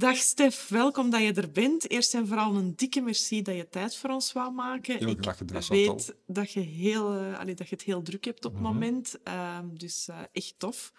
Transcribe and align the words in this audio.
Dag 0.00 0.16
Stef. 0.16 0.68
Welkom 0.68 1.10
dat 1.10 1.20
je 1.20 1.32
er 1.32 1.50
bent. 1.50 1.90
Eerst 1.90 2.14
en 2.14 2.26
vooral 2.26 2.54
een 2.54 2.76
dikke 2.76 3.00
merci 3.00 3.42
dat 3.42 3.56
je 3.56 3.68
tijd 3.68 3.96
voor 3.96 4.10
ons 4.10 4.32
wou 4.32 4.52
maken. 4.52 4.98
Heel 4.98 5.14
graag 5.20 5.36
gedaan, 5.36 5.62
Ik 5.62 5.68
weet 5.68 6.14
dat 6.26 6.52
je, 6.52 6.60
heel, 6.60 7.20
uh, 7.20 7.38
allee, 7.38 7.54
dat 7.54 7.68
je 7.68 7.74
het 7.74 7.84
heel 7.84 8.02
druk 8.02 8.24
hebt 8.24 8.44
op 8.44 8.52
het 8.52 8.60
mm 8.60 8.66
-hmm. 8.66 8.74
moment. 8.74 9.18
Uh, 9.28 9.58
dus 9.72 10.06
uh, 10.10 10.18
echt 10.32 10.54
tof. 10.58 10.92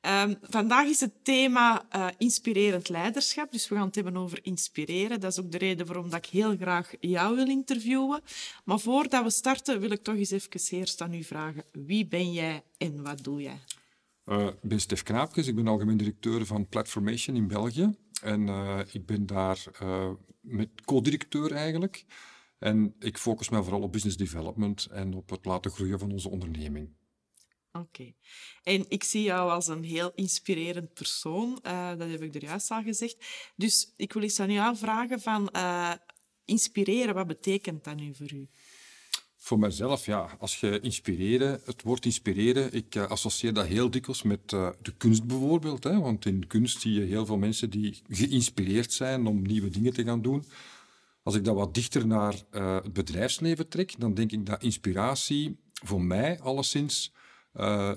Um, 0.00 0.36
vandaag 0.40 0.86
is 0.86 1.00
het 1.00 1.12
thema 1.24 1.86
uh, 1.96 2.06
inspirerend 2.18 2.88
leiderschap. 2.88 3.52
Dus 3.52 3.68
we 3.68 3.74
gaan 3.74 3.86
het 3.86 3.94
hebben 3.94 4.16
over 4.16 4.38
inspireren. 4.42 5.20
Dat 5.20 5.32
is 5.32 5.40
ook 5.40 5.52
de 5.52 5.58
reden 5.58 5.86
waarom 5.86 6.10
dat 6.10 6.26
ik 6.26 6.30
heel 6.30 6.56
graag 6.56 6.94
jou 7.00 7.36
wil 7.36 7.48
interviewen. 7.48 8.20
Maar 8.64 8.80
voordat 8.80 9.22
we 9.22 9.30
starten 9.30 9.80
wil 9.80 9.90
ik 9.90 10.02
toch 10.02 10.16
eens 10.16 10.30
even 10.30 10.78
eerst 10.78 11.00
aan 11.00 11.14
u 11.14 11.22
vragen. 11.22 11.64
Wie 11.72 12.06
ben 12.06 12.32
jij 12.32 12.62
en 12.78 13.02
wat 13.02 13.24
doe 13.24 13.42
jij? 13.42 13.60
Uh, 14.24 14.46
ik 14.46 14.68
ben 14.68 14.80
Stef 14.80 15.02
Knaapkes, 15.02 15.46
ik 15.46 15.54
ben 15.54 15.66
algemeen 15.66 15.96
directeur 15.96 16.46
van 16.46 16.68
Platformation 16.68 17.36
in 17.36 17.46
België. 17.46 17.94
En 18.22 18.48
uh, 18.48 18.80
ik 18.92 19.06
ben 19.06 19.26
daar 19.26 19.64
uh, 19.82 20.10
met 20.40 20.68
co-directeur 20.84 21.52
eigenlijk. 21.52 22.04
En 22.58 22.94
ik 22.98 23.18
focus 23.18 23.48
me 23.48 23.62
vooral 23.62 23.82
op 23.82 23.92
business 23.92 24.16
development 24.16 24.86
en 24.86 25.14
op 25.14 25.30
het 25.30 25.44
laten 25.44 25.70
groeien 25.70 25.98
van 25.98 26.12
onze 26.12 26.28
onderneming. 26.28 26.94
Oké. 27.72 28.12
En 28.62 28.84
ik 28.88 29.04
zie 29.04 29.22
jou 29.22 29.50
als 29.50 29.66
een 29.66 29.84
heel 29.84 30.12
inspirerend 30.14 30.94
persoon. 30.94 31.58
Uh, 31.62 31.88
dat 31.88 32.10
heb 32.10 32.22
ik 32.22 32.34
er 32.34 32.42
juist 32.42 32.70
al 32.70 32.82
gezegd. 32.82 33.26
Dus 33.56 33.92
ik 33.96 34.12
wil 34.12 34.22
eens 34.22 34.40
aan 34.40 34.52
jou 34.52 34.76
vragen 34.76 35.20
van... 35.20 35.50
Inspireren, 36.44 37.14
wat 37.14 37.26
betekent 37.26 37.84
dat 37.84 37.96
nu 37.96 38.14
voor 38.14 38.32
u? 38.32 38.48
Voor 39.46 39.58
mijzelf, 39.58 40.06
ja, 40.06 40.36
als 40.38 40.60
je 40.60 40.80
inspireren, 40.80 41.60
het 41.64 41.82
woord 41.82 42.04
inspireren, 42.04 42.72
ik 42.72 42.94
uh, 42.94 43.06
associeer 43.06 43.52
dat 43.52 43.66
heel 43.66 43.90
dikwijls 43.90 44.22
met 44.22 44.52
uh, 44.52 44.68
de 44.82 44.92
kunst 44.96 45.24
bijvoorbeeld. 45.24 45.84
Hè? 45.84 46.00
Want 46.00 46.26
in 46.26 46.46
kunst 46.46 46.80
zie 46.80 46.92
je 46.92 47.00
heel 47.00 47.26
veel 47.26 47.36
mensen 47.36 47.70
die 47.70 48.02
geïnspireerd 48.08 48.92
zijn 48.92 49.26
om 49.26 49.42
nieuwe 49.42 49.68
dingen 49.68 49.92
te 49.92 50.04
gaan 50.04 50.22
doen. 50.22 50.44
Als 51.22 51.34
ik 51.34 51.44
dat 51.44 51.54
wat 51.54 51.74
dichter 51.74 52.06
naar 52.06 52.34
uh, 52.50 52.74
het 52.74 52.92
bedrijfsleven 52.92 53.68
trek, 53.68 53.94
dan 53.98 54.14
denk 54.14 54.32
ik 54.32 54.46
dat 54.46 54.62
inspiratie 54.62 55.56
voor 55.72 56.02
mij 56.02 56.40
alleszins 56.40 57.12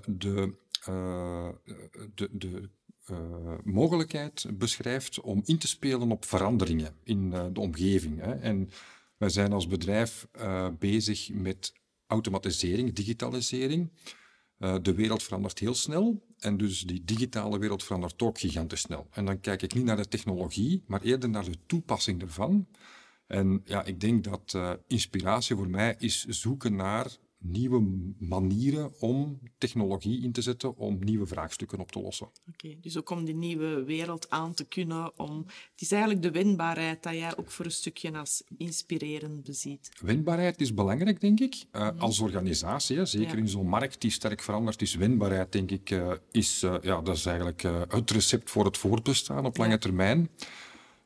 de, 0.05 0.55
de, 2.15 2.29
de 2.31 2.69
mogelijkheid 3.63 4.45
beschrijft 4.53 5.21
om 5.21 5.41
in 5.45 5.57
te 5.57 5.67
spelen 5.67 6.11
op 6.11 6.25
veranderingen 6.25 6.95
in 7.03 7.29
de 7.29 7.59
omgeving. 7.59 8.19
Hè? 8.19 8.33
En 8.33 8.69
wij 9.19 9.29
zijn 9.29 9.53
als 9.53 9.67
bedrijf 9.67 10.27
uh, 10.39 10.67
bezig 10.79 11.29
met 11.33 11.73
automatisering, 12.07 12.93
digitalisering. 12.93 13.91
Uh, 14.57 14.75
de 14.81 14.93
wereld 14.93 15.23
verandert 15.23 15.59
heel 15.59 15.73
snel 15.75 16.25
en 16.37 16.57
dus 16.57 16.81
die 16.81 17.03
digitale 17.03 17.59
wereld 17.59 17.83
verandert 17.83 18.21
ook 18.21 18.39
gigantisch 18.39 18.81
snel. 18.81 19.07
En 19.11 19.25
dan 19.25 19.39
kijk 19.39 19.61
ik 19.61 19.73
niet 19.73 19.83
naar 19.83 19.95
de 19.95 20.07
technologie, 20.07 20.83
maar 20.87 21.01
eerder 21.01 21.29
naar 21.29 21.43
de 21.43 21.65
toepassing 21.65 22.21
ervan. 22.21 22.67
En 23.27 23.61
ja, 23.65 23.83
ik 23.83 23.99
denk 23.99 24.23
dat 24.23 24.53
uh, 24.55 24.73
inspiratie 24.87 25.55
voor 25.55 25.69
mij 25.69 25.95
is 25.97 26.25
zoeken 26.25 26.75
naar 26.75 27.17
nieuwe 27.39 28.11
manieren 28.17 28.91
om 28.99 29.39
technologie 29.57 30.23
in 30.23 30.31
te 30.31 30.41
zetten 30.41 30.77
om 30.77 30.97
nieuwe 30.99 31.25
vraagstukken 31.25 31.79
op 31.79 31.91
te 31.91 32.01
lossen. 32.01 32.27
Oké, 32.27 32.39
okay, 32.51 32.77
dus 32.81 32.97
ook 32.97 33.09
om 33.09 33.25
die 33.25 33.35
nieuwe 33.35 33.83
wereld 33.83 34.29
aan 34.29 34.53
te 34.53 34.65
kunnen. 34.65 35.19
Om... 35.19 35.45
Het 35.71 35.81
is 35.81 35.91
eigenlijk 35.91 36.21
de 36.21 36.31
wendbaarheid 36.31 37.03
dat 37.03 37.13
jij 37.13 37.37
ook 37.37 37.51
voor 37.51 37.65
een 37.65 37.71
stukje 37.71 38.17
als 38.17 38.43
inspirerend 38.57 39.43
beziet. 39.43 39.89
Wendbaarheid 40.01 40.61
is 40.61 40.73
belangrijk, 40.73 41.21
denk 41.21 41.39
ik. 41.39 41.65
Uh, 41.71 41.91
mm. 41.91 41.99
Als 41.99 42.19
organisatie, 42.19 42.97
hè, 42.97 43.05
zeker 43.05 43.35
ja. 43.35 43.41
in 43.41 43.47
zo'n 43.47 43.67
markt 43.67 44.01
die 44.01 44.11
sterk 44.11 44.41
verandert, 44.41 44.81
is 44.81 44.95
wendbaarheid, 44.95 45.51
denk 45.51 45.71
ik, 45.71 45.89
uh, 45.89 46.11
is, 46.31 46.63
uh, 46.63 46.75
ja, 46.81 47.01
dat 47.01 47.15
is 47.15 47.25
eigenlijk 47.25 47.61
het 47.89 48.11
recept 48.11 48.49
voor 48.49 48.65
het 48.65 48.77
voortbestaan 48.77 49.45
op 49.45 49.57
lange 49.57 49.71
ja. 49.71 49.77
termijn. 49.77 50.29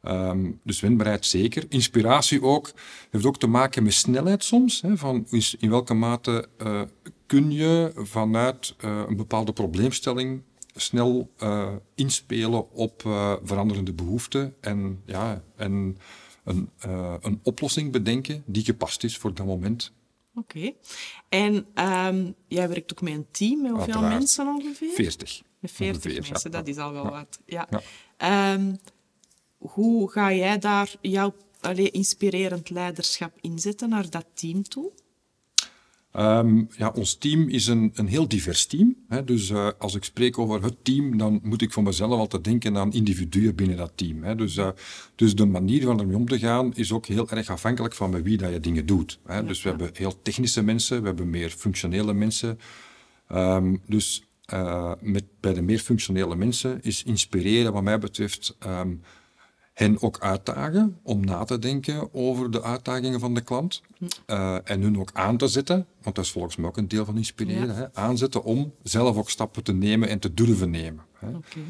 Um, 0.07 0.59
dus 0.63 0.79
wendbaarheid 0.79 1.25
zeker. 1.25 1.65
Inspiratie 1.69 2.41
ook. 2.41 2.71
Heeft 3.09 3.25
ook 3.25 3.37
te 3.37 3.47
maken 3.47 3.83
met 3.83 3.93
snelheid 3.93 4.43
soms. 4.43 4.81
Hè, 4.81 4.97
van 4.97 5.27
in 5.59 5.69
welke 5.69 5.93
mate 5.93 6.47
uh, 6.57 6.81
kun 7.25 7.51
je 7.51 7.91
vanuit 7.95 8.75
uh, 8.85 9.03
een 9.07 9.15
bepaalde 9.15 9.53
probleemstelling 9.53 10.41
snel 10.75 11.29
uh, 11.39 11.69
inspelen 11.95 12.71
op 12.71 13.01
veranderende 13.43 13.93
behoeften 13.93 14.55
en, 14.59 15.01
ja, 15.05 15.43
en 15.55 15.97
een, 16.43 16.69
een 17.21 17.39
oplossing 17.43 17.91
bedenken 17.91 18.43
die 18.45 18.63
gepast 18.63 19.03
is 19.03 19.17
voor 19.17 19.33
dat 19.33 19.45
moment. 19.45 19.93
Oké. 20.35 20.57
Okay. 20.57 20.75
En 21.29 21.55
um, 22.15 22.35
jij 22.47 22.69
werkt 22.69 22.91
ook 22.91 23.01
met 23.01 23.13
een 23.13 23.27
team. 23.31 23.61
Met 23.61 23.71
hoeveel 23.71 23.93
Uiteraard. 23.93 24.17
mensen 24.19 24.47
ongeveer? 24.47 24.89
40. 24.89 25.41
Met 25.59 25.71
40 25.71 25.95
ongeveer, 25.95 26.29
mensen, 26.31 26.51
ja. 26.51 26.57
dat 26.57 26.67
is 26.67 26.77
al 26.77 26.93
wel 26.93 27.03
ja. 27.03 27.09
wat. 27.09 27.39
Ja. 27.45 27.67
ja. 28.17 28.53
Um, 28.53 28.79
hoe 29.71 30.11
ga 30.11 30.33
jij 30.33 30.57
daar 30.57 30.95
jouw 31.01 31.33
allee, 31.61 31.91
inspirerend 31.91 32.69
leiderschap 32.69 33.31
inzetten 33.41 33.89
naar 33.89 34.09
dat 34.09 34.25
team 34.33 34.63
toe? 34.63 34.91
Um, 36.17 36.67
ja, 36.77 36.91
ons 36.95 37.15
team 37.15 37.49
is 37.49 37.67
een, 37.67 37.91
een 37.93 38.07
heel 38.07 38.27
divers 38.27 38.65
team. 38.65 38.95
Hè. 39.07 39.23
Dus 39.23 39.49
uh, 39.49 39.69
als 39.77 39.95
ik 39.95 40.03
spreek 40.03 40.37
over 40.37 40.63
het 40.63 40.83
team, 40.83 41.17
dan 41.17 41.39
moet 41.43 41.61
ik 41.61 41.71
voor 41.71 41.83
mezelf 41.83 42.19
altijd 42.19 42.43
denken 42.43 42.77
aan 42.77 42.93
individuen 42.93 43.55
binnen 43.55 43.77
dat 43.77 43.91
team. 43.95 44.23
Hè. 44.23 44.35
Dus, 44.35 44.57
uh, 44.57 44.69
dus 45.15 45.35
de 45.35 45.45
manier 45.45 45.83
van 45.83 45.99
ermee 45.99 46.15
om 46.15 46.27
te 46.27 46.39
gaan 46.39 46.75
is 46.75 46.91
ook 46.91 47.05
heel 47.05 47.29
erg 47.29 47.49
afhankelijk 47.49 47.93
van 47.93 48.09
met 48.09 48.23
wie 48.23 48.37
dat 48.37 48.51
je 48.51 48.59
dingen 48.59 48.85
doet. 48.85 49.19
Hè. 49.25 49.35
Ja, 49.35 49.41
dus 49.41 49.63
we 49.63 49.69
ja. 49.69 49.75
hebben 49.75 49.95
heel 49.97 50.21
technische 50.21 50.63
mensen, 50.63 51.01
we 51.01 51.07
hebben 51.07 51.29
meer 51.29 51.49
functionele 51.49 52.13
mensen. 52.13 52.59
Um, 53.31 53.81
dus 53.87 54.23
uh, 54.53 54.91
met, 54.99 55.23
bij 55.39 55.53
de 55.53 55.61
meer 55.61 55.79
functionele 55.79 56.35
mensen 56.35 56.79
is 56.81 57.03
inspireren, 57.03 57.73
wat 57.73 57.83
mij 57.83 57.99
betreft, 57.99 58.57
um, 58.65 59.01
hen 59.73 60.01
ook 60.01 60.19
uitdagen 60.19 60.99
om 61.03 61.25
na 61.25 61.43
te 61.43 61.59
denken 61.59 62.13
over 62.13 62.51
de 62.51 62.63
uitdagingen 62.63 63.19
van 63.19 63.33
de 63.33 63.41
klant. 63.41 63.81
Uh, 64.27 64.57
en 64.63 64.81
hun 64.81 64.99
ook 64.99 65.09
aan 65.13 65.37
te 65.37 65.47
zetten, 65.47 65.85
want 66.01 66.15
dat 66.15 66.25
is 66.25 66.31
volgens 66.31 66.55
mij 66.55 66.67
ook 66.67 66.77
een 66.77 66.87
deel 66.87 67.05
van 67.05 67.17
inspireren, 67.17 67.67
ja. 67.67 67.73
hè, 67.73 67.93
aanzetten 67.93 68.43
om 68.43 68.73
zelf 68.83 69.17
ook 69.17 69.29
stappen 69.29 69.63
te 69.63 69.73
nemen 69.73 70.09
en 70.09 70.19
te 70.19 70.33
durven 70.33 70.69
nemen. 70.69 71.03
Hè. 71.19 71.27
Okay. 71.27 71.63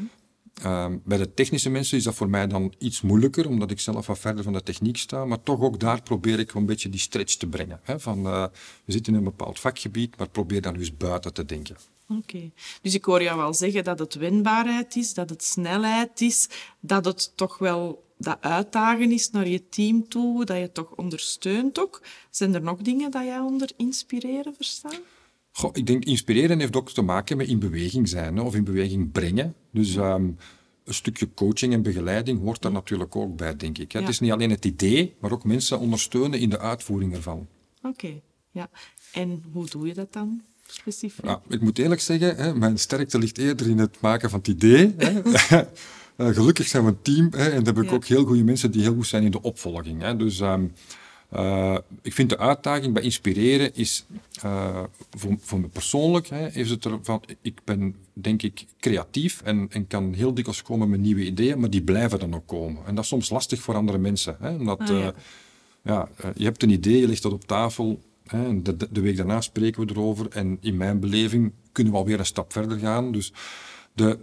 Uh, 0.62 0.86
bij 1.04 1.18
de 1.18 1.34
technische 1.34 1.70
mensen 1.70 1.98
is 1.98 2.04
dat 2.04 2.14
voor 2.14 2.30
mij 2.30 2.46
dan 2.46 2.74
iets 2.78 3.00
moeilijker, 3.00 3.48
omdat 3.48 3.70
ik 3.70 3.80
zelf 3.80 4.06
wat 4.06 4.18
verder 4.18 4.44
van 4.44 4.52
de 4.52 4.62
techniek 4.62 4.96
sta, 4.96 5.24
maar 5.24 5.42
toch 5.42 5.60
ook 5.60 5.80
daar 5.80 6.02
probeer 6.02 6.38
ik 6.38 6.54
een 6.54 6.66
beetje 6.66 6.88
die 6.88 7.00
stretch 7.00 7.34
te 7.34 7.46
brengen. 7.46 7.80
Hè, 7.82 8.00
van, 8.00 8.26
uh, 8.26 8.46
we 8.84 8.92
zitten 8.92 9.12
in 9.12 9.18
een 9.18 9.24
bepaald 9.24 9.60
vakgebied, 9.60 10.16
maar 10.16 10.28
probeer 10.28 10.60
dan 10.60 10.76
eens 10.76 10.96
buiten 10.96 11.32
te 11.32 11.44
denken. 11.44 11.76
Oké, 12.08 12.50
dus 12.82 12.94
ik 12.94 13.04
hoor 13.04 13.22
jou 13.22 13.38
wel 13.38 13.54
zeggen 13.54 13.84
dat 13.84 13.98
het 13.98 14.14
wendbaarheid 14.14 14.96
is, 14.96 15.14
dat 15.14 15.30
het 15.30 15.44
snelheid 15.44 16.20
is, 16.20 16.48
dat 16.80 17.04
het 17.04 17.32
toch 17.36 17.58
wel 17.58 18.04
dat 18.18 18.38
uitdagen 18.40 19.12
is 19.12 19.30
naar 19.30 19.48
je 19.48 19.68
team 19.68 20.08
toe, 20.08 20.44
dat 20.44 20.58
je 20.58 20.72
toch 20.72 20.90
ondersteunt 20.90 21.78
ook. 21.80 22.02
Zijn 22.30 22.54
er 22.54 22.62
nog 22.62 22.78
dingen 22.78 23.10
dat 23.10 23.24
jij 23.24 23.38
onder 23.38 23.70
inspireren 23.76 24.54
verstaan? 24.54 25.00
Goh, 25.56 25.70
ik 25.72 25.86
denk 25.86 26.04
inspireren 26.04 26.60
heeft 26.60 26.76
ook 26.76 26.90
te 26.90 27.02
maken 27.02 27.36
met 27.36 27.48
in 27.48 27.58
beweging 27.58 28.08
zijn 28.08 28.36
hè, 28.36 28.42
of 28.42 28.54
in 28.54 28.64
beweging 28.64 29.12
brengen. 29.12 29.54
Dus 29.70 29.94
um, 29.94 30.36
een 30.84 30.94
stukje 30.94 31.28
coaching 31.34 31.72
en 31.72 31.82
begeleiding 31.82 32.40
hoort 32.40 32.62
daar 32.62 32.72
natuurlijk 32.72 33.16
ook 33.16 33.36
bij, 33.36 33.56
denk 33.56 33.78
ik. 33.78 33.92
Hè. 33.92 33.98
Ja. 33.98 34.04
Het 34.04 34.14
is 34.14 34.20
niet 34.20 34.32
alleen 34.32 34.50
het 34.50 34.64
idee, 34.64 35.14
maar 35.20 35.32
ook 35.32 35.44
mensen 35.44 35.78
ondersteunen 35.78 36.38
in 36.38 36.50
de 36.50 36.58
uitvoering 36.58 37.14
ervan. 37.14 37.46
Oké, 37.78 37.88
okay. 37.88 38.22
ja. 38.50 38.70
En 39.12 39.44
hoe 39.52 39.66
doe 39.66 39.86
je 39.86 39.94
dat 39.94 40.12
dan? 40.12 40.42
Specifiek? 40.66 41.24
Ja, 41.24 41.42
ik 41.48 41.60
moet 41.60 41.78
eerlijk 41.78 42.00
zeggen, 42.00 42.36
hè, 42.36 42.54
mijn 42.54 42.78
sterkte 42.78 43.18
ligt 43.18 43.38
eerder 43.38 43.68
in 43.68 43.78
het 43.78 44.00
maken 44.00 44.30
van 44.30 44.38
het 44.38 44.48
idee. 44.48 44.94
Hè. 44.96 45.22
Uh, 46.16 46.34
gelukkig 46.38 46.66
zijn 46.66 46.84
we 46.84 46.90
een 46.90 47.02
team 47.02 47.28
hè, 47.30 47.48
en 47.48 47.64
dan 47.64 47.74
heb 47.74 47.84
ik 47.84 47.90
ja. 47.90 47.96
ook 47.96 48.04
heel 48.04 48.24
goede 48.24 48.44
mensen 48.44 48.70
die 48.70 48.82
heel 48.82 48.94
goed 48.94 49.06
zijn 49.06 49.24
in 49.24 49.30
de 49.30 49.42
opvolging. 49.42 50.02
Hè. 50.02 50.16
Dus 50.16 50.40
um, 50.40 50.72
uh, 51.32 51.76
ik 52.02 52.12
vind 52.12 52.30
de 52.30 52.38
uitdaging 52.38 52.94
bij 52.94 53.02
inspireren 53.02 53.74
is, 53.74 54.06
uh, 54.44 54.82
voor, 55.10 55.36
voor 55.40 55.60
me 55.60 55.68
persoonlijk, 55.68 56.28
hè, 56.28 56.48
is 56.48 56.70
het 56.70 56.84
ervan, 56.84 57.22
ik 57.42 57.60
ben 57.64 57.96
denk 58.12 58.42
ik 58.42 58.64
creatief 58.80 59.42
en, 59.42 59.66
en 59.70 59.86
kan 59.86 60.12
heel 60.12 60.34
dikwijls 60.34 60.62
komen 60.62 60.90
met 60.90 61.00
nieuwe 61.00 61.24
ideeën, 61.24 61.60
maar 61.60 61.70
die 61.70 61.82
blijven 61.82 62.18
dan 62.18 62.34
ook 62.34 62.46
komen. 62.46 62.86
En 62.86 62.94
dat 62.94 63.04
is 63.04 63.10
soms 63.10 63.30
lastig 63.30 63.60
voor 63.60 63.74
andere 63.74 63.98
mensen. 63.98 64.36
Hè, 64.40 64.54
omdat 64.54 64.80
ah, 64.80 64.88
ja. 64.88 65.14
ja 65.82 66.08
je 66.36 66.44
hebt 66.44 66.62
een 66.62 66.70
idee, 66.70 67.00
je 67.00 67.06
legt 67.06 67.22
dat 67.22 67.32
op 67.32 67.44
tafel, 67.46 68.00
hè, 68.26 68.46
en 68.46 68.62
de, 68.62 68.76
de 68.90 69.00
week 69.00 69.16
daarna 69.16 69.40
spreken 69.40 69.86
we 69.86 69.92
erover 69.92 70.28
en 70.28 70.58
in 70.60 70.76
mijn 70.76 71.00
beleving 71.00 71.52
kunnen 71.72 71.92
we 71.92 71.98
alweer 71.98 72.18
een 72.18 72.26
stap 72.26 72.52
verder 72.52 72.78
gaan. 72.78 73.12
Dus 73.12 73.32
de, 73.92 74.18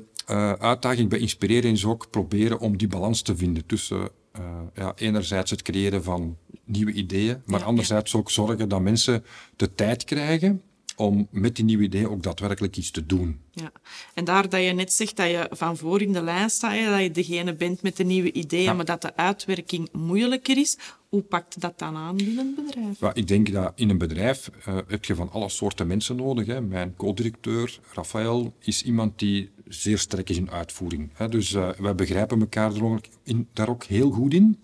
uitdaging 0.60 1.10
bij 1.10 1.20
inspireren 1.20 1.72
is 1.72 1.86
ook 1.86 2.10
proberen 2.10 2.60
om 2.60 2.78
die 2.78 2.88
balans 2.88 3.22
te 3.22 3.36
vinden 3.36 3.66
tussen 3.66 4.10
uh, 4.40 4.62
ja, 4.74 4.94
enerzijds 4.96 5.52
het 5.52 5.62
creëren 5.62 6.04
van 6.04 6.38
nieuwe 6.64 6.92
ideeën, 6.92 7.42
maar 7.46 7.60
ja, 7.60 7.66
anderzijds 7.66 8.12
ja. 8.12 8.20
ook 8.20 8.32
zorgen 8.32 8.70
dat 8.70 8.82
mensen 8.82 9.24
de 9.56 9.76
tijd 9.76 10.04
krijgen 10.04 10.62
om 10.96 11.28
met 11.32 11.56
die 11.56 11.66
nieuwe 11.66 11.84
ideeën 11.84 12.10
ook 12.10 12.24
daadwerkelijk 12.24 12.78
iets 12.78 12.92
te 12.92 13.06
doen. 13.06 13.40
Ja, 13.52 13.72
en 14.14 14.24
daar 14.26 14.50
dat 14.50 14.64
je 14.64 14.72
net 14.72 14.94
zegt 14.94 15.18
dat 15.18 15.28
je 15.28 15.48
van 15.52 15.78
voor 15.78 16.02
in 16.02 16.14
de 16.14 16.22
lijn 16.22 16.50
staat, 16.50 16.86
dat 16.90 17.02
je 17.02 17.12
degene 17.12 17.56
bent 17.56 17.82
met 17.82 17.98
de 17.98 18.04
nieuwe 18.04 18.32
ideeën, 18.32 18.64
ja. 18.64 18.74
maar 18.74 18.86
dat 18.86 19.02
de 19.02 19.16
uitwerking 19.16 19.90
moeilijker 19.92 20.58
is, 20.58 20.78
hoe 21.10 21.22
pakt 21.22 21.62
dat 21.62 21.80
dan 21.80 21.96
aan 21.96 22.16
binnen 22.16 22.38
een 22.58 22.66
bedrijf? 22.66 23.00
Ja, 23.00 23.14
ik 23.14 23.28
denk 23.28 23.52
dat 23.52 23.72
in 23.76 23.90
een 23.90 23.98
bedrijf 23.98 24.50
uh, 24.68 24.78
heb 24.88 25.06
je 25.06 25.16
van 25.16 25.32
alle 25.32 25.50
soorten 25.50 25.88
mensen 25.88 26.16
nodig. 26.16 26.48
Hè. 26.48 26.62
Mijn 26.62 26.96
co-directeur, 26.98 27.80
Rafael, 27.94 28.54
is 28.60 28.84
iemand 28.84 29.20
die 29.20 29.50
zeer 29.74 29.98
sterk 29.98 30.30
is 30.30 30.38
in 30.38 30.52
uitvoering. 30.52 31.10
Hè. 31.14 31.30
Dus 31.30 31.52
uh, 31.52 31.70
wij 31.70 31.96
begrijpen 31.96 32.40
elkaar 32.40 32.76
er 32.76 32.84
ook 32.84 33.06
in, 33.24 33.48
daar 33.54 33.70
ook 33.70 33.84
heel 33.84 34.12
goed 34.12 34.34
in. 34.34 34.60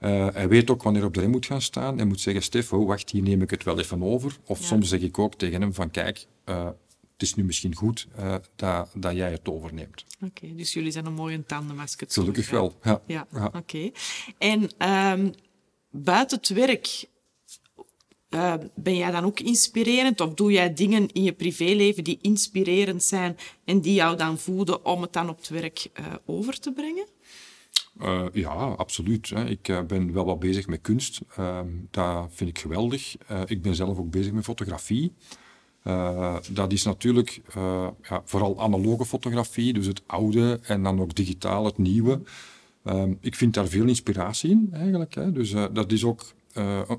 Uh, 0.00 0.28
hij 0.32 0.48
weet 0.48 0.70
ook 0.70 0.82
wanneer 0.82 1.04
op 1.04 1.14
de 1.14 1.20
rem 1.20 1.30
moet 1.30 1.46
gaan 1.46 1.62
staan. 1.62 1.96
Hij 1.96 2.06
moet 2.06 2.20
zeggen, 2.20 2.42
Stef, 2.42 2.72
oh, 2.72 2.86
wacht, 2.86 3.10
hier 3.10 3.22
neem 3.22 3.42
ik 3.42 3.50
het 3.50 3.64
wel 3.64 3.78
even 3.78 4.02
over. 4.02 4.36
Of 4.44 4.62
soms 4.62 4.88
zeg 4.88 5.00
ik 5.00 5.18
ook 5.18 5.34
tegen 5.34 5.60
hem 5.60 5.74
van, 5.74 5.90
kijk, 5.90 6.26
uh, 6.46 6.64
het 7.12 7.22
is 7.22 7.34
nu 7.34 7.44
misschien 7.44 7.74
goed 7.74 8.08
dat, 8.56 8.90
dat 8.94 9.14
jij 9.14 9.30
het 9.30 9.48
overneemt. 9.48 10.04
Oké, 10.20 10.24
okay, 10.26 10.56
dus 10.56 10.72
jullie 10.72 10.90
zijn 10.90 11.06
een 11.06 11.12
mooie 11.12 11.44
tandem 11.44 11.80
als 11.80 11.92
ik 11.92 12.00
het 12.00 12.12
Gelukkig 12.12 12.50
wel, 12.50 12.78
ja. 12.82 13.02
Ja, 13.06 13.26
ja. 13.32 13.46
oké. 13.46 13.56
Okay. 13.56 13.92
En 14.38 14.62
um, 15.20 15.32
buiten 15.90 16.36
het 16.38 16.48
werk, 16.48 17.04
uh, 18.36 18.54
ben 18.74 18.96
jij 18.96 19.10
dan 19.10 19.24
ook 19.24 19.40
inspirerend? 19.40 20.20
Of 20.20 20.34
doe 20.34 20.52
jij 20.52 20.74
dingen 20.74 21.12
in 21.12 21.22
je 21.22 21.32
privéleven 21.32 22.04
die 22.04 22.18
inspirerend 22.20 23.02
zijn 23.02 23.36
en 23.64 23.80
die 23.80 23.94
jou 23.94 24.16
dan 24.16 24.38
voeden 24.38 24.84
om 24.84 25.02
het 25.02 25.12
dan 25.12 25.28
op 25.28 25.36
het 25.36 25.48
werk 25.48 25.88
uh, 26.00 26.06
over 26.24 26.60
te 26.60 26.72
brengen? 26.72 27.06
Uh, 28.00 28.24
ja, 28.32 28.52
absoluut. 28.54 29.28
Hè. 29.28 29.48
Ik 29.48 29.62
ben 29.86 30.12
wel 30.12 30.24
wat 30.24 30.38
bezig 30.38 30.66
met 30.66 30.80
kunst. 30.80 31.20
Uh, 31.38 31.60
dat 31.90 32.28
vind 32.30 32.50
ik 32.50 32.58
geweldig. 32.58 33.16
ik 33.46 33.62
ben 33.62 33.74
zelf 33.74 33.98
ook 33.98 34.10
bezig 34.10 34.32
met 34.32 34.44
fotografie. 34.44 35.12
dat 36.50 36.72
is 36.72 36.82
natuurlijk 36.82 37.40
ja, 38.02 38.22
vooral 38.24 38.60
analoge 38.60 39.04
fotografie, 39.04 39.72
dus 39.72 39.86
het 39.86 40.02
oude 40.06 40.60
en 40.62 40.82
dan 40.82 41.00
ook 41.00 41.14
digitaal, 41.14 41.64
het 41.64 41.78
nieuwe. 41.78 42.20
Ehm, 42.82 43.12
ik 43.20 43.34
vind 43.34 43.54
daar 43.54 43.68
veel 43.68 43.86
inspiratie 43.86 44.50
in 44.50 44.68
eigenlijk. 44.72 45.14
Hè. 45.14 45.32
Dus 45.32 45.50
dat 45.50 45.92
is 45.92 46.04
ook 46.04 46.34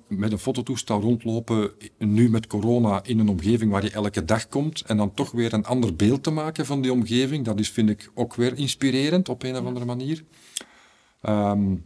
met 0.08 0.32
een 0.32 0.40
fototoestel 0.40 1.02
rondlopen, 1.02 1.72
nu 1.98 2.30
met 2.30 2.48
corona, 2.48 3.04
in 3.04 3.20
een 3.20 3.30
omgeving 3.30 3.72
waar 3.72 3.84
je 3.84 3.92
elke 3.92 4.26
dag 4.26 4.48
komt 4.48 4.82
en 4.82 4.98
dan 4.98 5.14
toch 5.14 5.32
weer 5.32 5.54
een 5.54 5.66
ander 5.66 5.96
beeld 5.96 6.24
te 6.24 6.32
maken 6.32 6.66
van 6.66 6.82
die 6.82 6.92
omgeving. 6.92 7.46
Dat 7.46 7.60
is, 7.60 7.70
vind 7.70 7.90
ik, 7.90 8.12
ook 8.14 8.36
weer 8.36 8.58
inspirerend 8.58 9.30
op 9.30 9.44
een 9.44 9.56
of 9.58 9.66
andere 9.66 9.86
manier. 9.86 10.24
Um, 11.22 11.86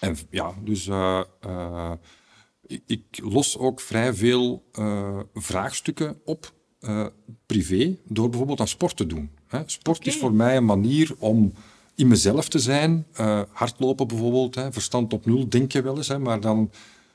en 0.00 0.16
ja, 0.30 0.54
dus 0.64 0.86
uh, 0.86 1.20
uh, 1.46 1.92
ik, 2.66 2.82
ik, 2.86 3.02
los 3.22 3.58
ook 3.58 3.80
vrij 3.80 4.14
veel 4.14 4.64
vraagstukken 5.34 6.20
op 6.24 6.52
privé 7.46 7.96
door 8.04 8.28
bijvoorbeeld 8.28 8.60
aan 8.60 8.68
sport 8.68 8.96
te 8.96 9.06
doen. 9.06 9.30
Hè. 9.46 9.62
Sport 9.66 9.98
okay. 9.98 10.12
is 10.12 10.18
voor 10.18 10.32
mij 10.32 10.56
een 10.56 10.64
manier 10.64 11.14
om 11.18 11.52
in 12.00 12.08
mezelf 12.08 12.48
te 12.48 12.58
zijn. 12.58 13.06
hardlopen 13.52 14.08
bijvoorbeeld, 14.08 14.54
hè. 14.54 14.72
verstand 14.72 15.12
op 15.12 15.26
nul, 15.26 15.48
denk 15.48 15.72
je 15.72 15.82
wel 15.82 15.96
eens, 15.96 16.08
hè, 16.08 16.18
maar 16.18 16.40
dan 16.40 16.70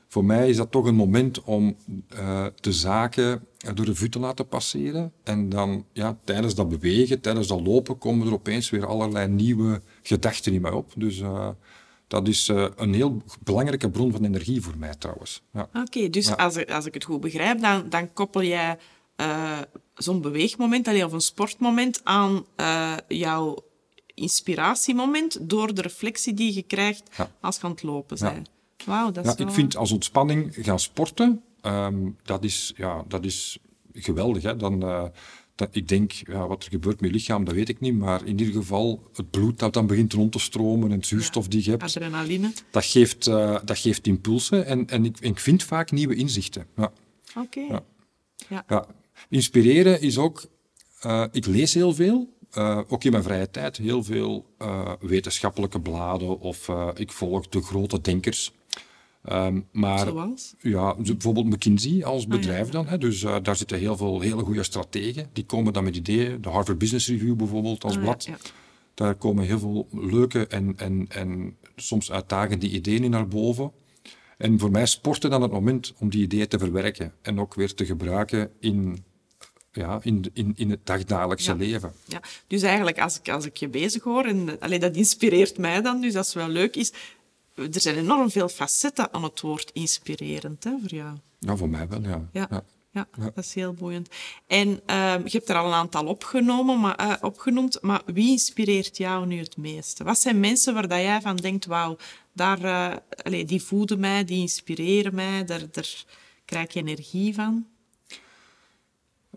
voor 0.08 0.24
mij 0.24 0.48
is 0.48 0.56
dat 0.56 0.70
toch 0.70 0.84
een 0.84 0.94
moment 0.94 1.42
om 1.42 1.76
uh, 2.18 2.46
de 2.60 2.72
zaken 2.72 3.46
door 3.74 3.84
de 3.84 3.94
vuur 3.94 4.10
te 4.10 4.18
laten 4.18 4.48
passeren. 4.48 5.12
En 5.22 5.48
dan 5.48 5.84
ja, 5.92 6.18
tijdens 6.24 6.54
dat 6.54 6.68
bewegen, 6.68 7.20
tijdens 7.20 7.46
dat 7.46 7.60
lopen, 7.60 7.98
komen 7.98 8.26
er 8.26 8.32
opeens 8.32 8.70
weer 8.70 8.86
allerlei 8.86 9.28
nieuwe 9.28 9.80
gedachten 10.02 10.52
in 10.52 10.60
mij 10.60 10.70
op. 10.70 10.92
Dus 10.96 11.18
uh, 11.18 11.48
dat 12.06 12.28
is 12.28 12.48
uh, 12.48 12.66
een 12.76 12.94
heel 12.94 13.22
belangrijke 13.42 13.90
bron 13.90 14.12
van 14.12 14.24
energie 14.24 14.62
voor 14.62 14.76
mij 14.76 14.94
trouwens. 14.94 15.42
Ja. 15.52 15.62
Oké, 15.62 15.78
okay, 15.78 16.10
dus 16.10 16.26
ja. 16.26 16.34
als, 16.34 16.66
als 16.66 16.86
ik 16.86 16.94
het 16.94 17.04
goed 17.04 17.20
begrijp, 17.20 17.60
dan, 17.60 17.88
dan 17.88 18.12
koppel 18.12 18.42
jij 18.42 18.78
zo'n 19.94 20.20
beweegmoment 20.20 20.88
of 20.88 21.12
een 21.12 21.20
sportmoment 21.20 22.00
aan 22.04 22.44
jouw 23.08 23.64
inspiratiemoment 24.16 25.38
door 25.48 25.74
de 25.74 25.82
reflectie 25.82 26.34
die 26.34 26.54
je 26.54 26.62
krijgt 26.62 27.02
ja. 27.16 27.30
als 27.40 27.56
je 27.56 27.62
aan 27.62 27.70
het 27.70 27.82
lopen 27.82 28.18
bent. 28.20 28.50
Wauw, 28.84 29.10
dat 29.10 29.26
is 29.26 29.34
ja, 29.36 29.44
Ik 29.44 29.50
vind 29.50 29.76
als 29.76 29.90
ontspanning 29.90 30.54
gaan 30.60 30.80
sporten, 30.80 31.42
um, 31.62 32.16
dat, 32.22 32.44
is, 32.44 32.72
ja, 32.76 33.04
dat 33.08 33.24
is 33.24 33.58
geweldig. 33.92 34.42
Hè? 34.42 34.56
Dan, 34.56 34.84
uh, 34.84 35.04
dat, 35.54 35.68
ik 35.72 35.88
denk, 35.88 36.12
ja, 36.12 36.46
wat 36.46 36.64
er 36.64 36.70
gebeurt 36.70 37.00
met 37.00 37.10
je 37.10 37.16
lichaam, 37.16 37.44
dat 37.44 37.54
weet 37.54 37.68
ik 37.68 37.80
niet. 37.80 37.94
Maar 37.94 38.24
in 38.24 38.38
ieder 38.38 38.54
geval, 38.54 39.02
het 39.14 39.30
bloed 39.30 39.58
dat 39.58 39.74
dan 39.74 39.86
begint 39.86 40.12
rond 40.12 40.32
te 40.32 40.38
stromen 40.38 40.90
en 40.90 40.96
het 40.96 41.06
zuurstof 41.06 41.44
ja, 41.44 41.50
die 41.50 41.64
je 41.64 41.70
hebt. 41.70 41.82
Adrenaline. 41.82 42.52
Dat 42.70 42.84
geeft, 42.84 43.26
uh, 43.26 43.58
dat 43.64 43.78
geeft 43.78 44.06
impulsen 44.06 44.66
en, 44.66 44.86
en 44.88 45.04
ik, 45.04 45.20
ik 45.20 45.38
vind 45.38 45.62
vaak 45.62 45.90
nieuwe 45.90 46.14
inzichten. 46.14 46.66
Ja. 46.76 46.92
Oké. 47.36 47.58
Okay. 47.58 47.82
Ja. 48.48 48.64
Ja. 48.68 48.86
Inspireren 49.28 50.00
is 50.00 50.18
ook... 50.18 50.46
Uh, 51.06 51.24
ik 51.32 51.46
lees 51.46 51.74
heel 51.74 51.94
veel. 51.94 52.35
Uh, 52.58 52.80
ook 52.88 53.04
in 53.04 53.10
mijn 53.10 53.22
vrije 53.22 53.50
tijd 53.50 53.76
heel 53.76 54.02
veel 54.02 54.46
uh, 54.58 54.92
wetenschappelijke 55.00 55.80
bladen 55.80 56.40
of 56.40 56.68
uh, 56.68 56.88
ik 56.94 57.12
volg 57.12 57.48
de 57.48 57.62
grote 57.62 58.00
denkers. 58.00 58.52
Um, 59.32 59.66
maar, 59.72 60.06
Zoals? 60.06 60.54
Ja, 60.58 60.94
bijvoorbeeld 60.94 61.46
McKinsey 61.46 62.04
als 62.04 62.26
bedrijf 62.26 62.60
ah, 62.60 62.66
ja. 62.66 62.72
dan. 62.72 62.86
Hè, 62.86 62.98
dus 62.98 63.20
daar 63.20 63.56
zitten 63.56 63.78
heel 63.78 63.96
veel 63.96 64.20
hele 64.20 64.42
goede 64.42 64.62
strategen. 64.62 65.30
Die 65.32 65.44
komen 65.44 65.72
dan 65.72 65.84
met 65.84 65.96
ideeën. 65.96 66.40
De 66.40 66.48
Harvard 66.48 66.78
Business 66.78 67.08
Review 67.08 67.36
bijvoorbeeld 67.36 67.84
als 67.84 67.96
ah, 67.96 68.02
blad. 68.02 68.24
Ja, 68.24 68.36
daar 68.94 69.14
komen 69.14 69.44
heel 69.44 69.58
veel 69.58 69.88
leuke 69.92 70.46
en, 70.46 70.72
en, 70.76 71.06
en 71.08 71.56
soms 71.76 72.12
uitdagende 72.12 72.68
ideeën 72.68 73.04
in 73.04 73.10
naar 73.10 73.28
boven. 73.28 73.72
En 74.38 74.58
voor 74.58 74.70
mij 74.70 74.86
sporten 74.86 75.30
dan 75.30 75.42
het 75.42 75.52
moment 75.52 75.94
om 75.98 76.10
die 76.10 76.22
ideeën 76.22 76.48
te 76.48 76.58
verwerken 76.58 77.12
en 77.22 77.40
ook 77.40 77.54
weer 77.54 77.74
te 77.74 77.86
gebruiken 77.86 78.50
in 78.60 79.04
ja, 79.76 79.98
in, 80.02 80.30
in, 80.32 80.52
in 80.56 80.70
het 80.70 80.86
dagdagelijkse 80.86 81.50
ja. 81.50 81.56
leven. 81.56 81.92
Ja. 82.04 82.20
Dus 82.46 82.62
eigenlijk, 82.62 83.00
als 83.00 83.18
ik, 83.18 83.28
als 83.28 83.44
ik 83.44 83.56
je 83.56 83.68
bezig 83.68 84.02
hoor, 84.02 84.24
en 84.24 84.60
allee, 84.60 84.78
dat 84.78 84.96
inspireert 84.96 85.58
mij 85.58 85.82
dan, 85.82 86.00
dus 86.00 86.12
dat 86.12 86.26
is 86.26 86.34
wel 86.34 86.48
leuk, 86.48 86.76
is, 86.76 86.92
er 87.54 87.80
zijn 87.80 87.96
enorm 87.96 88.30
veel 88.30 88.48
facetten 88.48 89.12
aan 89.12 89.22
het 89.22 89.40
woord 89.40 89.70
inspirerend 89.72 90.64
hè, 90.64 90.70
voor 90.80 90.94
jou. 90.94 91.16
Ja, 91.38 91.56
voor 91.56 91.68
mij 91.68 91.88
wel, 91.88 92.02
ja. 92.02 92.28
Ja, 92.32 92.46
ja. 92.50 92.64
ja 92.92 93.08
dat 93.34 93.44
is 93.44 93.54
heel 93.54 93.72
boeiend. 93.72 94.08
En 94.46 94.68
uh, 94.68 95.14
je 95.24 95.36
hebt 95.36 95.48
er 95.48 95.56
al 95.56 95.66
een 95.66 95.72
aantal 95.72 96.06
opgenomen, 96.06 96.80
maar, 96.80 97.06
uh, 97.06 97.14
opgenoemd, 97.20 97.82
maar 97.82 98.02
wie 98.06 98.30
inspireert 98.30 98.96
jou 98.96 99.26
nu 99.26 99.38
het 99.38 99.56
meeste? 99.56 100.04
Wat 100.04 100.18
zijn 100.18 100.40
mensen 100.40 100.74
waar 100.74 100.88
dat 100.88 101.00
jij 101.00 101.20
van 101.20 101.36
denkt, 101.36 101.66
wauw, 101.66 101.96
daar, 102.32 102.64
uh, 102.64 102.96
allee, 103.22 103.44
die 103.44 103.62
voeden 103.62 104.00
mij, 104.00 104.24
die 104.24 104.40
inspireren 104.40 105.14
mij, 105.14 105.44
daar, 105.44 105.62
daar 105.70 106.04
krijg 106.44 106.72
je 106.72 106.80
energie 106.80 107.34
van? 107.34 107.66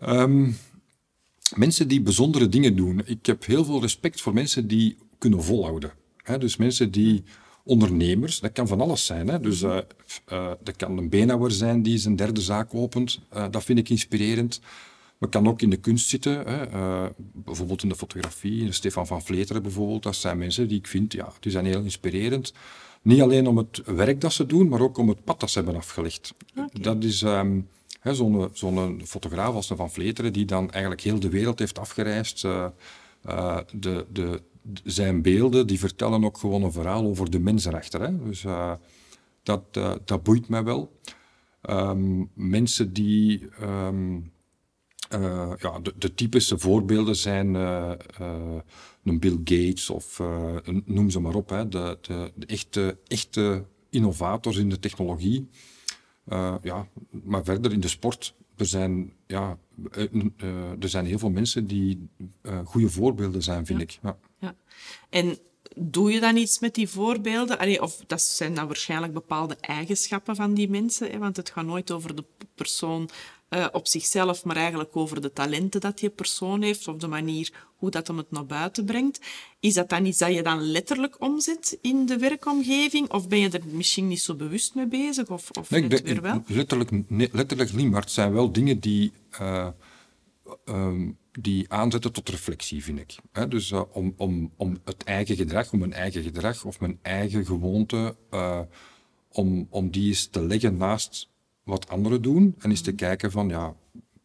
Um, 0.08 0.56
mensen 1.56 1.88
die 1.88 2.00
bijzondere 2.00 2.48
dingen 2.48 2.76
doen. 2.76 3.02
Ik 3.04 3.26
heb 3.26 3.44
heel 3.44 3.64
veel 3.64 3.80
respect 3.80 4.20
voor 4.20 4.34
mensen 4.34 4.66
die 4.66 4.96
kunnen 5.18 5.42
volhouden. 5.42 5.92
He, 6.16 6.38
dus 6.38 6.56
mensen 6.56 6.90
die 6.90 7.22
ondernemers, 7.64 8.40
dat 8.40 8.52
kan 8.52 8.68
van 8.68 8.80
alles 8.80 9.06
zijn. 9.06 9.28
Hè? 9.28 9.40
Dus 9.40 9.62
uh, 9.62 9.78
uh, 10.32 10.50
dat 10.62 10.76
kan 10.76 10.98
een 10.98 11.08
beenhouwer 11.08 11.50
zijn 11.50 11.82
die 11.82 11.98
zijn 11.98 12.16
derde 12.16 12.40
zaak 12.40 12.74
opent. 12.74 13.20
Uh, 13.34 13.46
dat 13.50 13.64
vind 13.64 13.78
ik 13.78 13.88
inspirerend. 13.88 14.60
Maar 15.18 15.28
kan 15.28 15.48
ook 15.48 15.62
in 15.62 15.70
de 15.70 15.76
kunst 15.76 16.08
zitten. 16.08 16.46
Hè? 16.46 16.66
bijvoorbeeld 17.32 17.82
in 17.82 17.88
de 17.88 17.94
fotografie. 17.96 18.72
Stefan 18.72 19.06
van 19.06 19.22
Vleteren 19.22 19.62
bijvoorbeeld. 19.62 20.02
Dat 20.02 20.16
zijn 20.16 20.38
mensen 20.38 20.68
die 20.68 20.78
ik 20.78 20.86
vind, 20.86 21.12
ja, 21.12 21.32
die 21.40 21.52
zijn 21.52 21.64
heel 21.64 21.82
inspirerend. 21.82 22.52
Niet 23.02 23.20
alleen 23.20 23.46
om 23.46 23.56
het 23.56 23.82
werk 23.84 24.20
dat 24.20 24.32
ze 24.32 24.46
doen, 24.46 24.68
maar 24.68 24.80
ook 24.80 24.98
om 24.98 25.08
het 25.08 25.24
pad 25.24 25.40
dat 25.40 25.50
ze 25.50 25.58
hebben 25.58 25.76
afgelegd. 25.76 26.34
Okay. 26.50 26.68
Dat 26.80 27.04
is... 27.04 27.22
Um, 27.22 27.68
Zo'n 28.02 28.50
zo 28.52 28.96
fotograaf 29.04 29.54
als 29.54 29.66
Van 29.66 29.90
Vleteren, 29.90 30.32
die 30.32 30.44
dan 30.44 30.70
eigenlijk 30.70 31.02
heel 31.02 31.20
de 31.20 31.28
wereld 31.28 31.58
heeft 31.58 31.78
afgereisd. 31.78 32.44
Uh, 32.44 32.66
uh, 33.28 33.58
de, 33.72 34.06
de, 34.12 34.42
zijn 34.84 35.22
beelden 35.22 35.66
die 35.66 35.78
vertellen 35.78 36.24
ook 36.24 36.38
gewoon 36.38 36.62
een 36.62 36.72
verhaal 36.72 37.04
over 37.04 37.30
de 37.30 37.38
mens 37.38 37.64
erachter. 37.64 38.00
Hè? 38.00 38.24
Dus 38.24 38.44
uh, 38.44 38.72
dat, 39.42 39.62
dat 40.04 40.22
boeit 40.22 40.48
mij 40.48 40.64
wel. 40.64 40.98
Um, 41.70 42.30
mensen 42.34 42.92
die. 42.92 43.48
Um, 43.62 44.32
ja, 45.58 45.78
de, 45.82 45.94
de, 45.98 46.14
typische 46.14 46.58
voorbeelden 46.58 47.16
zijn 47.16 47.54
een 49.04 49.18
Bill 49.18 49.38
Gates 49.44 49.90
of 49.90 50.22
noem 50.84 51.10
ze 51.10 51.20
maar 51.20 51.34
op. 51.34 51.48
Hè? 51.48 51.68
De, 51.68 51.98
de, 52.00 52.32
de 52.34 52.46
echte, 52.46 52.98
echte 53.06 53.64
innovators 53.90 54.56
in 54.56 54.68
de 54.68 54.78
technologie. 54.78 55.48
Uh, 56.32 56.54
ja, 56.62 56.86
maar 57.10 57.44
verder 57.44 57.72
in 57.72 57.80
de 57.80 57.88
sport, 57.88 58.34
er 58.56 58.66
zijn, 58.66 59.12
ja, 59.26 59.58
uh, 59.96 60.82
er 60.82 60.88
zijn 60.88 61.06
heel 61.06 61.18
veel 61.18 61.30
mensen 61.30 61.66
die 61.66 62.08
goede 62.64 62.90
voorbeelden 62.90 63.42
zijn, 63.42 63.66
vind 63.66 63.78
ja. 63.78 63.84
ik. 63.84 63.98
Ja. 64.02 64.16
ja. 64.38 64.54
En 65.08 65.38
doe 65.76 66.12
je 66.12 66.20
dan 66.20 66.36
iets 66.36 66.58
met 66.58 66.74
die 66.74 66.88
voorbeelden? 66.88 67.58
Allee, 67.58 67.82
of 67.82 68.02
dat 68.06 68.22
zijn 68.22 68.54
dan 68.54 68.66
waarschijnlijk 68.66 69.12
bepaalde 69.12 69.56
eigenschappen 69.60 70.36
van 70.36 70.54
die 70.54 70.70
mensen, 70.70 71.10
hè? 71.10 71.18
want 71.18 71.36
het 71.36 71.50
gaat 71.50 71.64
nooit 71.64 71.90
over 71.90 72.16
de 72.16 72.24
persoon 72.54 73.08
uh, 73.50 73.66
op 73.72 73.86
zichzelf, 73.86 74.44
maar 74.44 74.56
eigenlijk 74.56 74.96
over 74.96 75.20
de 75.20 75.32
talenten 75.32 75.80
dat 75.80 75.98
die 75.98 76.08
persoon 76.08 76.62
heeft 76.62 76.88
of 76.88 76.96
de 76.96 77.06
manier 77.06 77.68
hoe 77.76 77.90
dat 77.90 78.06
hem 78.06 78.16
het 78.16 78.30
naar 78.30 78.46
buiten 78.46 78.84
brengt. 78.84 79.20
Is 79.60 79.74
dat 79.74 79.88
dan 79.88 80.06
iets 80.06 80.18
dat 80.18 80.34
je 80.34 80.42
dan 80.42 80.62
letterlijk 80.62 81.20
omzet 81.20 81.78
in 81.80 82.06
de 82.06 82.18
werkomgeving? 82.18 83.10
Of 83.10 83.28
ben 83.28 83.38
je 83.38 83.48
er 83.48 83.62
misschien 83.64 84.08
niet 84.08 84.20
zo 84.20 84.34
bewust 84.34 84.74
mee 84.74 84.86
bezig? 84.86 85.28
Of, 85.28 85.50
of 85.50 85.70
nee, 85.70 85.88
weer 85.88 86.22
wel? 86.22 86.42
Letterlijk, 86.46 86.90
nee, 87.10 87.28
letterlijk 87.32 87.72
niet, 87.72 87.90
maar 87.90 88.00
het 88.00 88.10
zijn 88.10 88.32
wel 88.32 88.52
dingen 88.52 88.80
die, 88.80 89.12
uh, 89.40 89.68
um, 90.64 91.18
die 91.32 91.72
aanzetten 91.72 92.12
tot 92.12 92.28
reflectie, 92.28 92.84
vind 92.84 92.98
ik. 92.98 93.16
He, 93.32 93.48
dus 93.48 93.70
uh, 93.70 93.82
om, 93.92 94.14
om, 94.16 94.52
om 94.56 94.78
het 94.84 95.04
eigen 95.04 95.36
gedrag, 95.36 95.72
om 95.72 95.78
mijn 95.78 95.92
eigen 95.92 96.22
gedrag 96.22 96.64
of 96.64 96.80
mijn 96.80 96.98
eigen 97.02 97.46
gewoonte, 97.46 98.16
om, 99.32 99.66
om 99.70 99.90
die 99.90 100.08
eens 100.08 100.26
te 100.26 100.42
leggen 100.42 100.76
naast 100.76 101.29
wat 101.70 101.88
anderen 101.88 102.22
doen 102.22 102.54
en 102.58 102.70
eens 102.70 102.80
te 102.80 102.92
kijken 102.92 103.30
van, 103.30 103.48
ja, 103.48 103.74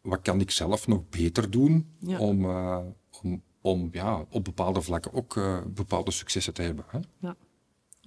wat 0.02 0.22
kan 0.22 0.40
ik 0.40 0.50
zelf 0.50 0.86
nog 0.86 1.08
beter 1.08 1.50
doen 1.50 1.86
ja. 1.98 2.18
om, 2.18 2.44
uh, 2.44 2.78
om, 3.22 3.42
om 3.60 3.88
ja, 3.92 4.26
op 4.30 4.44
bepaalde 4.44 4.82
vlakken 4.82 5.12
ook 5.12 5.36
uh, 5.36 5.58
bepaalde 5.66 6.10
successen 6.10 6.54
te 6.54 6.62
hebben. 6.62 6.84
Hè? 6.88 6.98
Ja. 7.20 7.36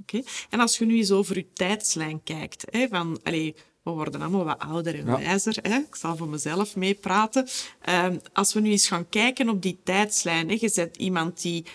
Oké. 0.01 0.21
En 0.49 0.59
als 0.59 0.77
je 0.77 0.85
nu 0.85 0.97
eens 0.97 1.11
over 1.11 1.35
je 1.35 1.53
tijdslijn 1.53 2.23
kijkt, 2.23 2.65
hè, 2.69 2.87
van, 2.87 3.19
allez, 3.23 3.51
we 3.83 3.91
worden 3.91 4.21
allemaal 4.21 4.45
wat 4.45 4.59
ouder 4.59 4.99
en 4.99 5.05
wijzer. 5.05 5.57
Hè? 5.61 5.77
Ik 5.77 5.95
zal 5.95 6.17
voor 6.17 6.27
mezelf 6.27 6.75
meepraten. 6.75 7.47
Uh, 7.89 8.07
als 8.33 8.53
we 8.53 8.59
nu 8.59 8.69
eens 8.69 8.87
gaan 8.87 9.09
kijken 9.09 9.49
op 9.49 9.61
die 9.61 9.79
tijdslijn. 9.83 10.49
Hè? 10.49 10.57
Je 10.59 10.71
bent 10.75 10.97
iemand 10.97 11.41
die 11.41 11.65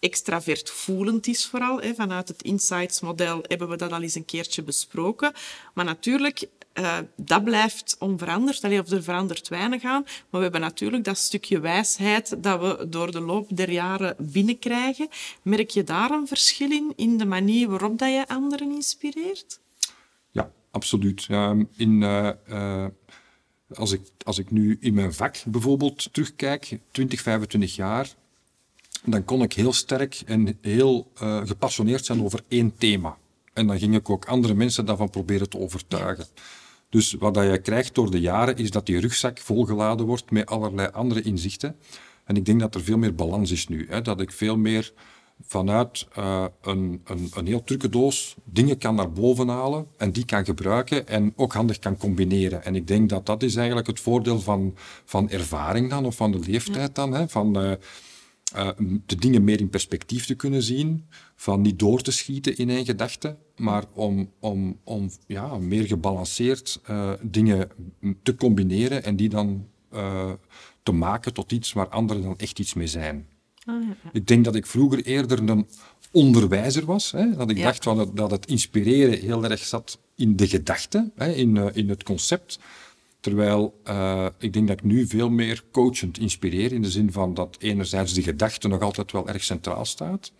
extravert 0.00 0.70
voelend 0.70 1.26
is 1.26 1.46
vooral. 1.46 1.80
Hè. 1.80 1.94
Vanuit 1.94 2.28
het 2.28 2.42
Insights-model 2.42 3.38
hebben 3.42 3.68
we 3.68 3.76
dat 3.76 3.92
al 3.92 4.02
eens 4.02 4.14
een 4.14 4.24
keertje 4.24 4.62
besproken. 4.62 5.32
Maar 5.74 5.84
natuurlijk, 5.84 6.48
uh, 6.80 6.98
dat 7.16 7.44
blijft 7.44 7.96
onveranderd. 7.98 8.64
Allee, 8.64 8.80
of 8.80 8.90
er 8.90 9.02
verandert 9.02 9.48
weinig 9.48 9.84
aan. 9.84 10.02
Maar 10.02 10.26
we 10.30 10.38
hebben 10.38 10.60
natuurlijk 10.60 11.04
dat 11.04 11.18
stukje 11.18 11.60
wijsheid 11.60 12.42
dat 12.42 12.60
we 12.60 12.88
door 12.88 13.12
de 13.12 13.20
loop 13.20 13.56
der 13.56 13.70
jaren 13.70 14.16
binnenkrijgen. 14.18 15.08
Merk 15.42 15.70
je 15.70 15.84
daar 15.84 16.10
een 16.10 16.26
verschil 16.26 16.70
in, 16.70 16.92
in 16.96 17.18
de 17.18 17.26
manier 17.26 17.68
waarop 17.68 17.98
dat 17.98 18.08
je 18.08 18.28
anderen 18.28 18.70
inspireert? 18.70 19.60
Ja, 20.30 20.50
absoluut. 20.70 21.26
in... 21.76 22.02
Uh, 22.02 22.30
uh 22.48 22.86
als 23.74 23.92
ik, 23.92 24.00
als 24.24 24.38
ik 24.38 24.50
nu 24.50 24.76
in 24.80 24.94
mijn 24.94 25.14
vak 25.14 25.36
bijvoorbeeld 25.46 26.12
terugkijk, 26.12 26.78
20, 26.90 27.20
25 27.20 27.76
jaar, 27.76 28.14
dan 29.04 29.24
kon 29.24 29.42
ik 29.42 29.52
heel 29.52 29.72
sterk 29.72 30.22
en 30.26 30.58
heel 30.60 31.10
gepassioneerd 31.44 32.04
zijn 32.04 32.22
over 32.22 32.40
één 32.48 32.76
thema. 32.76 33.18
En 33.52 33.66
dan 33.66 33.78
ging 33.78 33.94
ik 33.94 34.10
ook 34.10 34.24
andere 34.24 34.54
mensen 34.54 34.86
daarvan 34.86 35.10
proberen 35.10 35.48
te 35.48 35.58
overtuigen. 35.58 36.26
Dus 36.90 37.12
wat 37.12 37.34
dat 37.34 37.44
je 37.44 37.58
krijgt 37.58 37.94
door 37.94 38.10
de 38.10 38.20
jaren 38.20 38.56
is 38.56 38.70
dat 38.70 38.86
die 38.86 39.00
rugzak 39.00 39.38
volgeladen 39.38 40.06
wordt 40.06 40.30
met 40.30 40.46
allerlei 40.46 40.88
andere 40.92 41.22
inzichten. 41.22 41.76
En 42.24 42.36
ik 42.36 42.44
denk 42.44 42.60
dat 42.60 42.74
er 42.74 42.82
veel 42.82 42.98
meer 42.98 43.14
balans 43.14 43.50
is 43.50 43.68
nu. 43.68 43.86
Hè? 43.88 44.02
Dat 44.02 44.20
ik 44.20 44.32
veel 44.32 44.56
meer 44.56 44.92
vanuit 45.46 46.06
uh, 46.18 46.44
een, 46.62 47.00
een, 47.04 47.30
een 47.34 47.46
heel 47.46 47.64
trucendoos 47.64 48.36
dingen 48.44 48.78
kan 48.78 48.94
naar 48.94 49.12
boven 49.12 49.48
halen 49.48 49.86
en 49.96 50.12
die 50.12 50.24
kan 50.24 50.44
gebruiken 50.44 51.08
en 51.08 51.32
ook 51.36 51.52
handig 51.52 51.78
kan 51.78 51.96
combineren. 51.96 52.64
En 52.64 52.74
ik 52.74 52.86
denk 52.86 53.08
dat 53.08 53.26
dat 53.26 53.42
is 53.42 53.56
eigenlijk 53.56 53.86
het 53.86 54.00
voordeel 54.00 54.40
van, 54.40 54.74
van 55.04 55.30
ervaring 55.30 55.90
dan, 55.90 56.06
of 56.06 56.16
van 56.16 56.32
de 56.32 56.38
leeftijd 56.38 56.94
dan. 56.94 57.12
Hè? 57.12 57.28
Van, 57.28 57.64
uh, 57.64 57.72
uh, 58.56 58.68
de 59.06 59.16
dingen 59.16 59.44
meer 59.44 59.60
in 59.60 59.68
perspectief 59.68 60.26
te 60.26 60.34
kunnen 60.34 60.62
zien, 60.62 61.06
van 61.36 61.60
niet 61.60 61.78
door 61.78 62.02
te 62.02 62.10
schieten 62.10 62.56
in 62.56 62.70
één 62.70 62.84
gedachte, 62.84 63.36
maar 63.56 63.84
om, 63.92 64.30
om, 64.38 64.78
om 64.84 65.10
ja, 65.26 65.58
meer 65.58 65.86
gebalanceerd 65.86 66.80
uh, 66.90 67.12
dingen 67.22 67.68
te 68.22 68.34
combineren 68.34 69.04
en 69.04 69.16
die 69.16 69.28
dan 69.28 69.66
uh, 69.94 70.32
te 70.82 70.92
maken 70.92 71.34
tot 71.34 71.52
iets 71.52 71.72
waar 71.72 71.88
anderen 71.88 72.22
dan 72.22 72.38
echt 72.38 72.58
iets 72.58 72.74
mee 72.74 72.86
zijn. 72.86 73.26
Oh, 73.66 73.82
ja. 73.82 74.10
Ik 74.12 74.26
denk 74.26 74.44
dat 74.44 74.54
ik 74.54 74.66
vroeger 74.66 75.04
eerder 75.04 75.48
een 75.48 75.66
onderwijzer 76.12 76.84
was. 76.84 77.10
Hè? 77.10 77.36
Dat 77.36 77.50
ik 77.50 77.56
ja. 77.56 77.64
dacht 77.64 77.84
van 77.84 78.10
dat 78.14 78.30
het 78.30 78.46
inspireren 78.46 79.18
heel 79.18 79.44
erg 79.44 79.64
zat 79.64 79.98
in 80.14 80.36
de 80.36 80.48
gedachte, 80.48 81.10
hè? 81.14 81.32
In, 81.32 81.74
in 81.74 81.88
het 81.88 82.02
concept. 82.02 82.58
Terwijl 83.20 83.80
uh, 83.88 84.26
ik 84.38 84.52
denk 84.52 84.68
dat 84.68 84.78
ik 84.78 84.84
nu 84.84 85.06
veel 85.06 85.30
meer 85.30 85.64
coachend 85.72 86.18
inspireer, 86.18 86.72
in 86.72 86.82
de 86.82 86.90
zin 86.90 87.12
van 87.12 87.34
dat 87.34 87.56
enerzijds 87.60 88.14
de 88.14 88.22
gedachte 88.22 88.68
nog 88.68 88.80
altijd 88.80 89.12
wel 89.12 89.28
erg 89.28 89.44
centraal 89.44 89.84
staat, 89.84 90.32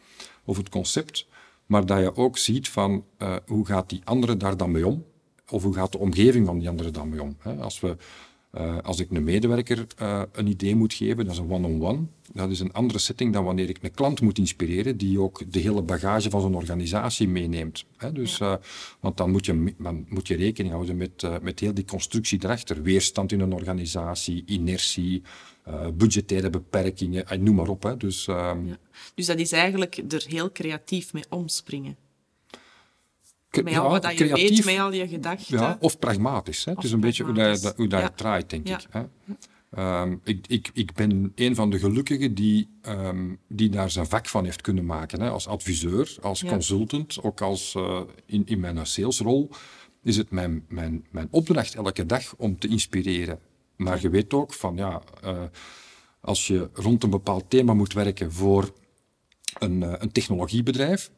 of 0.45 0.57
het 0.57 0.69
concept, 0.69 1.27
maar 1.67 1.87
dat 1.87 1.99
je 1.99 2.17
ook 2.17 2.39
ziet 2.39 2.69
van 2.69 3.05
uh, 3.19 3.37
hoe 3.47 3.67
gaat 3.67 3.89
die 3.89 4.01
andere 4.05 4.37
daar 4.37 4.57
dan 4.57 4.71
mee 4.71 4.87
om, 4.87 5.05
of 5.49 5.63
hoe 5.63 5.75
gaat 5.75 5.93
de 5.93 5.99
omgeving 5.99 6.47
van 6.47 6.59
die 6.59 6.69
andere 6.69 6.91
dan 6.91 7.09
mee 7.09 7.23
om. 7.23 7.37
Hè? 7.39 7.55
Als 7.55 7.81
we 7.81 7.97
uh, 8.59 8.79
als 8.79 9.01
ik 9.01 9.11
een 9.11 9.25
medewerker 9.25 9.87
uh, 10.03 10.23
een 10.33 10.47
idee 10.47 10.77
moet 10.77 10.95
geven, 10.95 11.25
dat 11.25 11.33
is 11.33 11.39
een 11.39 11.51
one-on-one. 11.51 11.79
-on 11.79 11.97
-one. 11.97 12.07
Dat 12.33 12.51
is 12.51 12.61
een 12.61 12.73
andere 12.73 12.99
setting 12.99 13.33
dan 13.33 13.45
wanneer 13.45 13.69
ik 13.69 13.79
een 13.81 13.91
klant 13.91 14.21
moet 14.21 14.39
inspireren, 14.39 14.97
die 14.97 15.21
ook 15.21 15.53
de 15.53 15.59
hele 15.59 15.83
bagage 15.83 16.31
van 16.31 16.41
zo'n 16.41 16.55
organisatie 16.55 17.29
meeneemt. 17.29 17.85
Hè? 17.97 18.13
Dus, 18.13 18.37
ja. 18.37 18.53
uh, 18.53 18.59
want 19.01 19.17
dan 19.17 19.31
moet 19.31 19.47
je, 19.47 19.75
dan 19.79 20.07
moet 20.09 20.29
je 20.29 20.37
rekening 20.37 20.75
houden 20.75 20.97
met, 20.97 21.43
met 21.43 21.61
heel 21.61 21.75
die 21.75 21.85
constructie 21.85 22.45
erachter. 22.45 22.83
Weerstand 22.83 23.33
in 23.33 23.41
een 23.41 23.53
organisatie, 23.53 24.43
inertie, 24.47 25.23
budgettaire 25.95 26.51
beperkingen, 26.51 27.45
noem 27.45 27.55
maar 27.55 27.69
op. 27.69 27.83
Hè? 27.83 27.97
Dus, 27.97 28.27
ehm, 28.27 28.67
ja. 28.67 28.77
dus 29.15 29.27
dat 29.27 29.39
is 29.39 29.53
eigenlijk 29.53 30.03
er 30.09 30.25
heel 30.29 30.53
creatief 30.53 31.13
mee 31.13 31.25
omspringen. 31.29 31.97
Met 33.51 33.71
ja, 33.71 33.89
wat 33.89 34.19
je 34.19 34.35
weet, 34.35 34.65
met 34.65 34.79
al 34.79 34.93
je 34.93 35.09
gedachten. 35.09 35.59
Ja, 35.59 35.77
of 35.81 35.99
pragmatisch. 35.99 36.65
Hè. 36.65 36.73
Het 36.73 36.85
is 36.85 36.93
een 36.93 37.01
beetje 37.01 37.25
hoe, 37.25 37.35
dat, 37.35 37.77
hoe 37.77 37.87
dat 37.87 38.01
ja. 38.01 38.11
draait, 38.11 38.51
denk 38.51 38.69
ik. 38.69 38.87
Hè. 38.91 39.03
Um, 39.79 40.21
ik, 40.25 40.47
ik. 40.47 40.71
Ik 40.73 40.93
ben 40.93 41.33
een 41.35 41.55
van 41.55 41.71
de 41.71 41.79
gelukkigen 41.79 42.35
die, 42.35 42.69
um, 42.83 43.39
die 43.49 43.69
daar 43.69 43.91
zijn 43.91 44.07
vak 44.07 44.29
van 44.29 44.45
heeft 44.45 44.61
kunnen 44.61 44.87
maken. 44.87 45.21
Hè. 45.21 45.31
Als 45.31 45.47
adviseur, 45.47 46.17
als 46.21 46.45
consultant, 46.45 47.23
ook 47.23 47.41
als, 47.41 47.75
uh, 47.75 48.01
in, 48.27 48.43
in 48.47 48.61
mijn 48.61 48.87
salesrol, 48.87 49.51
is 50.03 50.17
het 50.17 50.31
mijn, 50.31 50.65
mijn, 50.69 51.07
mijn 51.11 51.29
opdracht 51.31 51.75
elke 51.75 52.07
dag 52.07 52.35
om 52.37 52.59
te 52.59 52.69
inspireren. 52.69 53.39
Maar 53.77 54.01
je 54.01 54.11
weet 54.11 54.35
ook 54.35 54.53
van, 54.53 54.77
ja, 54.77 55.03
uh, 55.25 55.43
als 56.21 56.47
je 56.47 56.71
rond 56.73 57.03
een 57.03 57.11
bepaald 57.11 57.51
thema 57.51 57.75
moet 57.75 57.93
werken 57.93 58.33
voor 58.33 58.73
een, 59.59 59.83
uh, 59.83 59.93
een 59.99 60.13
technologiebedrijf, 60.13 61.11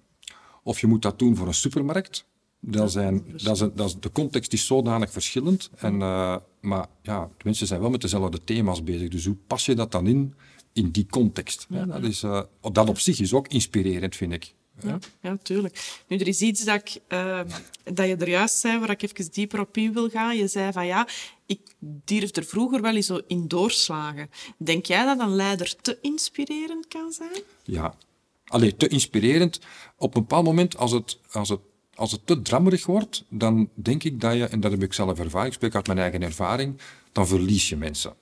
of 0.62 0.80
je 0.80 0.86
moet 0.86 1.02
dat 1.02 1.18
doen 1.18 1.36
voor 1.36 1.46
een 1.46 1.54
supermarkt. 1.54 2.24
Dat 2.60 2.92
zijn, 2.92 3.24
dat 3.42 3.60
is, 3.60 3.68
dat 3.74 3.86
is, 3.86 3.96
de 4.00 4.12
context 4.12 4.52
is 4.52 4.66
zodanig 4.66 5.10
verschillend. 5.10 5.70
En, 5.76 5.94
uh, 5.94 6.36
maar 6.60 6.86
ja, 7.02 7.30
de 7.36 7.44
mensen 7.44 7.66
zijn 7.66 7.80
wel 7.80 7.90
met 7.90 8.00
dezelfde 8.00 8.44
thema's 8.44 8.84
bezig. 8.84 9.08
Dus 9.08 9.24
hoe 9.24 9.36
pas 9.46 9.66
je 9.66 9.74
dat 9.74 9.92
dan 9.92 10.06
in, 10.06 10.34
in 10.72 10.90
die 10.90 11.06
context? 11.10 11.66
Ja, 11.68 11.84
dat, 11.84 12.02
is, 12.02 12.22
uh, 12.22 12.42
dat 12.72 12.88
op 12.88 12.98
zich 12.98 13.20
is 13.20 13.34
ook 13.34 13.48
inspirerend, 13.48 14.16
vind 14.16 14.32
ik. 14.32 14.54
Ja, 14.80 14.98
ja, 15.20 15.36
tuurlijk. 15.42 16.02
Nu, 16.08 16.16
er 16.16 16.28
is 16.28 16.40
iets 16.40 16.64
dat, 16.64 16.80
ik, 16.80 17.00
uh, 17.08 17.40
dat 17.84 18.06
je 18.06 18.16
er 18.16 18.28
juist 18.28 18.58
zei, 18.58 18.78
waar 18.78 18.90
ik 18.90 19.02
even 19.02 19.32
dieper 19.32 19.60
op 19.60 19.76
in 19.76 19.92
wil 19.92 20.08
gaan. 20.08 20.36
Je 20.36 20.48
zei 20.48 20.72
van 20.72 20.86
ja, 20.86 21.08
ik 21.46 21.60
durfde 22.04 22.40
er 22.40 22.46
vroeger 22.46 22.80
wel 22.80 22.94
eens 22.94 23.06
zo 23.06 23.20
in 23.26 23.48
doorslagen. 23.48 24.30
Denk 24.56 24.86
jij 24.86 25.04
dat 25.04 25.20
een 25.20 25.34
leider 25.34 25.76
te 25.80 25.98
inspirerend 26.00 26.88
kan 26.88 27.12
zijn? 27.12 27.42
Ja, 27.62 27.94
Allee, 28.44 28.76
te 28.76 28.88
inspirerend. 28.88 29.60
Op 29.96 30.14
een 30.14 30.20
bepaald 30.20 30.44
moment, 30.44 30.76
als 30.76 30.92
het, 30.92 31.18
als 31.32 31.48
het, 31.48 31.60
als 31.94 32.12
het 32.12 32.26
te 32.26 32.42
drammerig 32.42 32.86
wordt, 32.86 33.24
dan 33.28 33.68
denk 33.74 34.04
ik 34.04 34.20
dat 34.20 34.34
je, 34.34 34.44
en 34.44 34.60
dat 34.60 34.70
heb 34.70 34.82
ik 34.82 34.92
zelf 34.92 35.18
ervaren, 35.18 35.46
ik 35.46 35.52
spreek 35.52 35.74
uit 35.74 35.86
mijn 35.86 35.98
eigen 35.98 36.22
ervaring, 36.22 36.80
dan 37.12 37.26
verlies 37.26 37.68
je 37.68 37.76
mensen. 37.76 38.14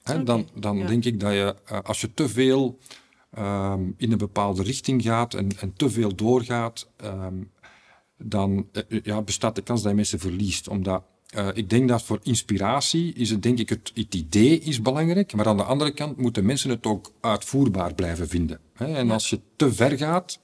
Okay, 0.00 0.24
dan 0.24 0.48
dan 0.54 0.86
denk 0.86 1.04
ik 1.04 1.20
dat 1.20 1.32
je, 1.32 1.56
uh, 1.72 1.78
als 1.82 2.00
je 2.00 2.14
te 2.14 2.28
veel 2.28 2.78
um, 3.38 3.94
in 3.96 4.12
een 4.12 4.18
bepaalde 4.18 4.62
richting 4.62 5.02
gaat 5.02 5.34
en, 5.34 5.48
en 5.60 5.72
te 5.76 5.90
veel 5.90 6.14
doorgaat, 6.14 6.88
um, 7.04 7.50
dan 8.18 8.68
uh, 8.88 9.00
ja, 9.02 9.22
bestaat 9.22 9.54
de 9.54 9.62
kans 9.62 9.80
dat 9.82 9.90
je 9.90 9.96
mensen 9.96 10.18
verliest. 10.18 10.68
Omdat 10.68 11.02
uh, 11.36 11.48
ik 11.54 11.70
denk 11.70 11.88
dat 11.88 12.02
voor 12.02 12.18
inspiratie 12.22 13.12
is 13.14 13.30
het, 13.30 13.42
denk 13.42 13.58
ik, 13.58 13.68
het, 13.68 13.92
het, 13.94 14.14
idee 14.14 14.60
is 14.60 14.82
belangrijk, 14.82 15.34
maar 15.34 15.46
aan 15.46 15.56
de 15.56 15.62
andere 15.62 15.92
kant 15.92 16.16
moeten 16.16 16.44
mensen 16.44 16.70
het 16.70 16.86
ook 16.86 17.12
uitvoerbaar 17.20 17.94
blijven 17.94 18.28
vinden. 18.28 18.58
Hè? 18.74 18.94
En 18.94 19.10
als 19.10 19.30
je 19.30 19.40
te 19.56 19.72
ver 19.72 19.98
gaat 19.98 20.38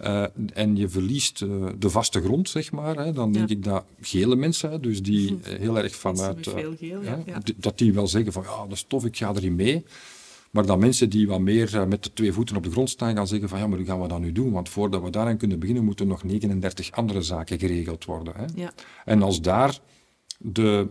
uh, 0.00 0.24
en 0.52 0.76
je 0.76 0.88
verliest 0.88 1.40
uh, 1.40 1.66
de 1.78 1.90
vaste 1.90 2.20
grond, 2.20 2.48
zeg 2.48 2.72
maar, 2.72 2.96
hè, 2.96 3.12
dan 3.12 3.32
denk 3.32 3.48
ja. 3.48 3.54
ik 3.54 3.64
dat 3.64 3.84
gele 4.00 4.36
mensen, 4.36 4.82
dus 4.82 5.02
die 5.02 5.38
heel 5.42 5.78
erg 5.78 5.96
vanuit, 5.96 6.48
geel, 6.48 7.02
ja. 7.02 7.40
dat 7.56 7.78
die 7.78 7.92
wel 7.92 8.06
zeggen 8.06 8.32
van 8.32 8.42
ja, 8.42 8.62
dat 8.62 8.72
is 8.72 8.84
tof, 8.88 9.04
ik 9.04 9.16
ga 9.16 9.34
erin 9.34 9.54
mee. 9.54 9.84
Maar 10.50 10.66
dat 10.66 10.78
mensen 10.78 11.10
die 11.10 11.28
wat 11.28 11.40
meer 11.40 11.88
met 11.88 12.02
de 12.02 12.12
twee 12.12 12.32
voeten 12.32 12.56
op 12.56 12.62
de 12.62 12.70
grond 12.70 12.90
staan 12.90 13.16
gaan 13.16 13.26
zeggen 13.26 13.48
van 13.48 13.58
ja, 13.58 13.66
maar 13.66 13.78
hoe 13.78 13.86
gaan 13.86 14.00
we 14.00 14.08
dat 14.08 14.20
nu 14.20 14.32
doen? 14.32 14.52
Want 14.52 14.68
voordat 14.68 15.02
we 15.02 15.10
daaraan 15.10 15.36
kunnen 15.36 15.58
beginnen, 15.58 15.84
moeten 15.84 16.06
nog 16.06 16.24
39 16.24 16.90
andere 16.90 17.22
zaken 17.22 17.58
geregeld 17.58 18.04
worden. 18.04 18.34
Hè? 18.36 18.44
Ja. 18.54 18.72
En 19.04 19.22
als 19.22 19.40
daar 19.40 19.78
de, 20.38 20.88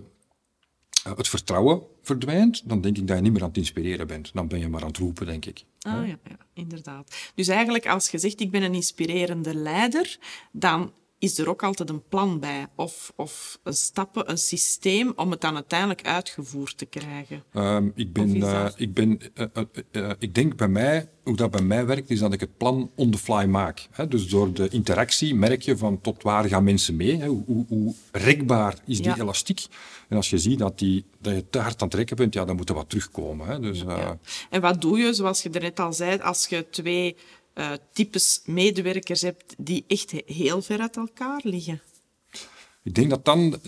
uh, 1.08 1.18
het 1.18 1.28
vertrouwen 1.28 1.82
verdwijnt, 2.02 2.70
dan 2.70 2.82
denk 2.82 2.98
ik 2.98 3.08
dat 3.08 3.18
je 3.18 3.24
niet 3.24 3.34
meer 3.34 3.42
aan 3.42 3.48
het 3.48 3.58
inspireren 3.58 4.08
bent. 4.08 4.34
Dan 4.34 4.48
ben 4.48 4.60
je 4.60 4.68
maar 4.68 4.82
aan 4.82 4.88
het 4.88 4.98
roepen, 4.98 5.26
denk 5.26 5.46
ik. 5.46 5.64
Ah, 5.82 6.08
ja, 6.08 6.20
ja, 6.24 6.38
inderdaad. 6.54 7.32
Dus 7.36 7.48
eigenlijk, 7.48 7.88
als 7.88 8.10
je 8.10 8.18
zegt, 8.18 8.40
ik 8.40 8.52
ben 8.52 8.62
een 8.62 8.74
inspirerende 8.74 9.56
leider, 9.56 10.18
dan 10.52 10.92
is 11.24 11.38
er 11.38 11.50
ook 11.50 11.64
altijd 11.64 11.90
een 11.90 12.08
plan 12.10 12.40
bij. 12.40 12.68
Of, 12.76 13.14
of 13.16 13.60
een 13.64 13.74
stappen, 13.74 14.30
een 14.30 14.38
systeem 14.38 15.14
om 15.16 15.32
het 15.32 15.42
dan 15.42 15.56
uiteindelijk 15.56 16.06
uitgevoerd 16.06 16.78
te 16.78 16.86
krijgen. 16.86 17.44
Um, 17.54 17.92
ik, 17.96 18.14
ben, 18.14 18.36
uh, 18.36 18.68
ik, 18.76 18.94
ben, 18.94 19.20
uh, 19.36 19.46
uh, 19.92 20.12
ik 20.20 20.36
denk 20.36 20.56
bij 20.56 20.68
mij, 20.68 21.10
hoe 21.24 21.36
dat 21.36 21.52
bij 21.52 21.62
mij 21.62 21.86
werkt, 21.86 22.10
is 22.10 22.20
dat 22.20 22.34
ik 22.34 22.40
het 22.40 22.58
plan 22.58 22.92
on 22.96 23.12
the 23.12 23.18
fly 23.18 23.46
maak. 23.46 23.88
Hè? 23.92 24.08
Dus 24.08 24.28
door 24.28 24.54
de 24.54 24.70
interactie 24.70 25.36
merk 25.36 25.62
je 25.62 25.78
van 25.78 26.02
tot 26.02 26.24
waar 26.24 26.46
gaan 26.46 26.64
mensen 26.64 26.96
mee? 26.96 27.18
Hè? 27.18 27.28
Hoe, 27.28 27.44
hoe, 27.46 27.66
hoe 27.68 27.94
rekbaar 28.12 28.78
is 28.86 28.98
die 28.98 29.16
ja. 29.16 29.20
elastiek? 29.20 29.66
En 30.10 30.18
als 30.18 30.30
je 30.30 30.38
ziet 30.38 30.60
dat, 30.60 30.80
die, 30.80 31.06
dat 31.20 31.36
je 31.36 31.50
te 31.50 31.60
hard 31.60 31.82
aan 31.82 31.88
het 31.88 31.98
rekken 31.98 32.16
bent, 32.16 32.34
ja, 32.34 32.46
dan 32.46 32.56
moet 32.56 32.70
er 32.70 32.76
wat 32.76 32.90
terugkomen. 32.90 33.48
Hè? 33.48 33.60
Dus, 33.60 33.80
ja, 33.80 34.18
En 34.50 34.62
wat 34.62 34.82
doe 34.82 34.98
je, 34.98 35.14
zoals 35.14 35.44
je 35.44 35.50
er 35.50 35.62
net 35.62 35.80
al 35.80 35.94
zei, 35.94 36.20
als 36.20 36.48
je 36.48 36.70
twee 36.70 37.16
uh, 37.56 37.72
types 37.94 38.42
medewerkers 38.46 39.22
hebt 39.22 39.56
die 39.58 39.84
echt 39.88 40.14
heel 40.26 40.62
ver 40.62 40.80
uit 40.80 40.98
elkaar 40.98 41.42
liggen? 41.44 41.82
Ik 42.84 42.96
denk 42.96 43.10
dat 43.10 43.26
dan 43.26 43.60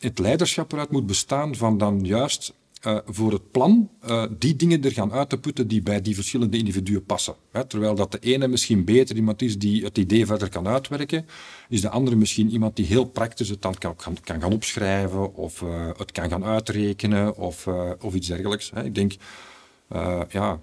het, 0.00 0.18
leiderschap 0.18 0.72
eruit 0.72 0.90
moet 0.90 1.06
bestaan 1.06 1.54
van 1.54 1.78
dan 1.78 2.04
juist 2.04 2.54
eh, 2.80 2.98
voor 3.06 3.32
het 3.32 3.50
plan 3.50 3.90
uh, 4.08 4.24
die 4.38 4.56
dingen 4.56 4.84
er 4.84 4.92
gaan 4.92 5.12
uit 5.12 5.28
te 5.28 5.38
putten 5.38 5.68
die 5.68 5.82
bij 5.82 6.02
die 6.02 6.14
verschillende 6.14 6.56
individuen 6.56 7.04
passen. 7.04 7.34
Hè? 7.50 7.64
Terwijl 7.64 7.94
dat 7.94 8.12
de 8.12 8.18
ene 8.18 8.48
misschien 8.48 8.84
beter 8.84 9.16
iemand 9.16 9.42
is 9.42 9.58
die 9.58 9.84
het 9.84 9.98
idee 9.98 10.26
verder 10.26 10.48
kan 10.48 10.66
uitwerken, 10.66 11.26
is 11.68 11.80
de 11.80 11.88
andere 11.88 12.16
misschien 12.16 12.50
iemand 12.50 12.76
die 12.76 12.86
heel 12.86 13.04
praktisch 13.04 13.48
het 13.48 13.62
dan 13.62 13.74
kan, 13.74 13.96
kan, 13.96 14.16
kan 14.20 14.40
gaan 14.40 14.52
opschrijven 14.52 15.34
of 15.34 15.64
het 15.96 16.12
kan 16.12 16.28
gaan 16.28 16.44
uitrekenen 16.44 17.36
of, 17.36 17.66
of 18.00 18.14
iets 18.14 18.26
dergelijks. 18.26 18.70
Hè? 18.74 18.84
Ik 18.84 18.94
denk, 18.94 19.12
ja, 20.30 20.60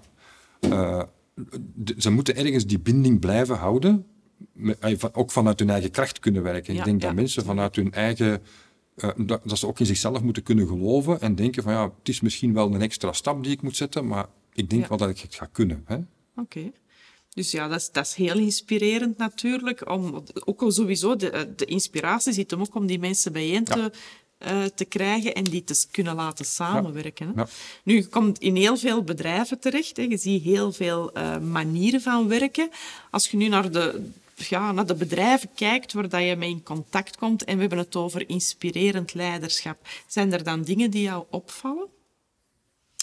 ze 1.98 2.10
moeten 2.10 2.36
ergens 2.36 2.66
die 2.66 2.78
binding 2.78 3.20
blijven 3.20 3.56
houden, 3.56 4.06
ook 5.12 5.30
vanuit 5.30 5.58
hun 5.58 5.70
eigen 5.70 5.90
kracht 5.90 6.18
kunnen 6.18 6.42
werken. 6.42 6.74
Ja, 6.74 6.78
ik 6.78 6.84
denk 6.84 7.00
ja. 7.00 7.06
dat 7.06 7.16
mensen 7.16 7.44
vanuit 7.44 7.76
hun 7.76 7.92
eigen 7.92 8.42
uh, 9.04 9.10
dat, 9.16 9.40
dat, 9.44 9.58
ze 9.58 9.66
ook 9.66 9.80
in 9.80 9.86
zichzelf 9.86 10.22
moeten 10.22 10.42
kunnen 10.42 10.66
geloven 10.66 11.20
en 11.20 11.34
denken 11.34 11.62
van 11.62 11.72
ja, 11.72 11.92
het 11.98 12.08
is 12.08 12.20
misschien 12.20 12.54
wel 12.54 12.74
een 12.74 12.82
extra 12.82 13.12
stap 13.12 13.42
die 13.42 13.52
ik 13.52 13.62
moet 13.62 13.76
zetten, 13.76 14.06
maar 14.06 14.26
ik 14.52 14.70
denk 14.70 14.86
wel 14.86 14.98
dat 14.98 15.08
ik 15.08 15.18
het 15.18 15.34
ga 15.34 15.48
kunnen. 15.52 15.84
Oké. 15.88 16.04
Okay. 16.36 16.72
Dus 17.28 17.50
ja, 17.50 17.68
dat 17.68 17.78
is, 17.80 17.90
dat 17.90 18.06
is 18.06 18.14
heel 18.14 18.38
inspirerend 18.38 19.18
natuurlijk. 19.18 19.90
Om, 19.90 20.24
ook 20.44 20.62
al 20.62 20.70
sowieso, 20.70 21.16
de, 21.16 21.52
de 21.56 21.64
inspiratie 21.64 22.32
zit 22.32 22.50
hem 22.50 22.60
ook 22.60 22.74
om 22.74 22.86
die 22.86 22.98
mensen 22.98 23.32
bijeen 23.32 23.64
te, 23.64 23.92
uh, 24.38 24.64
te 24.64 24.84
krijgen 24.84 25.34
en 25.34 25.44
die 25.44 25.64
te 25.64 25.86
kunnen 25.90 26.14
laten 26.14 26.44
samenwerken. 26.44 27.32
Ja. 27.36 27.48
Nu, 27.82 27.94
je 27.94 28.06
komt 28.06 28.38
in 28.38 28.56
heel 28.56 28.76
veel 28.76 29.02
bedrijven 29.02 29.58
terecht. 29.58 29.96
Hè. 29.96 30.02
Je 30.02 30.16
ziet 30.16 30.42
heel 30.42 30.72
veel 30.72 31.16
uh, 31.16 31.38
manieren 31.38 32.00
van 32.00 32.28
werken. 32.28 32.70
Als 33.10 33.28
je 33.28 33.36
nu 33.36 33.48
naar 33.48 33.70
de, 33.70 34.10
ja, 34.34 34.72
naar 34.72 34.86
de 34.86 34.94
bedrijven 34.94 35.48
kijkt 35.54 35.92
waar 35.92 36.08
dat 36.08 36.22
je 36.22 36.36
mee 36.36 36.50
in 36.50 36.62
contact 36.62 37.16
komt 37.16 37.44
en 37.44 37.54
we 37.54 37.60
hebben 37.60 37.78
het 37.78 37.96
over 37.96 38.28
inspirerend 38.28 39.14
leiderschap, 39.14 39.78
zijn 40.06 40.32
er 40.32 40.42
dan 40.42 40.62
dingen 40.62 40.90
die 40.90 41.02
jou 41.02 41.24
opvallen? 41.30 41.86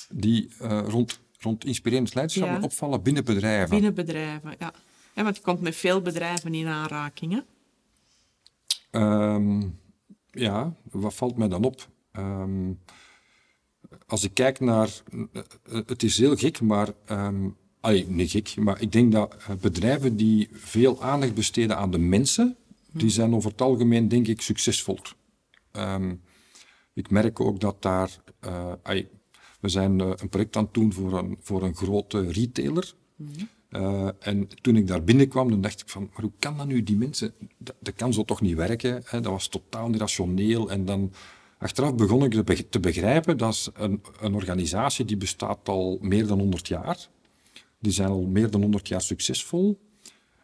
Die 0.09 0.49
uh, 0.61 0.81
rond, 0.87 1.19
rond 1.39 1.65
inspirerend 1.65 2.13
leiderschap 2.13 2.47
ja. 2.47 2.59
opvallen 2.61 3.01
binnen 3.01 3.25
bedrijven? 3.25 3.69
Binnen 3.69 3.93
bedrijven, 3.93 4.55
ja. 4.59 4.73
ja. 5.15 5.23
Want 5.23 5.35
je 5.35 5.41
komt 5.41 5.61
met 5.61 5.75
veel 5.75 6.01
bedrijven 6.01 6.53
in 6.53 6.67
aanraking, 6.67 7.43
um, 8.91 9.79
ja, 10.35 10.75
wat 10.91 11.13
valt 11.13 11.37
mij 11.37 11.47
dan 11.47 11.63
op? 11.63 11.87
Um, 12.17 12.79
als 14.07 14.23
ik 14.23 14.33
kijk 14.33 14.59
naar... 14.59 15.01
Uh, 15.11 15.41
het 15.85 16.03
is 16.03 16.17
heel 16.17 16.35
gek, 16.35 16.61
maar... 16.61 16.93
Um, 17.11 17.57
allee, 17.79 18.07
niet 18.07 18.31
gek, 18.31 18.55
maar 18.55 18.81
ik 18.81 18.91
denk 18.91 19.11
dat 19.11 19.35
eh, 19.35 19.55
bedrijven 19.55 20.15
die 20.15 20.49
veel 20.51 21.03
aandacht 21.03 21.33
besteden 21.33 21.77
aan 21.77 21.91
de 21.91 21.97
mensen, 21.97 22.55
die 22.91 23.09
zijn 23.09 23.35
over 23.35 23.51
het 23.51 23.61
algemeen, 23.61 24.07
denk 24.07 24.27
ik, 24.27 24.41
succesvol. 24.41 24.99
Um, 25.71 26.21
ik 26.93 27.09
merk 27.09 27.39
ook 27.39 27.59
dat 27.59 27.81
daar... 27.81 28.17
Uh, 28.45 28.73
allee, 28.83 29.07
we 29.59 29.69
zijn 29.69 29.99
een 29.99 30.29
project 30.29 30.55
aan 30.55 30.63
het 30.63 30.73
doen 30.73 30.93
voor 30.93 31.17
een, 31.17 31.37
voor 31.41 31.63
een 31.63 31.75
grote 31.75 32.31
retailer. 32.31 32.93
Uh, 33.75 34.07
en 34.19 34.49
toen 34.61 34.75
ik 34.75 34.87
daar 34.87 35.03
binnenkwam, 35.03 35.49
dan 35.49 35.61
dacht 35.61 35.81
ik 35.81 35.89
van, 35.89 36.09
maar 36.13 36.21
hoe 36.21 36.31
kan 36.39 36.57
dat 36.57 36.67
nu, 36.67 36.83
die 36.83 36.95
mensen, 36.97 37.33
dat, 37.57 37.95
kan 37.95 38.13
zo 38.13 38.23
toch 38.23 38.41
niet 38.41 38.55
werken. 38.55 39.01
Hè? 39.05 39.21
Dat 39.21 39.31
was 39.31 39.47
totaal 39.47 39.89
irrationeel. 39.89 40.69
En 40.69 40.85
dan, 40.85 41.11
achteraf 41.57 41.95
begon 41.95 42.23
ik 42.23 42.65
te 42.69 42.79
begrijpen, 42.79 43.37
dat 43.37 43.53
is 43.53 43.69
een, 43.73 44.01
een 44.19 44.33
organisatie 44.33 45.05
die 45.05 45.17
bestaat 45.17 45.69
al 45.69 45.97
meer 46.01 46.27
dan 46.27 46.39
100 46.39 46.67
jaar. 46.67 47.07
Die 47.79 47.91
zijn 47.91 48.09
al 48.09 48.21
meer 48.21 48.49
dan 48.51 48.61
100 48.61 48.87
jaar 48.87 49.01
succesvol. 49.01 49.79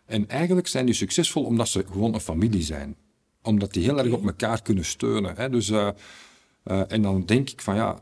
En 0.06 0.30
eigenlijk 0.30 0.68
zijn 0.68 0.86
die 0.86 0.96
succesvol 0.96 1.44
omdat 1.44 1.68
ze 1.68 1.86
gewoon 1.92 2.14
een 2.14 2.20
familie 2.20 2.64
zijn. 2.64 2.96
Omdat 3.42 3.74
die 3.74 3.84
heel 3.84 4.00
erg 4.00 4.12
op 4.12 4.26
elkaar 4.26 4.62
kunnen 4.62 4.86
steunen. 4.86 5.36
Hè? 5.36 5.50
Dus, 5.50 5.70
uh, 5.70 5.90
uh, 6.64 6.92
en 6.92 7.02
dan 7.02 7.26
denk 7.26 7.50
ik 7.50 7.62
van 7.62 7.76
ja, 7.76 8.02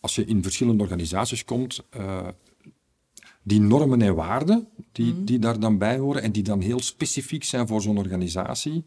als 0.00 0.14
je 0.14 0.24
in 0.24 0.42
verschillende 0.42 0.82
organisaties 0.82 1.44
komt, 1.44 1.84
die 3.46 3.60
normen 3.60 4.02
en 4.02 4.14
waarden 4.14 4.68
die, 4.92 5.12
mm. 5.12 5.24
die 5.24 5.38
daar 5.38 5.60
dan 5.60 5.78
bij 5.78 5.98
horen 5.98 6.22
en 6.22 6.32
die 6.32 6.42
dan 6.42 6.60
heel 6.60 6.80
specifiek 6.80 7.44
zijn 7.44 7.66
voor 7.66 7.82
zo'n 7.82 7.98
organisatie, 7.98 8.84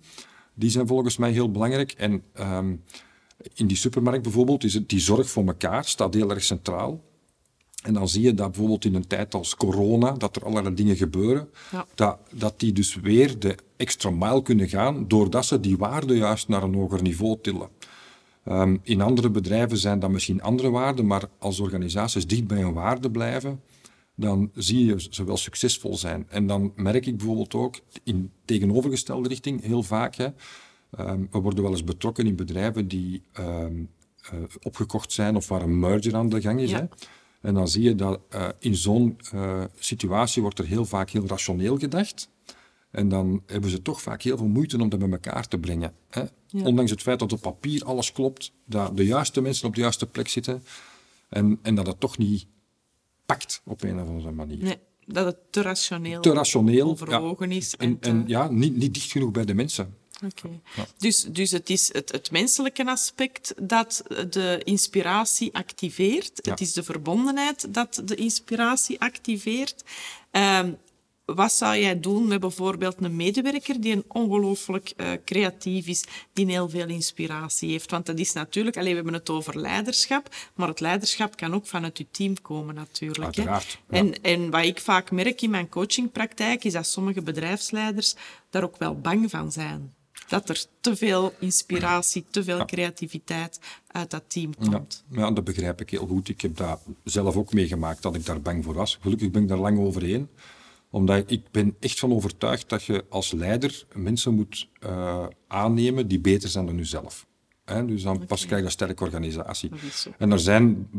die 0.54 0.70
zijn 0.70 0.88
volgens 0.88 1.18
mij 1.18 1.32
heel 1.32 1.52
belangrijk. 1.52 1.92
En 1.92 2.24
um, 2.40 2.84
in 3.54 3.68
die 3.68 3.78
supermarkt 3.78 4.24
bijvoorbeeld 4.24 4.64
is 4.64 4.74
het 4.74 4.90
die 4.90 5.00
zorg 5.00 5.30
voor 5.30 5.46
elkaar 5.46 5.86
staat 5.86 6.14
heel 6.14 6.30
erg 6.30 6.44
centraal. 6.44 7.02
En 7.84 7.94
dan 7.94 8.10
zie 8.10 8.22
je 8.22 8.34
dat 8.34 8.52
bijvoorbeeld 8.52 8.86
in 8.86 8.96
een 8.96 9.08
tijd 9.08 9.34
als 9.34 9.56
corona, 9.56 10.12
dat 10.12 10.36
er 10.36 10.46
allerlei 10.46 10.76
dingen 10.76 10.96
gebeuren, 10.96 11.50
ja. 11.72 11.86
dat, 11.96 12.18
dat 12.34 12.60
die 12.60 12.74
dus 12.74 12.96
weer 12.96 13.40
de 13.40 13.56
extra 13.76 14.10
mile 14.10 14.42
kunnen 14.42 14.70
gaan, 14.70 15.08
doordat 15.08 15.46
ze 15.46 15.60
die 15.60 15.78
waarden 15.78 16.18
juist 16.18 16.48
naar 16.48 16.64
een 16.64 16.76
hoger 16.76 17.02
niveau 17.02 17.38
tillen. 17.42 17.70
Um, 18.46 18.80
in 18.84 19.02
andere 19.02 19.30
bedrijven 19.30 19.78
zijn 19.78 20.00
dat 20.00 20.10
misschien 20.10 20.42
andere 20.42 20.70
waarden, 20.70 21.08
maar 21.08 21.24
als 21.40 21.60
organisaties 21.60 22.28
dicht 22.28 22.48
bij 22.48 22.62
hun 22.62 22.74
waarden 22.74 23.12
blijven, 23.12 23.62
dan 24.20 24.52
zie 24.54 24.86
je 24.86 24.96
ze 25.10 25.24
wel 25.24 25.38
succesvol 25.38 25.98
zijn. 25.98 26.26
En 26.30 26.48
dan 26.48 26.72
merk 26.76 27.06
ik 27.06 27.18
bijvoorbeeld 27.18 27.54
ook 27.54 27.80
in 28.04 28.32
tegenovergestelde 28.46 29.30
richting 29.30 29.62
heel 29.62 29.84
vaak, 29.84 30.16
hè, 30.16 30.28
um, 31.00 31.28
we 31.32 31.40
worden 31.40 31.64
wel 31.64 31.72
eens 31.72 31.84
betrokken 31.84 32.26
in 32.26 32.36
bedrijven 32.36 32.88
die 32.88 33.22
um, 33.40 33.90
uh, 34.34 34.40
opgekocht 34.62 35.12
zijn 35.12 35.36
of 35.36 35.48
waar 35.48 35.62
een 35.62 35.80
merger 35.80 36.16
aan 36.16 36.30
de 36.30 36.42
gang 36.42 36.60
is. 36.60 36.70
Ja. 36.70 36.78
Hè. 36.78 36.86
En 37.42 37.54
dan 37.54 37.68
zie 37.68 37.84
je 37.84 37.96
dat 37.96 38.20
uh, 38.36 38.48
in 38.60 38.76
zo'n 38.76 39.18
uh, 39.34 39.64
situatie 39.80 40.42
wordt 40.42 40.60
er 40.60 40.66
heel 40.66 40.86
vaak 40.86 41.10
heel 41.10 41.28
rationeel 41.28 41.78
gedacht. 41.78 42.30
En 42.92 43.10
dan 43.10 43.44
hebben 43.46 43.70
ze 43.70 43.82
toch 43.82 44.02
vaak 44.02 44.22
heel 44.22 44.38
veel 44.38 44.48
moeite 44.48 44.82
om 44.82 44.90
dat 44.90 45.00
bij 45.00 45.10
elkaar 45.10 45.48
te 45.48 45.58
brengen. 45.58 45.94
Hè? 46.10 46.24
Ja. 46.48 46.64
Ondanks 46.64 46.92
het 46.92 47.02
feit 47.02 47.20
dat 47.20 47.34
op 47.34 47.42
papier 47.42 47.84
alles 47.84 48.12
klopt, 48.12 48.52
dat 48.66 48.98
de 48.98 49.06
juiste 49.06 49.42
mensen 49.42 49.68
op 49.68 49.76
de 49.76 49.82
juiste 49.82 50.08
plek 50.08 50.28
zitten 50.28 50.64
en, 51.30 51.60
en 51.62 51.76
dat 51.76 51.88
het 51.88 52.00
toch 52.00 52.18
niet 52.18 52.48
pakt 53.28 53.62
op 53.66 53.84
een 53.84 54.02
of 54.02 54.08
andere 54.08 54.32
manier. 54.32 54.64
Nee, 54.64 54.78
dat 55.06 55.26
het 55.26 55.38
te 55.50 55.62
rationeel, 55.62 56.22
te 56.22 56.34
rationeel 56.34 56.90
overwogen 56.90 57.50
ja. 57.50 57.56
is. 57.56 57.76
En, 57.76 57.98
en, 58.00 58.12
en, 58.12 58.24
ja, 58.28 58.48
niet, 58.48 58.76
niet 58.76 58.94
dicht 58.94 59.12
genoeg 59.12 59.32
bij 59.32 59.46
de 59.46 59.54
mensen. 59.54 59.96
Okay. 60.26 60.62
Ja. 60.76 60.86
Dus, 60.98 61.24
dus 61.24 61.52
het 61.52 61.70
is 61.70 61.94
het, 61.94 62.12
het, 62.12 62.32
menselijke 62.32 62.86
aspect 62.86 63.54
dat 63.62 64.04
de 64.30 64.62
inspiratie 64.64 65.54
activeert. 65.54 66.40
Ja. 66.42 66.52
Het 66.52 66.62
is 66.62 66.74
de 66.74 66.84
verbondenheid 66.84 67.74
dat 67.74 68.02
de 68.06 68.16
inspiratie 68.16 69.00
activeert. 69.00 69.84
Um, 70.32 70.78
wat 71.36 71.52
zou 71.52 71.78
jij 71.78 72.00
doen 72.00 72.28
met 72.28 72.40
bijvoorbeeld 72.40 72.96
een 73.04 73.16
medewerker 73.16 73.82
die 73.82 73.96
een 73.96 74.04
ongelooflijk 74.08 74.94
uh, 74.98 75.12
creatief 75.26 75.88
is, 75.88 76.04
die 76.34 76.46
heel 76.46 76.70
veel 76.70 76.88
inspiratie 76.88 77.72
heeft? 77.72 77.92
Want 77.92 78.06
dat 78.06 78.20
is 78.20 78.34
natuurlijk, 78.34 78.78
alleen 78.78 78.90
we 78.90 78.96
hebben 78.96 79.14
het 79.14 79.30
over 79.30 79.60
leiderschap, 79.60 80.36
maar 80.56 80.68
het 80.68 80.80
leiderschap 80.80 81.38
kan 81.38 81.54
ook 81.54 81.66
vanuit 81.66 81.98
je 81.98 82.06
team 82.12 82.42
komen 82.42 82.76
natuurlijk. 82.76 83.24
Uiteraard, 83.24 83.80
hè? 83.88 83.98
En, 83.98 84.22
en 84.22 84.50
wat 84.50 84.64
ik 84.64 84.80
vaak 84.80 85.12
merk 85.12 85.42
in 85.42 85.50
mijn 85.50 85.70
coachingpraktijk, 85.70 86.64
is 86.64 86.74
dat 86.74 86.88
sommige 86.88 87.22
bedrijfsleiders 87.22 88.16
daar 88.50 88.64
ook 88.64 88.78
wel 88.78 89.00
bang 89.00 89.30
van 89.30 89.52
zijn. 89.52 89.94
Dat 90.28 90.50
er 90.50 90.66
te 90.82 90.96
veel 90.96 91.34
inspiratie, 91.40 92.26
te 92.30 92.44
veel 92.44 92.66
creativiteit 92.66 93.60
uit 93.88 94.12
dat 94.12 94.24
team 94.28 94.56
komt. 94.56 95.04
Ja, 95.10 95.20
ja, 95.20 95.32
dat 95.32 95.44
begrijp 95.44 95.82
ik 95.82 95.90
heel 95.90 96.08
goed. 96.08 96.30
Ik 96.30 96.42
heb 96.42 96.58
daar 96.58 96.78
zelf 97.04 97.36
ook 97.36 97.54
meegemaakt 97.54 98.02
dat 98.02 98.16
ik 98.16 98.26
daar 98.26 98.42
bang 98.42 98.64
voor 98.64 98.74
was. 98.74 98.98
Gelukkig 99.02 99.32
ben 99.32 99.42
ik 99.42 99.48
daar 99.48 99.58
lang 99.58 99.80
overheen 99.80 100.30
omdat 100.90 101.32
ik 101.32 101.52
ben 101.52 101.76
echt 101.80 102.00
van 102.00 102.14
overtuigd 102.14 102.70
dat 102.70 102.84
je 102.84 103.06
als 103.10 103.32
leider 103.32 103.86
mensen 103.94 104.34
moet 104.34 104.70
uh, 104.86 105.26
aannemen 105.48 106.08
die 106.08 106.20
beter 106.20 106.50
zijn 106.50 106.66
dan 106.66 106.78
jezelf. 106.78 107.26
Dus 107.86 108.04
dan 108.04 108.16
okay. 108.16 108.28
pas 108.28 108.46
krijg 108.46 108.60
je 108.62 108.66
een 108.66 108.72
sterke 108.72 109.04
organisatie. 109.04 109.70
En 110.18 110.32
er 110.32 110.40
zijn, 110.40 110.90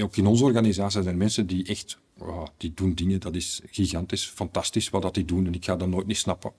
ook 0.00 0.16
in 0.16 0.26
onze 0.26 0.44
organisatie, 0.44 1.02
zijn 1.02 1.16
mensen 1.16 1.46
die 1.46 1.66
echt, 1.66 1.98
oh, 2.18 2.44
die 2.56 2.72
doen 2.74 2.94
dingen, 2.94 3.20
dat 3.20 3.34
is 3.34 3.60
gigantisch, 3.70 4.24
fantastisch 4.24 4.90
wat 4.90 5.02
dat 5.02 5.14
die 5.14 5.24
doen. 5.24 5.46
En 5.46 5.54
ik 5.54 5.64
ga 5.64 5.76
dat 5.76 5.88
nooit 5.88 6.06
niet 6.06 6.16
snappen. 6.16 6.52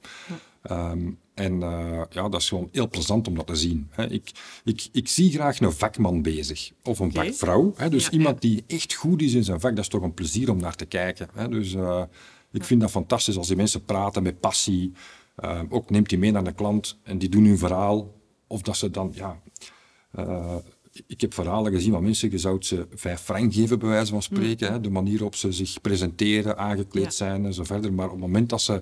Ja. 0.63 0.91
Um, 0.91 1.19
en 1.33 1.53
uh, 1.53 2.01
ja, 2.09 2.29
dat 2.29 2.41
is 2.41 2.47
gewoon 2.47 2.69
heel 2.71 2.89
plezant 2.89 3.27
om 3.27 3.35
dat 3.35 3.47
te 3.47 3.55
zien. 3.55 3.89
Ik, 4.09 4.31
ik, 4.63 4.87
ik 4.91 5.07
zie 5.07 5.31
graag 5.31 5.59
een 5.59 5.71
vakman 5.71 6.21
bezig. 6.21 6.71
Of 6.83 6.99
een 6.99 7.09
okay. 7.09 7.25
vakvrouw. 7.25 7.73
Dus 7.89 8.05
ja, 8.05 8.11
iemand 8.11 8.41
die 8.41 8.63
echt 8.67 8.93
goed 8.93 9.21
is 9.21 9.33
in 9.33 9.43
zijn 9.43 9.59
vak, 9.59 9.75
dat 9.75 9.83
is 9.83 9.89
toch 9.89 10.01
een 10.01 10.13
plezier 10.13 10.51
om 10.51 10.57
naar 10.57 10.75
te 10.75 10.85
kijken. 10.85 11.29
Dus... 11.49 11.73
Uh, 11.73 12.03
ik 12.51 12.63
vind 12.63 12.81
dat 12.81 12.91
fantastisch 12.91 13.37
als 13.37 13.47
die 13.47 13.55
mensen 13.55 13.85
praten 13.85 14.23
met 14.23 14.39
passie. 14.39 14.91
Uh, 15.43 15.61
ook 15.69 15.89
neemt 15.89 16.09
die 16.09 16.17
mee 16.17 16.31
naar 16.31 16.43
de 16.43 16.53
klant 16.53 16.99
en 17.03 17.17
die 17.17 17.29
doen 17.29 17.45
hun 17.45 17.57
verhaal. 17.57 18.13
Of 18.47 18.61
dat 18.61 18.77
ze 18.77 18.89
dan, 18.89 19.11
ja... 19.15 19.41
Uh, 20.19 20.55
ik 21.07 21.21
heb 21.21 21.33
verhalen 21.33 21.71
gezien 21.71 21.91
van 21.91 22.03
mensen, 22.03 22.31
je 22.31 22.37
zou 22.37 22.63
ze 22.63 22.87
vijf 22.93 23.21
frank 23.21 23.53
geven, 23.53 23.79
bij 23.79 23.89
wijze 23.89 24.11
van 24.11 24.21
spreken. 24.21 24.67
Mm. 24.67 24.73
Hè, 24.73 24.81
de 24.81 24.89
manier 24.89 25.13
waarop 25.13 25.35
ze 25.35 25.51
zich 25.51 25.81
presenteren, 25.81 26.57
aangekleed 26.57 27.03
ja. 27.03 27.09
zijn 27.09 27.45
en 27.45 27.53
zo 27.53 27.63
verder. 27.63 27.93
Maar 27.93 28.05
op 28.05 28.11
het 28.11 28.19
moment 28.19 28.49
dat 28.49 28.61
ze 28.61 28.81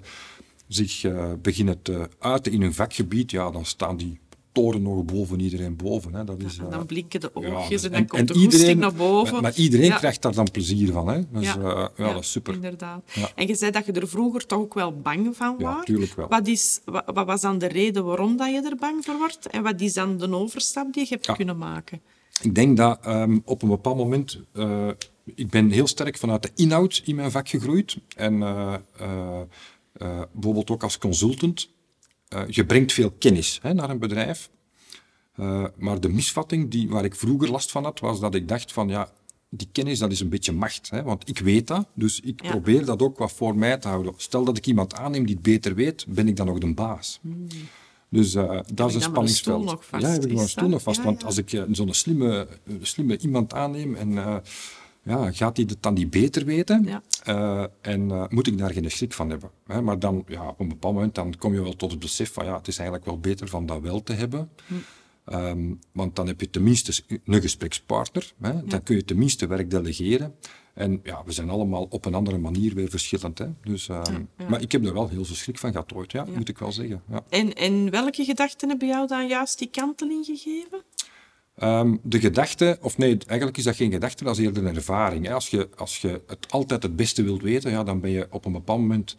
zich 0.67 1.03
uh, 1.03 1.31
beginnen 1.41 1.81
te 1.81 2.09
uiten 2.19 2.51
in 2.51 2.61
hun 2.61 2.73
vakgebied, 2.73 3.31
ja, 3.31 3.51
dan 3.51 3.65
staan 3.65 3.97
die 3.97 4.19
toren 4.55 4.81
nog 4.81 5.05
boven 5.05 5.39
iedereen 5.39 5.75
boven. 5.75 6.13
Hè. 6.13 6.23
Dat 6.23 6.43
is, 6.43 6.55
ja, 6.55 6.63
en 6.63 6.69
dan 6.69 6.85
blinken 6.85 7.19
de 7.19 7.35
oogjes 7.35 7.81
ja, 7.81 7.87
en 7.87 7.93
dan 7.93 8.07
komt 8.07 8.29
en 8.29 8.35
de 8.35 8.39
iedereen, 8.39 8.77
naar 8.77 8.93
boven. 8.93 9.33
Maar, 9.33 9.41
maar 9.41 9.55
iedereen 9.55 9.85
ja. 9.85 9.97
krijgt 9.97 10.21
daar 10.21 10.33
dan 10.33 10.51
plezier 10.51 10.91
van. 10.91 11.07
Hè. 11.07 11.21
Dus, 11.31 11.45
ja. 11.45 11.57
Uh, 11.57 11.87
ja, 11.97 12.13
dat 12.13 12.23
is 12.23 12.31
super. 12.31 12.53
Inderdaad. 12.53 13.03
En 13.35 13.47
je 13.47 13.55
zei 13.55 13.71
dat 13.71 13.85
je 13.85 13.91
er 13.91 14.07
vroeger 14.07 14.45
toch 14.45 14.59
ook 14.59 14.73
wel 14.73 14.99
bang 15.01 15.35
van 15.35 15.55
was. 15.57 15.75
Ja, 15.75 15.83
tuurlijk 15.83 16.15
wel. 16.15 16.27
Wat, 16.27 16.47
is, 16.47 16.79
wat, 16.85 17.03
wat, 17.13 17.25
was 17.25 17.41
dan 17.41 17.57
de 17.57 17.67
reden 17.67 18.05
waarom 18.05 18.37
dat 18.37 18.49
je 18.49 18.61
er 18.69 18.75
bang 18.75 19.05
voor 19.05 19.17
wordt? 19.17 19.47
En 19.47 19.63
wat 19.63 19.81
is 19.81 19.93
dan 19.93 20.17
de 20.17 20.35
overstap 20.35 20.93
die 20.93 21.03
je 21.03 21.09
hebt 21.09 21.31
kunnen 21.31 21.57
maken? 21.57 22.01
ik 22.41 22.55
denk 22.55 22.77
dat 22.77 22.99
ehm, 23.05 23.39
op 23.45 23.61
een 23.61 23.69
bepaald 23.69 23.97
moment... 23.97 24.39
Uh, 24.53 24.87
ik 25.35 25.49
ben 25.49 25.69
heel 25.69 25.87
sterk 25.87 26.17
vanuit 26.17 26.43
de 26.43 26.51
inhoud 26.55 27.01
in 27.05 27.15
mijn 27.15 27.31
vak 27.31 27.49
gegroeid. 27.49 27.97
En 28.15 28.33
uh, 28.33 28.73
bijvoorbeeld 30.31 30.69
ook 30.69 30.83
als 30.83 30.97
consultant. 30.97 31.73
Je 32.47 32.65
brengt 32.65 32.93
veel 32.93 33.11
kennis 33.11 33.59
hè, 33.61 33.73
naar 33.73 33.89
een 33.89 33.99
bedrijf. 33.99 34.49
maar 35.77 35.99
de 35.99 36.09
misvatting 36.09 36.71
die, 36.71 36.89
waar 36.89 37.05
ik 37.05 37.15
vroeger 37.15 37.51
last 37.51 37.71
van 37.71 37.83
had, 37.83 37.99
was 37.99 38.19
dat 38.19 38.35
ik 38.35 38.47
dacht 38.47 38.71
van... 38.71 38.89
ja, 38.89 39.11
die 39.49 39.67
kennis, 39.71 39.99
dat 39.99 40.11
is 40.11 40.19
een 40.19 40.29
beetje 40.29 40.51
macht. 40.51 40.89
Hè? 40.89 41.03
Want 41.03 41.29
ik 41.29 41.39
weet 41.39 41.67
dat, 41.67 41.87
dus 41.93 42.19
ik 42.19 42.35
probeer 42.35 42.85
dat 42.85 43.01
ook 43.01 43.17
wat 43.17 43.31
voor 43.31 43.55
mij 43.55 43.77
te 43.77 43.87
houden. 43.87 44.13
Stel 44.17 44.43
dat 44.43 44.57
ik 44.57 44.65
iemand 44.65 44.95
aanneem 44.95 45.25
die 45.25 45.35
het 45.35 45.43
beter 45.43 45.75
weet, 45.75 46.05
ben 46.07 46.27
ik 46.27 46.35
dan 46.35 46.45
nog 46.45 46.57
de 46.57 46.73
baas. 46.73 47.19
Hmm. 47.21 47.47
Dus 48.09 48.35
uh, 48.35 48.59
dat 48.73 48.89
is 48.89 48.95
een 48.95 49.01
spanningsveld. 49.01 49.79
Ja, 49.99 50.09
heb 50.09 50.25
ik 50.25 50.33
mijn 50.33 50.49
stoel 50.49 50.69
nog 50.69 50.81
vast. 50.81 51.03
Want 51.03 51.23
als 51.23 51.37
ik 51.37 51.65
zo'n 51.71 51.93
slimme, 51.93 52.47
slimme 52.81 53.17
iemand 53.17 53.53
aanneem 53.53 53.95
en 53.95 54.41
ja, 55.05 55.31
gaat 55.31 55.57
hij 55.57 55.65
het 55.69 55.83
dan 55.83 55.93
niet 55.93 56.09
beter 56.09 56.45
weten? 56.45 57.03
en 57.81 58.27
moet 58.29 58.47
ik 58.47 58.57
daar 58.57 58.71
geen 58.71 58.91
schrik 58.91 59.13
van 59.13 59.29
hebben? 59.29 59.49
Hè? 59.65 59.81
Maar 59.81 59.99
dan, 59.99 60.23
ja, 60.27 60.47
op 60.47 60.59
een 60.59 60.67
bepaald 60.67 60.93
moment 60.93 61.15
dan 61.15 61.37
kom 61.37 61.53
je 61.53 61.61
wel 61.61 61.75
tot 61.75 61.91
het 61.91 61.99
besef 61.99 62.33
van 62.33 62.45
ja, 62.45 62.57
het 62.57 62.67
is 62.67 62.77
eigenlijk 62.77 63.07
wel 63.07 63.19
beter 63.19 63.47
van 63.47 63.65
dat 63.65 63.81
wel 63.81 64.03
te 64.03 64.13
hebben. 64.13 64.49
Hmm. 64.67 64.81
Ehm, 65.25 65.73
want 65.91 66.15
dan 66.15 66.27
heb 66.27 66.39
je 66.39 66.49
tenminste 66.49 67.03
een 67.25 67.41
gesprekspartner. 67.41 68.33
Hè? 68.41 68.65
Dan 68.65 68.83
kun 68.83 68.95
je 68.95 69.05
tenminste 69.05 69.47
werk 69.47 69.69
delegeren. 69.69 70.35
En 70.73 70.99
ja, 71.03 71.23
we 71.25 71.31
zijn 71.31 71.49
allemaal 71.49 71.87
op 71.89 72.05
een 72.05 72.13
andere 72.13 72.37
manier 72.37 72.73
weer 72.73 72.89
verschillend. 72.89 73.37
Hè? 73.37 73.47
Dus, 73.63 73.89
ehm, 73.89 74.23
Maar 74.49 74.61
ik 74.61 74.71
heb 74.71 74.85
er 74.85 74.93
wel 74.93 75.07
heel 75.07 75.25
veel 75.25 75.35
schrik 75.35 75.57
van 75.57 75.71
gehad 75.71 75.93
ooit, 75.93 76.11
ja, 76.11 76.25
moet 76.35 76.49
ik 76.49 76.57
wel 76.57 76.71
zeggen. 76.71 77.03
En, 77.29 77.53
en 77.53 77.89
welke 77.89 78.25
gedachten 78.25 78.69
hebben 78.69 78.87
jou 78.87 79.07
dan 79.07 79.27
juist 79.27 79.59
die 79.59 79.69
kanteling 79.69 80.25
gegeven? 80.25 80.83
Um, 81.63 81.99
de 82.03 82.19
gedachte, 82.19 82.77
of 82.81 82.97
nee, 82.97 83.17
eigenlijk 83.27 83.57
is 83.57 83.63
dat 83.63 83.75
geen 83.75 83.91
gedachte, 83.91 84.23
dat 84.23 84.37
is 84.37 84.45
eerder 84.45 84.65
een 84.65 84.75
ervaring. 84.75 85.25
Hè. 85.25 85.33
Als, 85.33 85.49
je, 85.49 85.69
als 85.75 85.97
je 86.01 86.21
het 86.27 86.51
altijd 86.51 86.83
het 86.83 86.95
beste 86.95 87.23
wilt 87.23 87.41
weten, 87.41 87.71
ja, 87.71 87.83
dan 87.83 87.99
ben 87.99 88.11
je 88.11 88.27
op 88.29 88.45
een 88.45 88.51
bepaald 88.51 88.79
moment 88.79 89.15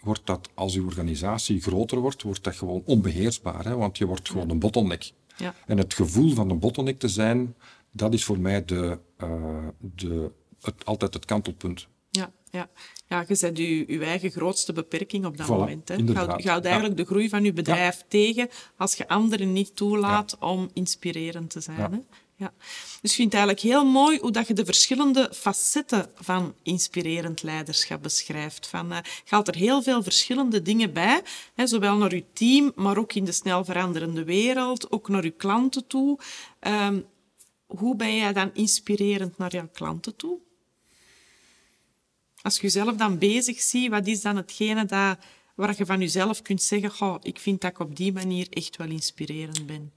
wordt 0.00 0.26
dat, 0.26 0.48
als 0.54 0.74
je 0.74 0.82
organisatie 0.82 1.60
groter 1.60 1.98
wordt, 1.98 2.22
wordt 2.22 2.44
dat 2.44 2.56
gewoon 2.56 2.82
onbeheersbaar. 2.84 3.64
Hè? 3.64 3.76
Want 3.76 3.98
je 3.98 4.06
wordt 4.06 4.30
gewoon 4.30 4.50
een 4.50 4.58
bottleneck. 4.58 5.12
Ja. 5.36 5.54
En 5.66 5.78
het 5.78 5.94
gevoel 5.94 6.34
van 6.34 6.50
een 6.50 6.58
bottleneck 6.58 6.98
te 6.98 7.08
zijn, 7.08 7.54
dat 7.90 8.14
is 8.14 8.24
voor 8.24 8.40
mij 8.40 8.64
de, 8.64 8.98
uh, 9.24 9.68
de, 9.78 10.30
het, 10.60 10.84
altijd 10.84 11.14
het 11.14 11.24
kantelpunt. 11.24 11.88
Ja, 12.10 12.32
ja. 12.50 12.68
ja 13.08 13.24
je 13.28 13.34
zet 13.34 13.58
je, 13.58 13.92
je 13.92 14.04
eigen 14.04 14.30
grootste 14.30 14.72
beperking 14.72 15.26
op 15.26 15.36
dat 15.36 15.48
moment. 15.48 15.88
Hè. 15.88 15.94
Je 15.94 16.48
houdt, 16.48 16.64
eigenlijk 16.64 16.96
de 16.96 17.04
groei 17.04 17.28
van 17.28 17.44
je 17.44 17.52
bedrijf 17.52 18.04
tegen 18.08 18.48
als 18.76 18.94
je 18.94 19.08
anderen 19.08 19.52
niet 19.52 19.76
toelaat 19.76 20.38
om 20.38 20.70
inspirerend 20.72 21.50
te 21.50 21.60
zijn. 21.60 21.92
Hè. 21.92 21.98
Ja. 22.38 22.52
Dus 23.00 23.10
ik 23.10 23.16
vind 23.16 23.32
het 23.32 23.40
eigenlijk 23.40 23.60
heel 23.60 23.84
mooi 23.84 24.18
hoe 24.18 24.30
dat 24.30 24.46
je 24.46 24.54
de 24.54 24.64
verschillende 24.64 25.30
facetten 25.34 26.10
van 26.14 26.54
inspirerend 26.62 27.42
leiderschap 27.42 28.02
beschrijft. 28.02 28.66
Van, 28.66 28.92
uh, 28.92 28.98
je 29.02 29.30
haalt 29.34 29.48
er 29.48 29.54
heel 29.54 29.82
veel 29.82 30.02
verschillende 30.02 30.62
dingen 30.62 30.92
bij, 30.92 31.22
hè, 31.54 31.66
zowel 31.66 31.96
naar 31.96 32.14
je 32.14 32.24
team, 32.32 32.72
maar 32.74 32.98
ook 32.98 33.12
in 33.12 33.24
de 33.24 33.32
snel 33.32 33.64
veranderende 33.64 34.24
wereld, 34.24 34.92
ook 34.92 35.08
naar 35.08 35.24
je 35.24 35.30
klanten 35.30 35.86
toe. 35.86 36.18
Um, 36.60 37.06
hoe 37.66 37.96
ben 37.96 38.16
jij 38.16 38.32
dan 38.32 38.50
inspirerend 38.54 39.38
naar 39.38 39.52
jouw 39.52 39.68
klanten 39.72 40.16
toe? 40.16 40.38
Als 42.48 42.56
je 42.56 42.62
jezelf 42.62 42.96
dan 42.96 43.18
bezig 43.18 43.60
ziet, 43.60 43.90
wat 43.90 44.06
is 44.06 44.20
dan 44.20 44.36
hetgene 44.36 44.84
dat, 44.84 45.18
waar 45.54 45.74
je 45.76 45.86
van 45.86 46.00
jezelf 46.00 46.42
kunt 46.42 46.62
zeggen, 46.62 47.18
ik 47.22 47.38
vind 47.38 47.60
dat 47.60 47.70
ik 47.70 47.78
op 47.78 47.96
die 47.96 48.12
manier 48.12 48.46
echt 48.50 48.76
wel 48.76 48.88
inspirerend 48.88 49.66
ben? 49.66 49.92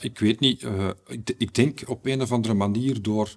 ik 0.00 0.18
weet 0.18 0.40
niet, 0.40 0.62
uh, 0.62 0.90
ik, 1.06 1.34
ik, 1.38 1.54
denk 1.54 1.82
op 1.86 2.06
een 2.06 2.22
of 2.22 2.32
andere 2.32 2.54
manier 2.54 3.02
door. 3.02 3.36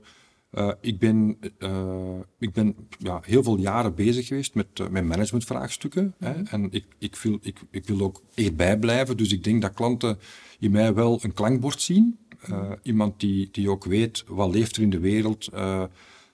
Uh, 0.51 0.71
ik 0.81 0.99
ben, 0.99 1.37
uh, 1.59 2.19
ik 2.39 2.53
ben 2.53 2.75
ja, 2.97 3.19
heel 3.23 3.43
veel 3.43 3.57
jaren 3.57 3.95
bezig 3.95 4.27
geweest 4.27 4.55
met, 4.55 4.89
met 4.91 5.03
managementvraagstukken. 5.03 6.13
hè, 6.17 6.31
mhm. 6.31 6.45
en 6.45 6.67
ik, 6.71 6.85
ik, 6.97 7.15
wil, 7.15 7.39
ik, 7.41 7.59
ik 7.71 7.85
wil 7.85 8.01
ook 8.01 8.23
erbij 8.33 8.79
blijven. 8.79 9.17
Dus 9.17 9.31
ik 9.31 9.43
denk 9.43 9.61
dat 9.61 9.73
klanten 9.73 10.19
in 10.59 10.71
mij 10.71 10.93
wel 10.93 11.19
een 11.21 11.33
klankbord 11.33 11.81
zien. 11.81 12.17
Mhm. 12.47 12.75
Iemand 12.81 13.19
die, 13.19 13.49
die 13.51 13.69
ook 13.69 13.85
weet 13.85 14.23
wat 14.27 14.53
leeft 14.53 14.75
er 14.75 14.81
in 14.81 14.89
de 14.89 14.99
wereld, 14.99 15.49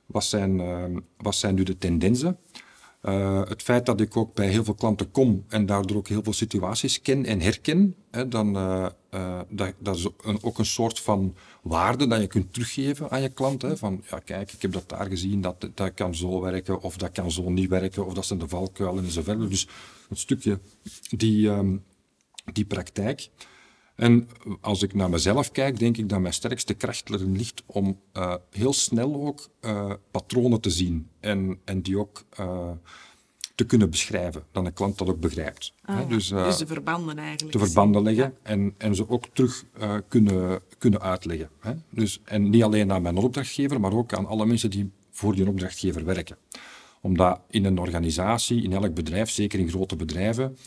wat, 0.05 0.23
zijn, 0.23 0.61
wat 1.17 1.35
zijn 1.35 1.55
nu 1.55 1.63
de 1.63 1.77
tendensen. 1.77 2.37
Uh, 3.05 3.41
het 3.47 3.61
feit 3.61 3.85
dat 3.85 4.01
ik 4.01 4.17
ook 4.17 4.33
bij 4.33 4.47
heel 4.47 4.63
veel 4.63 4.73
klanten 4.73 5.11
kom 5.11 5.45
en 5.47 5.65
daardoor 5.65 5.97
ook 5.97 6.07
heel 6.07 6.23
veel 6.23 6.33
situaties 6.33 7.01
ken 7.01 7.25
en 7.25 7.41
herken, 7.41 7.95
hè, 8.11 8.27
dan, 8.27 8.55
uh, 8.57 8.85
uh, 9.13 9.39
dat, 9.49 9.73
dat 9.79 9.95
is 9.95 10.07
een, 10.21 10.43
ook 10.43 10.57
een 10.57 10.65
soort 10.65 10.99
van 10.99 11.35
waarde 11.61 12.07
dat 12.07 12.21
je 12.21 12.27
kunt 12.27 12.53
teruggeven 12.53 13.09
aan 13.09 13.21
je 13.21 13.29
klant. 13.29 13.61
Hè, 13.61 13.77
van, 13.77 14.03
ja 14.09 14.19
kijk, 14.19 14.51
ik 14.51 14.61
heb 14.61 14.71
dat 14.71 14.89
daar 14.89 15.05
gezien, 15.05 15.41
dat, 15.41 15.69
dat 15.73 15.93
kan 15.93 16.15
zo 16.15 16.41
werken, 16.41 16.81
of 16.81 16.97
dat 16.97 17.11
kan 17.11 17.31
zo 17.31 17.49
niet 17.49 17.69
werken, 17.69 18.05
of 18.05 18.13
dat 18.13 18.25
zijn 18.25 18.39
de 18.39 18.47
valkuilen 18.47 19.03
en 19.03 19.11
zo 19.11 19.21
verder. 19.21 19.49
Dus 19.49 19.67
een 20.09 20.17
stukje 20.17 20.59
die, 21.09 21.49
um, 21.49 21.83
die 22.53 22.65
praktijk. 22.65 23.29
En 23.95 24.27
als 24.61 24.83
ik 24.83 24.93
naar 24.93 25.09
mezelf 25.09 25.51
kijk, 25.51 25.79
denk 25.79 25.97
ik 25.97 26.09
dat 26.09 26.19
mijn 26.19 26.33
sterkste 26.33 26.73
kracht 26.73 27.09
erin 27.09 27.37
ligt 27.37 27.63
om 27.65 27.99
uh, 28.13 28.35
heel 28.49 28.73
snel 28.73 29.27
ook 29.27 29.49
uh, 29.61 29.93
patronen 30.11 30.61
te 30.61 30.69
zien 30.69 31.07
en, 31.19 31.59
en 31.65 31.81
die 31.81 31.99
ook 31.99 32.23
uh, 32.39 32.69
te 33.55 33.63
kunnen 33.63 33.89
beschrijven, 33.89 34.43
dat 34.51 34.65
een 34.65 34.73
klant 34.73 34.97
dat 34.97 35.09
ook 35.09 35.19
begrijpt. 35.19 35.73
Ah, 35.85 36.09
dus, 36.09 36.27
dus, 36.27 36.57
de 36.57 36.67
verbanden 36.67 37.17
eigenlijk. 37.17 37.51
De 37.51 37.65
verbanden 37.65 38.03
leggen 38.03 38.23
ja. 38.23 38.33
en, 38.51 38.73
en 38.77 38.95
ze 38.95 39.09
ook 39.09 39.25
terug 39.33 39.65
kunnen, 40.07 40.61
kunnen 40.77 41.01
uitleggen. 41.01 41.49
Dus, 41.89 42.21
en 42.23 42.49
niet 42.49 42.63
alleen 42.63 42.91
aan 42.91 43.01
mijn 43.01 43.17
opdrachtgever, 43.17 43.79
maar 43.79 43.93
ook 43.93 44.13
aan 44.13 44.25
alle 44.25 44.45
mensen 44.45 44.69
die 44.69 44.91
voor 45.11 45.35
die 45.35 45.47
opdrachtgever 45.47 46.05
werken. 46.05 46.37
Omdat 47.01 47.39
in 47.49 47.65
een 47.65 47.79
organisatie, 47.79 48.63
in 48.63 48.73
elk 48.73 48.93
bedrijf, 48.93 49.29
zeker 49.29 49.59
in 49.59 49.69
grote 49.69 49.95
bedrijven, 49.95 50.57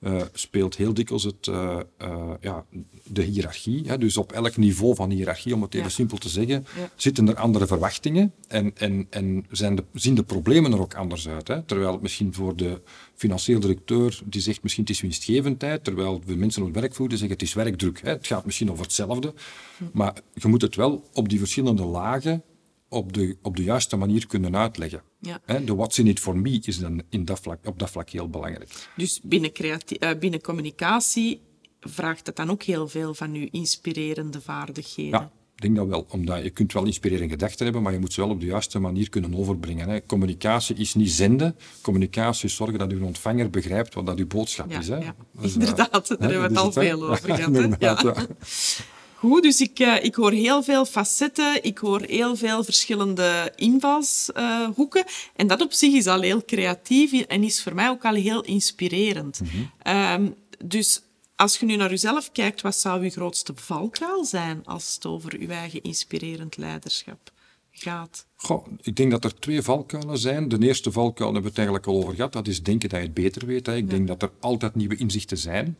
uh, 0.00 0.22
speelt 0.32 0.76
heel 0.76 0.94
dikwijls 0.94 1.24
het, 1.24 1.46
uh, 1.46 1.78
uh, 2.02 2.30
ja, 2.40 2.64
de 3.04 3.22
hiërarchie. 3.22 3.88
Hè. 3.88 3.98
Dus 3.98 4.16
op 4.16 4.32
elk 4.32 4.56
niveau 4.56 4.94
van 4.94 5.10
hiërarchie, 5.10 5.54
om 5.54 5.62
het 5.62 5.74
even 5.74 5.90
simpel 5.90 6.16
te 6.18 6.28
zeggen, 6.28 6.66
zitten 6.96 7.28
er 7.28 7.36
andere 7.36 7.66
verwachtingen 7.66 8.32
en, 8.48 8.72
en, 8.76 9.06
en 9.10 9.46
zijn 9.50 9.74
de, 9.74 9.84
zien 9.92 10.14
de 10.14 10.22
problemen 10.22 10.72
er 10.72 10.80
ook 10.80 10.94
anders 10.94 11.28
uit. 11.28 11.48
Hè. 11.48 11.62
Terwijl 11.62 11.98
misschien 12.02 12.34
voor 12.34 12.56
de 12.56 12.80
financieel 13.14 13.60
directeur, 13.60 14.20
die 14.24 14.40
zegt 14.40 14.62
misschien 14.62 14.84
het 14.84 14.92
is 14.92 15.00
winstgevendheid, 15.00 15.84
terwijl 15.84 16.20
de 16.26 16.36
mensen 16.36 16.62
op 16.62 16.68
het 16.68 16.80
werkvloer 16.80 17.10
zeggen 17.10 17.30
het 17.30 17.42
is 17.42 17.54
werkdruk. 17.54 18.00
Hè. 18.02 18.10
Het 18.10 18.26
gaat 18.26 18.44
misschien 18.44 18.70
over 18.70 18.84
hetzelfde, 18.84 19.34
hm. 19.76 19.84
maar 19.92 20.14
je 20.34 20.48
moet 20.48 20.62
het 20.62 20.76
wel 20.76 21.04
op 21.12 21.28
die 21.28 21.38
verschillende 21.38 21.84
lagen 21.84 22.42
op 22.88 23.12
de, 23.12 23.36
op 23.42 23.56
de 23.56 23.62
juiste 23.62 23.96
manier 23.96 24.26
kunnen 24.26 24.56
uitleggen. 24.56 25.02
Ja. 25.20 25.40
De 25.64 25.74
what's 25.74 25.98
in 25.98 26.06
it 26.06 26.20
for 26.20 26.38
me 26.38 26.58
is 26.62 26.78
dan 26.78 27.02
in 27.08 27.24
dat 27.24 27.40
vlak, 27.40 27.66
op 27.66 27.78
dat 27.78 27.90
vlak 27.90 28.10
heel 28.10 28.28
belangrijk. 28.28 28.88
Dus 28.96 29.20
binnen, 29.22 29.50
uh, 29.56 30.10
binnen 30.18 30.40
communicatie 30.40 31.40
vraagt 31.80 32.26
het 32.26 32.36
dan 32.36 32.50
ook 32.50 32.62
heel 32.62 32.88
veel 32.88 33.14
van 33.14 33.34
uw 33.34 33.48
inspirerende 33.50 34.40
vaardigheden? 34.40 35.20
Ja, 35.20 35.30
ik 35.54 35.62
denk 35.62 35.76
dat 35.76 35.86
wel. 35.86 36.06
Omdat 36.10 36.42
je 36.42 36.50
kunt 36.50 36.72
wel 36.72 36.84
inspirerende 36.84 37.32
gedachten 37.32 37.64
hebben, 37.64 37.82
maar 37.82 37.92
je 37.92 37.98
moet 37.98 38.12
ze 38.12 38.20
wel 38.20 38.30
op 38.30 38.40
de 38.40 38.46
juiste 38.46 38.78
manier 38.78 39.08
kunnen 39.08 39.34
overbrengen. 39.34 39.88
Hè. 39.88 40.06
Communicatie 40.06 40.76
is 40.76 40.94
niet 40.94 41.10
zenden. 41.10 41.56
Communicatie 41.80 42.48
is 42.48 42.54
zorgen 42.54 42.78
dat 42.78 42.92
uw 42.92 43.04
ontvanger 43.04 43.50
begrijpt 43.50 43.94
wat 43.94 44.06
dat 44.06 44.18
uw 44.18 44.26
boodschap 44.26 44.70
is. 44.70 44.88
Hè. 44.88 44.96
Ja, 44.96 45.14
dus, 45.40 45.54
inderdaad, 45.54 46.08
daar 46.08 46.18
hebben 46.18 46.40
we 46.40 46.48
het 46.48 46.56
al 46.56 46.72
veel 46.72 47.08
over 47.08 47.34
gehad. 47.78 48.28
Goed, 49.18 49.42
dus 49.42 49.60
ik, 49.60 49.78
uh, 49.78 50.04
ik 50.04 50.14
hoor 50.14 50.32
heel 50.32 50.62
veel 50.62 50.84
facetten, 50.84 51.64
ik 51.64 51.78
hoor 51.78 52.00
heel 52.00 52.36
veel 52.36 52.64
verschillende 52.64 53.52
invalshoeken. 53.56 55.04
Uh, 55.06 55.12
en 55.36 55.46
dat 55.46 55.60
op 55.60 55.72
zich 55.72 55.92
is 55.94 56.06
al 56.06 56.20
heel 56.20 56.44
creatief 56.44 57.12
en 57.12 57.42
is 57.42 57.62
voor 57.62 57.74
mij 57.74 57.88
ook 57.88 58.04
al 58.04 58.14
heel 58.14 58.42
inspirerend. 58.42 59.40
Mm 59.40 59.48
-hmm. 59.48 59.94
um, 59.94 60.34
dus 60.64 61.02
als 61.36 61.58
je 61.58 61.66
nu 61.66 61.76
naar 61.76 61.90
jezelf 61.90 62.32
kijkt, 62.32 62.60
wat 62.60 62.76
zou 62.76 63.04
je 63.04 63.10
grootste 63.10 63.52
valkuil 63.54 64.24
zijn 64.24 64.62
als 64.64 64.94
het 64.94 65.06
over 65.06 65.40
je 65.40 65.46
eigen 65.46 65.82
inspirerend 65.82 66.56
leiderschap 66.56 67.32
gaat? 67.70 68.26
Goh, 68.36 68.66
ik 68.80 68.96
denk 68.96 69.10
dat 69.10 69.24
er 69.24 69.38
twee 69.38 69.62
valkuilen 69.62 70.18
zijn. 70.18 70.48
De 70.48 70.58
eerste 70.58 70.92
valkuil 70.92 71.32
hebben 71.32 71.42
we 71.42 71.48
het 71.48 71.58
eigenlijk 71.58 71.86
al 71.86 71.96
over 71.96 72.14
gehad. 72.14 72.32
Dat 72.32 72.48
is 72.48 72.62
denken 72.62 72.88
dat 72.88 72.98
je 72.98 73.04
het 73.04 73.14
beter 73.14 73.46
weet. 73.46 73.66
Hè. 73.66 73.76
Ik 73.76 73.84
ja. 73.84 73.90
denk 73.90 74.08
dat 74.08 74.22
er 74.22 74.30
altijd 74.40 74.74
nieuwe 74.74 74.96
inzichten 74.96 75.38
zijn. 75.38 75.76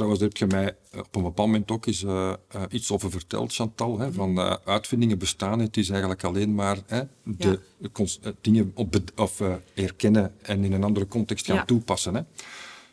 Trouwens, 0.00 0.24
daar 0.24 0.32
heb 0.38 0.50
je 0.50 0.56
mij 0.56 0.76
eh, 0.90 0.98
op 0.98 1.16
een 1.16 1.22
bepaald 1.22 1.48
moment 1.48 1.70
ook 1.70 1.86
eens 1.86 2.02
uh, 2.02 2.32
uh, 2.56 2.62
iets 2.70 2.92
over 2.92 3.10
verteld, 3.10 3.54
Chantal. 3.54 3.98
Hè, 3.98 4.12
van 4.12 4.38
uh, 4.38 4.54
uitvindingen 4.64 5.18
bestaan. 5.18 5.58
Het 5.58 5.76
is 5.76 5.88
eigenlijk 5.90 6.24
alleen 6.24 6.54
maar 6.54 6.78
hè, 6.86 7.02
de, 7.24 7.60
ja. 7.78 8.32
dingen 8.40 8.72
op, 8.74 8.98
of, 9.16 9.42
herkennen 9.74 10.34
en 10.42 10.64
in 10.64 10.72
een 10.72 10.84
andere 10.84 11.06
context 11.06 11.46
gaan 11.46 11.56
ja. 11.56 11.64
toepassen. 11.64 12.14
Hè. 12.14 12.20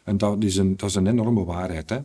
En 0.04 0.18
dat 0.18 0.44
is, 0.44 0.56
een, 0.56 0.78
dat 0.78 0.90
is 0.90 0.96
een 0.96 1.08
enorme 1.08 1.44
waarheid. 1.44 1.90
Hè. 1.90 2.00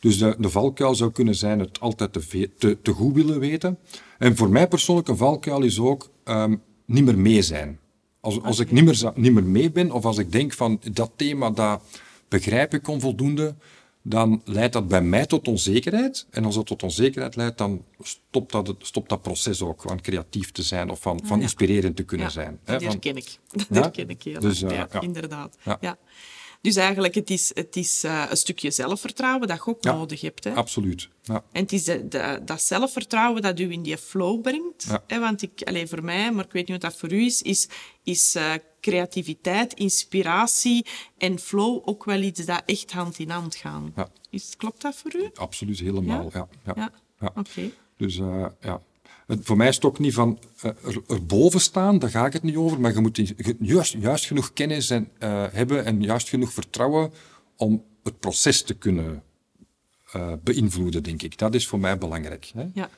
Dus 0.00 0.18
de, 0.18 0.36
de 0.38 0.50
valkuil 0.50 0.94
zou 0.94 1.12
kunnen 1.12 1.34
zijn 1.34 1.58
het 1.58 1.80
altijd 1.80 2.12
te, 2.12 2.50
te, 2.58 2.78
te, 2.82 2.92
goed 2.92 3.14
willen 3.14 3.40
weten. 3.40 3.78
En 4.18 4.36
voor 4.36 4.50
mij 4.50 4.68
persoonlijk 4.68 5.08
een 5.08 5.16
valkuil 5.16 5.62
is 5.62 5.80
ook 5.80 6.10
um, 6.24 6.62
niet 6.84 7.04
meer 7.04 7.18
mee 7.18 7.42
zijn. 7.42 7.78
Als, 8.20 8.42
als 8.42 8.58
ik 8.58 8.70
niet 8.70 8.84
meer, 8.84 9.12
niet 9.14 9.32
meer 9.32 9.44
mee 9.44 9.70
ben, 9.70 9.90
of 9.90 10.04
als 10.04 10.18
ik 10.18 10.32
denk 10.32 10.52
van 10.52 10.80
dat 10.92 11.10
thema, 11.16 11.50
dat 11.50 11.82
begrijp 12.28 12.74
ik 12.74 12.88
onvoldoende, 12.88 13.54
dan 14.08 14.42
leidt 14.44 14.72
dat 14.72 14.88
bij 14.88 15.02
mij 15.02 15.26
tot 15.26 15.48
onzekerheid. 15.48 16.26
En 16.30 16.44
als 16.44 16.54
dat 16.54 16.66
tot 16.66 16.82
onzekerheid 16.82 17.36
leidt, 17.36 17.58
dan 17.58 17.84
stopt 18.02 18.52
dat, 18.52 18.74
stopt 18.78 19.08
dat 19.08 19.22
proces 19.22 19.62
ook 19.62 19.82
van 19.82 20.00
creatief 20.00 20.52
te 20.52 20.62
zijn 20.62 20.90
of 20.90 21.00
van, 21.00 21.20
van 21.24 21.40
inspirerend 21.40 21.96
te 21.96 22.02
kunnen 22.02 22.26
Ja, 22.26 22.32
zijn. 22.32 22.58
dat 22.64 22.82
herken 22.82 23.16
ik. 23.16 23.38
Dat 23.52 23.66
Ja? 23.70 23.80
herken 23.80 24.08
ik 24.08 24.22
heel 24.22 24.40
Dus, 24.40 24.62
eh, 24.62 24.70
ja, 24.76 25.00
inderdaad. 25.00 25.56
Ja. 25.80 25.98
Dus 26.60 26.76
eigenlijk, 26.76 27.14
het 27.14 27.30
is, 27.30 27.50
het 27.54 27.76
is 27.76 28.04
eh, 28.04 28.24
een 28.30 28.36
stukje 28.36 28.70
zelfvertrouwen 28.70 29.48
dat 29.48 29.56
je 29.56 29.66
ook 29.66 29.82
nodig 29.82 30.20
hebt. 30.20 30.44
Hè? 30.44 30.54
Absoluut. 30.54 31.08
Ja. 31.22 31.44
En 31.52 31.62
het 31.62 31.72
is 31.72 31.84
de- 31.84 32.08
de- 32.08 32.40
dat 32.44 32.62
zelfvertrouwen 32.62 33.42
dat 33.42 33.60
u 33.60 33.72
in 33.72 33.82
die 33.82 33.98
flow 33.98 34.40
brengt. 34.42 34.86
Hè? 35.06 35.18
Want 35.20 35.42
ik, 35.42 35.62
allez, 35.64 35.90
voor 35.90 36.04
mij, 36.04 36.32
maar 36.32 36.44
ik 36.44 36.52
weet 36.52 36.68
niet 36.68 36.82
wat 36.82 36.90
dat 36.90 37.00
voor 37.00 37.12
u 37.12 37.24
is, 37.24 37.42
is, 37.42 37.68
is 38.02 38.34
eh, 38.34 38.52
creativiteit, 38.90 39.72
inspiratie 39.74 40.86
en 41.18 41.38
flow 41.38 41.82
ook 41.88 42.04
wel 42.04 42.20
iets 42.22 42.44
dat 42.44 42.62
echt 42.66 42.92
hand 42.92 43.18
in 43.18 43.30
hand 43.30 43.54
gaan. 43.54 43.92
Ja. 43.96 44.08
Is, 44.30 44.54
klopt 44.56 44.82
dat 44.82 44.94
voor 44.96 45.14
u? 45.16 45.30
Absoluut, 45.34 45.78
helemaal. 45.78 46.30
Ja? 46.32 46.48
Ja, 46.64 46.72
Ja. 46.76 46.90
ja. 47.20 47.32
Oké. 47.34 47.70
Dus 47.96 48.18
eh, 48.18 48.46
ja. 48.60 48.82
Het- 49.26 49.40
Voor 49.44 49.56
mij 49.56 49.68
is 49.68 49.74
het 49.74 49.84
ook 49.84 49.98
niet 49.98 50.14
van 50.14 50.38
eh, 50.60 50.70
er, 50.84 51.02
erboven 51.06 51.60
staan, 51.60 51.98
daar 51.98 52.10
ga 52.10 52.26
ik 52.26 52.32
het 52.32 52.42
niet 52.42 52.56
over, 52.56 52.80
maar 52.80 52.92
je 52.92 53.00
moet 53.00 53.18
in- 53.18 53.56
juist, 53.60 53.92
juist 53.98 54.26
genoeg 54.26 54.52
kennis 54.52 54.90
en, 54.90 55.08
eh, 55.18 55.44
hebben 55.52 55.84
en 55.84 56.02
juist 56.02 56.28
genoeg 56.28 56.52
vertrouwen 56.52 57.12
om 57.56 57.84
het 58.02 58.18
proces 58.20 58.62
te 58.62 58.74
kunnen 58.74 59.22
beïnvloeden, 60.42 61.02
denk 61.02 61.22
ik. 61.22 61.38
Dat 61.38 61.54
is 61.54 61.66
voor 61.66 61.78
mij 61.78 61.98
belangrijk. 61.98 62.50
Hè? 62.54 62.64
Ja. 62.74 62.88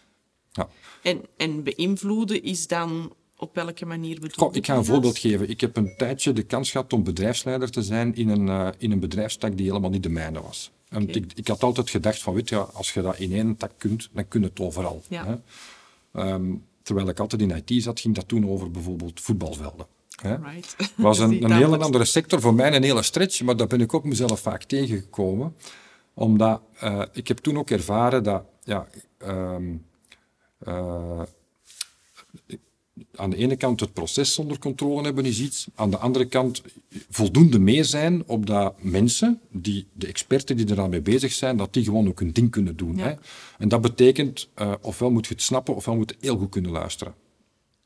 Ja. 0.53 0.69
En, 1.03 1.21
en 1.37 1.63
beïnvloeden 1.63 2.43
is 2.43 2.67
dan 2.67 3.15
op 3.39 3.55
welke 3.55 3.87
manier 3.87 4.15
bedoeld? 4.15 4.37
Goh, 4.37 4.55
ik 4.55 4.67
ga 4.67 4.77
een 4.77 4.85
voorbeeld 4.85 5.19
geven. 5.19 5.49
Ik 5.49 5.61
heb 5.61 5.77
een 5.77 5.95
tijdje 5.97 6.33
de 6.33 6.43
kans 6.43 6.71
gehad 6.71 6.93
om 6.93 7.05
bedrijfsleider 7.05 7.71
te 7.71 7.83
zijn 7.83 8.15
in 8.15 8.29
een, 8.29 8.49
eh, 8.49 8.69
in 8.79 8.93
een 8.93 9.01
bedrijfstak 9.01 9.57
die 9.57 9.67
helemaal 9.67 9.91
niet 9.91 10.03
de 10.03 10.09
mijne 10.09 10.43
was. 10.43 10.71
En 10.89 11.09
ik, 11.09 11.33
ik 11.35 11.49
had 11.49 11.63
altijd 11.63 11.91
gedacht 11.91 12.23
van, 12.23 12.35
weet 12.35 12.49
je, 12.49 12.57
als 12.57 12.93
je 12.93 13.03
dat 13.03 13.19
in 13.19 13.33
één 13.33 13.57
tak 13.57 13.73
kunt, 13.79 14.09
dan 14.13 14.29
kun 14.29 14.41
je 14.41 14.47
het 14.47 14.61
overal. 14.61 15.03
Ja. 15.09 15.25
Hè? 15.27 15.37
Ehm, 16.21 16.55
terwijl 16.83 17.09
ik 17.09 17.21
altijd 17.21 17.43
in 17.43 17.63
IT 17.65 17.83
zat, 17.83 18.01
ging 18.01 18.15
dat 18.15 18.29
toen 18.29 18.49
over 18.49 18.71
bijvoorbeeld 18.71 19.21
voetbalvelden. 19.21 19.87
Right. 20.23 20.77
was 20.97 21.19
een, 21.25 21.45
een 21.45 21.53
hele 21.53 21.79
andere 21.79 22.05
sector, 22.05 22.41
voor 22.41 22.55
mij 22.55 22.77
een 22.77 22.83
hele 22.83 23.03
stretch, 23.03 23.43
maar 23.43 23.57
daar 23.57 23.67
ben 23.67 23.81
ik 23.81 23.95
ook 23.95 24.05
mezelf 24.05 24.41
vaak 24.41 24.63
tegengekomen. 24.63 25.55
Omdat 26.15 26.61
eh, 26.79 27.03
ik 27.13 27.29
heb 27.29 27.39
toen 27.39 27.59
ook 27.59 27.71
ervaren 27.71 28.23
dat 28.23 28.43
ja, 28.63 28.87
ehm, 29.19 29.77
eh, 30.59 31.23
aan 33.19 33.31
de 33.31 33.37
ene 33.37 33.57
kant 33.57 33.81
het 33.81 33.93
proces 33.93 34.39
onder 34.39 34.59
controle 34.59 35.03
hebben 35.03 35.25
is 35.25 35.41
iets, 35.41 35.67
aan 35.75 35.91
de 35.91 35.97
andere 35.97 36.25
kant 36.25 36.63
voldoende 37.11 37.59
mee 37.59 37.85
zijn 37.85 38.23
op 38.27 38.47
dat 38.47 38.83
mensen, 38.83 39.41
die, 39.51 39.87
de 39.93 40.07
experten 40.07 40.57
die 40.57 40.71
er 40.71 40.81
aan 40.81 40.91
mee 40.91 41.01
bezig 41.01 41.33
zijn, 41.33 41.57
dat 41.57 41.73
die 41.73 41.85
gewoon 41.85 42.09
ook 42.09 42.21
hun 42.21 42.33
ding 42.33 42.51
kunnen 42.51 42.77
doen. 42.77 42.97
Ja. 42.97 43.05
Hè? 43.05 43.15
En 43.59 43.69
dat 43.69 43.81
betekent, 43.81 44.49
eh, 44.55 44.73
ofwel 44.81 45.11
moet 45.11 45.27
je 45.27 45.33
het 45.35 45.43
snappen, 45.43 45.75
ofwel 45.75 45.97
moet 45.97 46.11
je 46.11 46.27
heel 46.27 46.37
goed 46.37 46.51
kunnen 46.51 46.71
luisteren. 46.71 47.15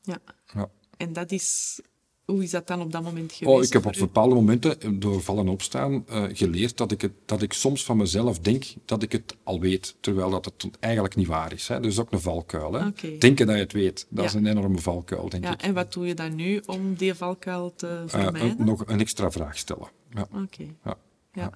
Ja. 0.02 0.18
Ja. 0.54 0.70
En 0.96 1.12
dat 1.12 1.30
is... 1.30 1.80
Hoe 2.24 2.42
is 2.42 2.50
dat 2.50 2.66
dan 2.66 2.80
op 2.80 2.92
dat 2.92 3.02
moment 3.02 3.32
geweest? 3.32 3.56
Oh, 3.56 3.62
ik 3.64 3.72
heb 3.72 3.86
op 3.86 3.94
bepaalde 3.98 4.34
momenten, 4.34 5.00
door 5.00 5.22
vallen 5.22 5.46
en 5.46 5.52
opstaan, 5.52 6.04
eh, 6.08 6.24
geleerd 6.32 6.76
dat 6.76 6.90
ik, 6.92 7.00
het, 7.00 7.12
dat 7.26 7.42
ik 7.42 7.52
soms 7.52 7.84
van 7.84 7.96
mezelf 7.96 8.38
denk 8.38 8.64
dat 8.84 9.02
ik 9.02 9.12
het 9.12 9.36
al 9.42 9.60
weet, 9.60 9.96
terwijl 10.00 10.30
dat 10.30 10.44
het 10.44 10.66
eigenlijk 10.80 11.16
niet 11.16 11.26
waar 11.26 11.52
is. 11.52 11.68
Hè. 11.68 11.80
Dus 11.80 11.98
ook 11.98 12.12
een 12.12 12.20
valkuil. 12.20 12.72
Hè. 12.72 12.90
Denken 13.18 13.46
dat 13.46 13.54
je 13.56 13.62
het 13.62 13.72
weet, 13.72 14.06
dat 14.08 14.24
is 14.24 14.34
een 14.34 14.46
enorme 14.46 14.78
valkuil, 14.78 15.28
denk 15.28 15.44
Ja, 15.44 15.52
ik. 15.52 15.62
en 15.62 15.74
wat 15.74 15.92
doe 15.92 16.06
je 16.06 16.14
dan 16.14 16.34
nu 16.34 16.62
om 16.66 16.94
die 16.94 17.14
valkuil 17.14 17.72
te 17.76 17.86
Eh, 17.86 18.02
vermijden? 18.06 18.58
een- 18.60 18.64
nog 18.66 18.82
een 18.86 19.00
extra 19.00 19.30
vraag 19.30 19.58
stellen. 19.58 19.88
Ja. 20.10 20.26
Oké. 20.42 20.64
Ja. 20.84 20.96
Ja. 21.32 21.50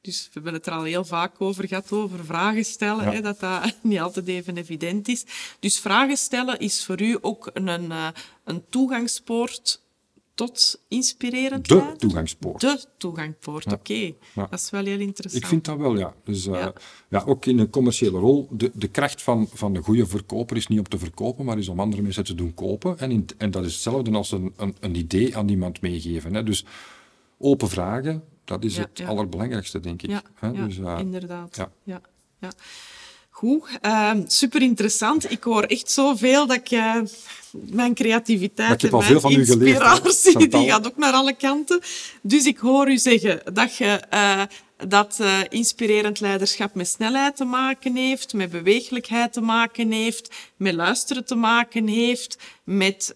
Dus 0.00 0.24
we 0.24 0.30
hebben 0.32 0.52
het 0.52 0.66
er 0.66 0.72
al 0.72 0.82
heel 0.82 1.04
vaak 1.04 1.40
over 1.40 1.68
gehad, 1.68 1.92
over 1.92 2.24
vragen 2.24 2.64
stellen, 2.64 3.04
Ja. 3.04 3.12
hè, 3.12 3.20
dat 3.20 3.40
dat 3.40 3.74
niet 3.82 4.00
altijd 4.00 4.26
even 4.28 4.56
evident 4.56 5.08
is. 5.08 5.24
Dus 5.60 5.78
vragen 5.80 6.16
stellen 6.16 6.58
is 6.58 6.84
voor 6.84 7.00
u 7.02 7.18
ook 7.20 7.50
een, 7.52 7.90
eh, 7.92 8.08
een 8.44 8.62
toegangspoort 8.70 9.84
tot 10.36 10.80
inspirerend 10.88 11.68
De 11.68 11.94
toegangspoort. 11.96 12.60
De 12.60 12.84
toegangspoort, 12.98 13.72
oké. 13.72 13.92
Ja. 13.92 14.12
Dat 14.34 14.52
is 14.52 14.70
wel 14.70 14.84
heel 14.84 14.98
interessant. 15.00 15.42
Ik 15.42 15.48
vind 15.48 15.64
dat 15.64 15.76
wel, 15.78 15.96
ja. 15.98 16.14
Dus 16.24 16.46
eh, 16.46 16.52
Ja. 16.52 16.72
ja. 17.08 17.22
ook 17.26 17.46
in 17.46 17.58
een 17.58 17.70
commerciële 17.70 18.18
rol, 18.18 18.48
de, 18.50 18.70
de 18.74 18.88
kracht 18.88 19.22
van, 19.22 19.48
van 19.52 19.74
een 19.74 19.82
goede 19.82 20.06
verkoper 20.06 20.56
is 20.56 20.66
niet 20.66 20.78
om 20.78 20.88
te 20.88 20.98
verkopen, 20.98 21.44
maar 21.44 21.58
is 21.58 21.68
om 21.68 21.80
andere 21.80 22.02
mensen 22.02 22.24
te 22.24 22.34
doen 22.34 22.54
kopen. 22.54 22.98
En, 22.98 23.10
in, 23.10 23.26
en 23.38 23.50
dat 23.50 23.64
is 23.64 23.72
hetzelfde 23.72 24.10
als 24.10 24.32
een, 24.32 24.52
een, 24.56 24.76
een 24.80 24.94
idee 24.94 25.36
aan 25.36 25.48
iemand 25.48 25.80
meegeven. 25.80 26.34
Hè. 26.34 26.42
Dus 26.42 26.64
open 27.38 27.68
vragen, 27.68 28.24
dat 28.44 28.64
is 28.64 28.76
het 28.76 29.02
allerbelangrijkste, 29.06 29.80
denk 29.80 30.02
ik. 30.02 30.10
Ja, 30.10 30.22
Hè. 30.34 30.48
ja, 30.48 30.66
dus, 30.66 30.78
eh, 30.78 30.96
inderdaad. 30.98 31.56
ja. 31.84 32.00
Ja. 32.40 32.52
Goed, 33.36 33.68
ehm, 33.80 34.22
super 34.26 34.62
interessant. 34.62 35.30
Ik 35.30 35.44
hoor 35.44 35.62
echt 35.62 35.90
zoveel 35.90 36.46
dat 36.46 36.56
ik 36.56 36.70
eh, 36.70 36.94
mijn 37.50 37.94
creativiteit 37.94 38.84
en 38.84 38.90
mijn 38.90 39.02
geleerd, 39.02 39.48
inspiratie, 39.48 40.48
die 40.48 40.70
gaat 40.70 40.86
ook 40.86 40.96
naar 40.96 41.12
alle 41.12 41.32
kanten. 41.36 41.80
Dus 42.22 42.44
ik 42.44 42.58
hoor 42.58 42.90
u 42.90 42.98
zeggen 42.98 43.40
dat 43.52 43.76
je 43.76 43.86
eh, 44.10 44.42
dat 44.88 45.20
eh, 45.20 45.38
inspirerend 45.48 46.20
leiderschap 46.20 46.74
met 46.74 46.88
snelheid 46.88 47.36
te 47.36 47.44
maken 47.44 47.96
heeft, 47.96 48.32
met 48.32 48.50
beweeglijkheid 48.50 49.32
te 49.32 49.40
maken 49.40 49.92
heeft, 49.92 50.34
met 50.56 50.74
luisteren 50.74 51.24
te 51.24 51.34
maken 51.34 51.86
heeft, 51.86 52.38
met 52.64 53.14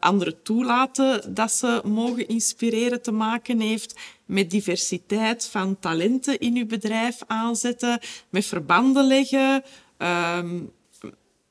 anderen 0.00 0.42
toelaten 0.42 1.34
dat 1.34 1.52
ze 1.52 1.80
mogen 1.84 2.28
inspireren 2.28 3.02
te 3.02 3.12
maken 3.12 3.60
heeft, 3.60 3.94
met 4.26 4.50
diversiteit 4.50 5.46
van 5.46 5.78
talenten 5.78 6.38
in 6.38 6.56
uw 6.56 6.66
bedrijf 6.66 7.18
aanzetten, 7.26 8.00
met 8.30 8.44
verbanden 8.44 9.06
leggen. 9.06 9.62
Ehm, 9.96 10.58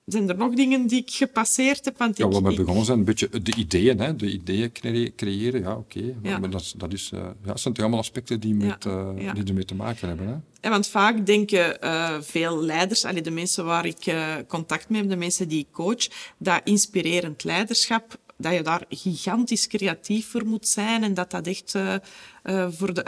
zijn 0.06 0.30
er 0.30 0.38
nog 0.38 0.54
dingen 0.54 0.88
die 0.88 1.02
ik 1.02 1.12
gepasseerd 1.12 1.86
heb? 1.86 1.98
Want 1.98 2.18
Ja, 2.18 2.28
waar 2.28 2.44
we 2.44 2.54
begonnen 2.56 2.86
zijn, 2.86 2.98
een 2.98 3.06
beetje 3.06 3.30
de 3.42 3.56
ideeën, 3.56 4.00
hè, 4.00 4.16
de 4.16 4.32
ideeën 4.32 4.72
cre- 4.72 5.12
creëren, 5.16 5.62
ja, 5.62 5.76
oké. 5.76 6.14
Ja. 6.24 6.38
Maar 6.40 6.50
dat, 6.50 6.74
dat, 6.78 6.94
is, 6.94 7.10
eh, 7.14 7.20
ja, 7.20 7.34
dat 7.44 7.60
zijn 7.60 7.76
allemaal 7.76 8.00
aspecten 8.00 8.40
die, 8.40 8.54
met, 8.54 8.86
eh, 8.86 9.10
ja. 9.18 9.34
die 9.34 9.44
ermee 9.44 9.66
te 9.66 9.76
maken 9.76 10.08
hebben. 10.08 10.28
Hè. 10.28 10.36
Ja, 10.62 10.70
want 10.70 10.88
vaak 10.88 11.26
denken 11.26 11.82
eh, 11.82 12.18
veel 12.22 12.62
leiders, 12.64 13.06
allee, 13.06 13.22
de 13.22 13.32
mensen 13.32 13.66
waar 13.66 13.86
ik 13.86 14.06
eh, 14.06 14.34
contact 14.48 14.90
mee 14.90 15.02
heb, 15.02 15.10
de 15.10 15.16
mensen 15.16 15.48
die 15.48 15.60
ik 15.60 15.72
coach, 15.72 16.08
dat 16.38 16.62
inspirerend 16.64 17.44
leiderschap, 17.44 18.18
dat 18.38 18.54
je 18.54 18.62
daar 18.62 18.86
gigantisch 18.90 19.68
creatief 19.68 20.30
voor 20.32 20.46
moet 20.46 20.68
zijn 20.68 21.04
en 21.04 21.14
dat 21.14 21.32
dat 21.32 21.48
echt 21.48 21.76
eh, 21.76 21.96
eh, 22.44 22.68
voor 22.72 22.94
de 22.94 23.06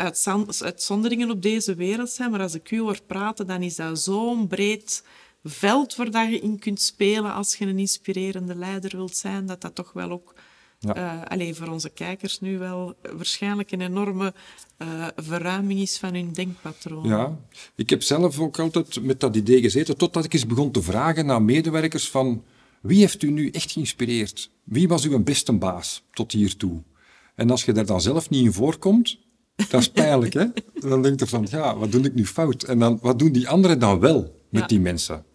uitzonderingen 0.61 1.31
op 1.31 1.41
deze 1.41 1.75
wereld 1.75 2.09
zijn. 2.09 2.31
Maar 2.31 2.41
als 2.41 2.53
ik 2.53 2.71
u 2.71 2.79
hoor 2.79 2.99
praten, 3.07 3.47
dan 3.47 3.61
is 3.61 3.75
dat 3.75 3.99
zo'n 3.99 4.47
breed 4.47 5.03
veld 5.43 5.95
waar 5.95 6.11
dat 6.11 6.29
je 6.29 6.39
in 6.39 6.59
kunt 6.59 6.81
spelen 6.81 7.33
als 7.33 7.55
je 7.55 7.65
een 7.65 7.79
inspirerende 7.79 8.55
leider 8.55 8.95
wilt 8.95 9.15
zijn, 9.17 9.45
dat 9.45 9.61
dat 9.61 9.75
toch 9.75 9.93
wel 9.93 10.09
ook 10.11 10.33
Ja. 10.79 10.95
eh, 10.95 11.21
allee, 11.31 11.55
voor 11.55 11.67
onze 11.67 11.89
kijkers 11.89 12.39
nu 12.39 12.57
wel 12.57 12.95
waarschijnlijk 13.15 13.71
een 13.71 13.81
enorme 13.81 14.33
verruiming 15.15 15.79
is 15.79 15.97
van 15.97 16.13
hun 16.13 16.33
denkpatroon. 16.33 17.07
Ja, 17.07 17.37
ik 17.75 17.89
heb 17.89 18.01
zelf 18.03 18.39
ook 18.39 18.59
altijd 18.59 19.01
met 19.03 19.19
dat 19.19 19.35
idee 19.35 19.61
gezeten, 19.61 19.97
totdat 19.97 20.25
ik 20.25 20.33
eens 20.33 20.45
begon 20.45 20.71
te 20.71 20.81
vragen 20.81 21.25
naar 21.25 21.41
medewerkers 21.41 22.09
van 22.09 22.43
wie 22.81 22.99
heeft 22.99 23.23
u 23.23 23.29
nu 23.31 23.49
echt 23.49 23.71
geïnspireerd? 23.71 24.51
Wie 24.63 24.87
was 24.87 25.05
uw 25.05 25.23
beste 25.23 25.53
baas 25.53 26.03
tot 26.13 26.31
hiertoe? 26.31 26.81
En 27.35 27.49
als 27.49 27.65
je 27.65 27.71
daar 27.71 27.85
dan 27.85 28.01
zelf 28.01 28.29
niet 28.29 28.45
in 28.45 28.53
voorkomt, 28.53 29.17
dat 29.69 29.81
is 29.81 29.89
pijnlijk, 29.91 30.33
hè? 30.33 30.45
Dan 30.73 31.01
denk 31.01 31.19
je 31.19 31.27
van, 31.27 31.47
ja, 31.49 31.77
wat 31.77 31.91
doe 31.91 32.01
ik 32.01 32.13
nu 32.13 32.25
fout? 32.25 32.63
En 32.63 32.79
dan, 32.79 32.99
wat 33.01 33.19
doen 33.19 33.31
die 33.31 33.49
anderen 33.49 33.79
dan 33.79 33.99
wel 33.99 34.21
met 34.49 34.61
Ja. 34.61 34.67
die 34.67 34.79
mensen? 34.79 35.25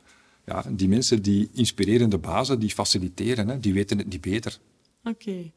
Ja, 0.46 0.64
die 0.70 0.88
mensen, 0.88 1.22
die 1.22 1.48
inspirerende 1.52 2.18
bazen, 2.18 2.58
die 2.58 2.70
faciliteren, 2.70 3.48
hè? 3.48 3.58
die 3.60 3.72
weten 3.72 3.98
het 3.98 4.08
niet 4.08 4.20
beter. 4.20 4.58
Oké. 5.04 5.50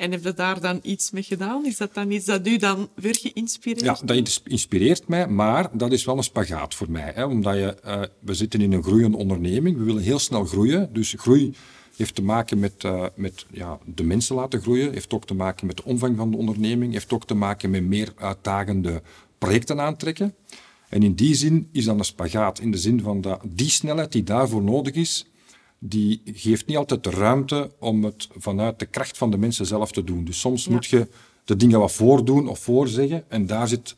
En 0.00 0.10
heb 0.10 0.22
je 0.24 0.34
daar 0.34 0.60
dan 0.60 0.78
iets 0.82 1.10
mee 1.10 1.22
gedaan? 1.22 1.66
Is 1.66 1.76
dat 1.76 1.94
dan 1.94 2.10
iets 2.10 2.24
dat 2.24 2.46
u 2.46 2.56
dan 2.56 2.88
weer 2.94 3.16
geïnspireerd 3.20 3.80
Ja, 3.80 3.98
dat 4.04 4.16
ins- 4.16 4.42
inspireert 4.44 5.08
mij, 5.08 5.28
maar 5.28 5.68
dat 5.72 5.92
is 5.92 6.04
wel 6.04 6.16
een 6.16 6.22
spagaat 6.22 6.74
voor 6.74 6.90
mij. 6.90 7.12
Hè? 7.14 7.24
Omdat 7.24 7.54
je, 7.54 7.74
eh, 7.80 8.02
we 8.20 8.34
zitten 8.34 8.60
in 8.60 8.72
een 8.72 8.82
groeiende 8.82 9.16
onderneming, 9.16 9.76
we 9.76 9.84
willen 9.84 10.02
heel 10.02 10.18
snel 10.18 10.44
groeien. 10.44 10.92
Dus 10.92 11.14
groei 11.18 11.54
heeft 11.96 12.14
te 12.14 12.22
maken 12.22 12.58
met, 12.58 12.72
eh, 12.84 13.04
met 13.14 13.46
ja, 13.50 13.78
de 13.94 14.02
mensen 14.02 14.34
laten 14.36 14.60
groeien, 14.60 14.92
heeft 14.92 15.12
ook 15.12 15.26
te 15.26 15.34
maken 15.34 15.66
met 15.66 15.76
de 15.76 15.84
omvang 15.84 16.16
van 16.16 16.30
de 16.30 16.36
onderneming, 16.36 16.92
heeft 16.92 17.12
ook 17.12 17.26
te 17.26 17.34
maken 17.34 17.70
met 17.70 17.82
meer 17.82 18.12
uitdagende 18.16 19.02
projecten 19.38 19.80
aantrekken. 19.80 20.34
En 20.88 21.02
in 21.02 21.14
die 21.14 21.34
zin 21.34 21.68
is 21.72 21.84
dan 21.84 21.98
een 21.98 22.04
spagaat, 22.04 22.60
in 22.60 22.70
de 22.70 22.78
zin 22.78 23.00
van 23.00 23.20
dat 23.20 23.40
die 23.44 23.70
snelheid 23.70 24.12
die 24.12 24.22
daarvoor 24.22 24.62
nodig 24.62 24.94
is, 24.94 25.26
die 25.82 26.20
geeft 26.24 26.66
niet 26.66 26.76
altijd 26.76 27.04
de 27.04 27.10
ruimte 27.10 27.70
om 27.78 28.04
het 28.04 28.28
vanuit 28.36 28.78
de 28.78 28.86
kracht 28.86 29.18
van 29.18 29.30
de 29.30 29.36
mensen 29.38 29.66
zelf 29.66 29.92
te 29.92 30.04
doen. 30.04 30.24
Dus 30.24 30.40
soms 30.40 30.64
Ja. 30.64 30.72
moet 30.72 30.86
je 30.86 31.08
de 31.44 31.56
dingen 31.56 31.78
wat 31.78 31.92
voordoen 31.92 32.48
of 32.48 32.58
voorzeggen. 32.58 33.30
En 33.30 33.46
daar 33.46 33.68
zit, 33.68 33.96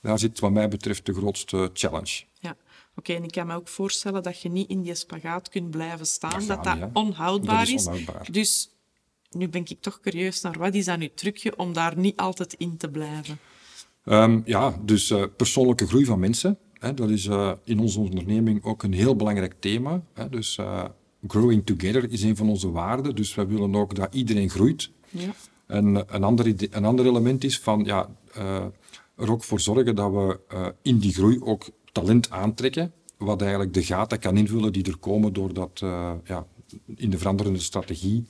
daar 0.00 0.18
zit 0.18 0.38
wat 0.40 0.50
mij 0.52 0.68
betreft 0.68 1.06
de 1.06 1.14
grootste 1.14 1.70
challenge. 1.72 2.24
Ja. 2.40 2.56
Oké, 2.96 3.12
en 3.12 3.24
ik 3.24 3.30
kan 3.30 3.46
me 3.46 3.54
ook 3.54 3.68
voorstellen 3.68 4.22
dat 4.22 4.40
je 4.42 4.48
niet 4.48 4.68
in 4.68 4.82
die 4.82 4.94
spagaat 4.94 5.48
kunt 5.48 5.70
blijven 5.70 6.06
staan, 6.06 6.46
Dat 6.46 6.64
dat 6.64 6.74
niet, 6.74 6.84
onhoudbaar 6.92 7.58
Dat 7.58 7.74
is 7.74 7.86
onhoudbaar. 7.86 8.28
Dus 8.30 8.70
nu 9.30 9.48
ben 9.48 9.62
ik 9.64 9.80
toch 9.80 10.00
curieus 10.00 10.40
naar 10.40 10.58
wat 10.58 10.74
is 10.74 10.84
dan 10.84 11.00
uw 11.00 11.08
trucje 11.14 11.56
om 11.56 11.72
daar 11.72 11.96
niet 11.98 12.16
altijd 12.16 12.52
in 12.52 12.76
te 12.76 12.88
blijven? 12.90 13.38
Ehm, 14.04 14.40
ja, 14.44 14.78
dus 14.82 15.10
uh, 15.10 15.24
persoonlijke 15.36 15.86
groei 15.86 16.04
van 16.04 16.18
mensen. 16.18 16.58
Hè, 16.78 16.94
dat 16.94 17.10
is 17.10 17.26
uh, 17.26 17.52
in 17.64 17.80
onze 17.80 18.00
onderneming 18.00 18.64
ook 18.64 18.82
een 18.82 18.92
heel 18.92 19.16
belangrijk 19.16 19.54
thema. 19.58 20.02
Hè, 20.12 20.28
dus 20.28 20.56
uh, 20.56 20.84
growing 21.26 21.66
together 21.66 22.10
is 22.10 22.22
een 22.22 22.36
van 22.36 22.48
onze 22.48 22.70
waarden. 22.70 23.14
Dus 23.14 23.34
wij 23.34 23.46
willen 23.46 23.74
ook 23.74 23.94
dat 23.94 24.14
iedereen 24.14 24.50
groeit. 24.50 24.90
Ja. 25.10 25.30
En 25.66 25.84
een 26.14 26.24
ander, 26.24 26.54
een 26.70 26.84
ander 26.84 27.06
element 27.06 27.44
is 27.44 27.58
van 27.58 27.84
ja, 27.84 28.08
er 29.16 29.30
ook 29.30 29.44
voor 29.44 29.60
zorgen 29.60 29.94
dat 29.94 30.12
we 30.12 30.40
in 30.82 30.98
die 30.98 31.12
groei 31.12 31.40
ook 31.40 31.70
talent 31.92 32.30
aantrekken. 32.30 32.92
Wat 33.16 33.40
eigenlijk 33.40 33.74
de 33.74 33.84
gaten 33.84 34.18
kan 34.18 34.36
invullen 34.36 34.72
die 34.72 34.84
er 34.84 34.96
komen 34.96 35.32
doordat 35.32 35.78
ja, 36.24 36.46
in 36.96 37.10
de 37.10 37.18
veranderende 37.18 37.58
strategie 37.58 38.26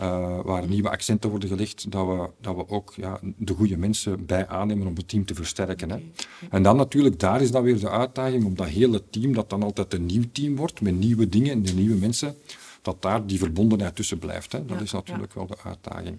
uh, 0.00 0.40
waar 0.42 0.66
nieuwe 0.66 0.90
accenten 0.90 1.30
worden 1.30 1.48
gelegd, 1.48 1.90
dat 1.90 2.06
we, 2.06 2.28
dat 2.40 2.56
we 2.56 2.68
ook 2.68 2.92
ja, 2.96 3.20
de 3.36 3.54
goede 3.54 3.76
mensen 3.76 4.26
bij 4.26 4.46
aannemen 4.46 4.86
om 4.86 4.94
het 4.94 5.08
team 5.08 5.24
te 5.24 5.34
versterken. 5.34 5.90
Hè. 5.90 5.98
En 6.50 6.62
dan 6.62 6.76
natuurlijk, 6.76 7.20
daar 7.20 7.42
is 7.42 7.50
dan 7.50 7.62
weer 7.62 7.80
de 7.80 7.90
uitdaging 7.90 8.44
om 8.44 8.54
dat 8.54 8.66
hele 8.66 9.02
team, 9.10 9.32
dat 9.34 9.50
dan 9.50 9.62
altijd 9.62 9.94
een 9.94 10.06
nieuw 10.06 10.24
team 10.32 10.56
wordt, 10.56 10.80
met 10.80 10.94
nieuwe 10.94 11.28
dingen 11.28 11.64
en 11.64 11.74
nieuwe 11.76 11.96
mensen, 11.96 12.34
dat 12.82 13.02
daar 13.02 13.26
die 13.26 13.38
verbondenheid 13.38 13.96
tussen 13.96 14.18
blijft. 14.18 14.52
Hè. 14.52 14.64
Dat 14.64 14.80
is 14.80 14.92
natuurlijk 14.92 15.34
wel 15.34 15.46
de 15.46 15.56
uitdaging 15.64 16.18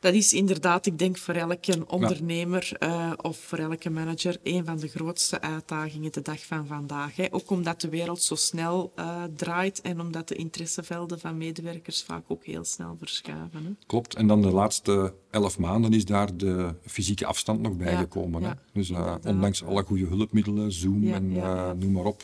dat 0.00 0.14
is 0.14 0.32
inderdaad, 0.32 0.86
ik 0.86 0.98
denk, 0.98 1.18
voor 1.18 1.34
elke 1.34 1.84
ondernemer 1.86 2.76
uh, 2.78 3.12
of 3.16 3.38
voor 3.38 3.58
elke 3.58 3.90
manager 3.90 4.36
een 4.42 4.64
van 4.64 4.76
de 4.76 4.88
grootste 4.88 5.40
uitdagingen 5.40 6.12
de 6.12 6.22
dag 6.22 6.46
van 6.46 6.66
vandaag. 6.66 7.16
Hè. 7.16 7.26
Ook 7.30 7.50
omdat 7.50 7.80
de 7.80 7.88
wereld 7.88 8.22
zo 8.22 8.34
snel 8.34 8.92
uh, 8.96 9.22
draait 9.36 9.80
en 9.80 10.00
omdat 10.00 10.28
de 10.28 10.34
interessevelden 10.34 11.20
van 11.20 11.38
medewerkers 11.38 12.02
vaak 12.02 12.24
ook 12.28 12.44
heel 12.44 12.64
snel 12.64 12.96
verschuiven. 12.98 13.64
Hè. 13.64 13.70
Klopt. 13.86 14.14
En 14.14 14.26
dan 14.26 14.42
de 14.42 14.50
laatste 14.50 15.14
elf 15.30 15.58
maanden 15.58 15.92
is 15.92 16.04
daar 16.04 16.36
de 16.36 16.74
fysieke 16.86 17.26
afstand 17.26 17.60
nog 17.60 17.76
bijgekomen. 17.76 18.42
Ja, 18.42 18.58
dus 18.72 18.90
uh, 18.90 19.14
ondanks 19.26 19.64
alle 19.64 19.82
goede 19.82 20.06
hulpmiddelen, 20.06 20.72
Zoom 20.72 21.12
en 21.12 21.32
noem 21.78 21.92
maar 21.92 22.04
op, 22.04 22.22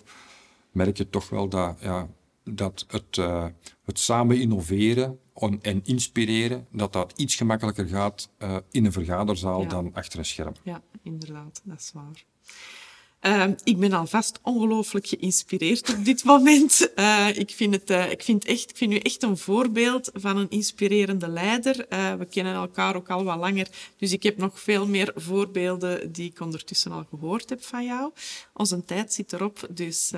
merk 0.73 0.97
je 0.97 1.11
toch 1.11 1.29
wel 1.29 1.49
dat, 1.49 1.77
ja, 1.81 2.09
dat 2.51 2.85
het, 2.89 3.17
het 3.85 3.99
samen 3.99 4.41
innoveren 4.41 5.19
en 5.63 5.85
inspireren, 5.85 6.67
dat 6.73 6.93
dat 6.93 7.13
iets 7.17 7.35
gemakkelijker 7.35 7.87
gaat 7.87 8.31
uh, 8.39 8.57
in 8.71 8.85
een 8.85 8.93
vergaderzaal 8.93 9.67
dan 9.67 9.95
achter 9.95 10.19
een 10.19 10.25
scherm. 10.25 10.53
Ja, 10.63 10.83
inderdaad, 11.03 11.61
dat 11.65 11.81
is 11.81 11.93
waar. 11.93 12.25
Uh, 13.27 13.45
ik 13.65 13.79
ben 13.79 13.93
alvast 13.93 14.39
ongelooflijk 14.43 15.07
geïnspireerd 15.07 15.95
op 15.95 16.05
dit 16.05 16.25
moment. 16.25 16.91
Uh, 16.97 17.29
ik, 17.35 17.51
vind 17.51 17.75
het, 17.75 17.91
uh, 17.91 18.11
ik, 18.11 18.23
vind 18.23 18.45
echt, 18.45 18.71
ik 18.71 18.77
vind 18.77 18.93
u 18.93 18.97
echt 18.97 19.23
een 19.23 19.37
voorbeeld 19.37 20.11
van 20.15 20.37
een 20.37 20.51
inspirerende 20.51 21.29
leider. 21.29 21.87
Uh, 21.93 22.15
we 22.15 22.25
kennen 22.25 22.55
elkaar 22.55 22.97
ook 22.97 23.11
al 23.11 23.25
wat 23.25 23.39
langer, 23.39 23.69
dus 23.97 24.13
ik 24.13 24.23
heb 24.23 24.37
nog 24.37 24.61
veel 24.61 24.87
meer 24.87 25.13
voorbeelden 25.15 26.13
die 26.13 26.31
ik 26.31 26.41
ondertussen 26.41 26.93
al 26.93 27.05
gehoord 27.11 27.51
heb 27.51 27.63
van 27.63 27.85
jou. 27.85 28.13
Onze 28.55 28.85
tijd 28.85 29.13
zit 29.13 29.33
erop, 29.33 29.69
dus 29.71 30.11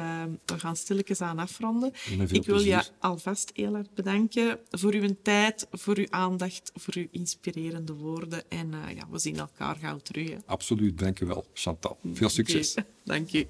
we 0.45 0.59
gaan 0.59 0.77
stilletjes 0.77 1.21
aan 1.21 1.39
afronden. 1.39 1.93
Ik 2.31 2.45
wil 2.45 2.61
je 2.61 2.85
alvast 2.99 3.51
heel 3.55 3.77
erg 3.77 3.87
bedanken 3.95 4.59
voor 4.71 4.93
uw 4.93 5.17
tijd, 5.23 5.67
voor 5.71 5.97
uw 5.97 6.07
aandacht, 6.11 6.73
voor 6.75 6.95
uw 6.97 7.07
inspirerende 7.11 7.93
woorden. 7.93 8.43
En 8.49 8.71
ja, 8.95 9.07
we 9.11 9.19
zien 9.19 9.39
elkaar 9.39 9.77
gauw 9.77 9.99
terug. 9.99 10.29
Hè. 10.29 10.37
Absoluut, 10.47 10.99
dank 10.99 11.21
u 11.21 11.27
wel, 11.27 11.45
Chantal. 11.53 11.99
Veel 12.13 12.29
succes. 12.29 12.73
Okay. 12.73 12.85
Dank 13.09 13.31
je. 13.33 13.47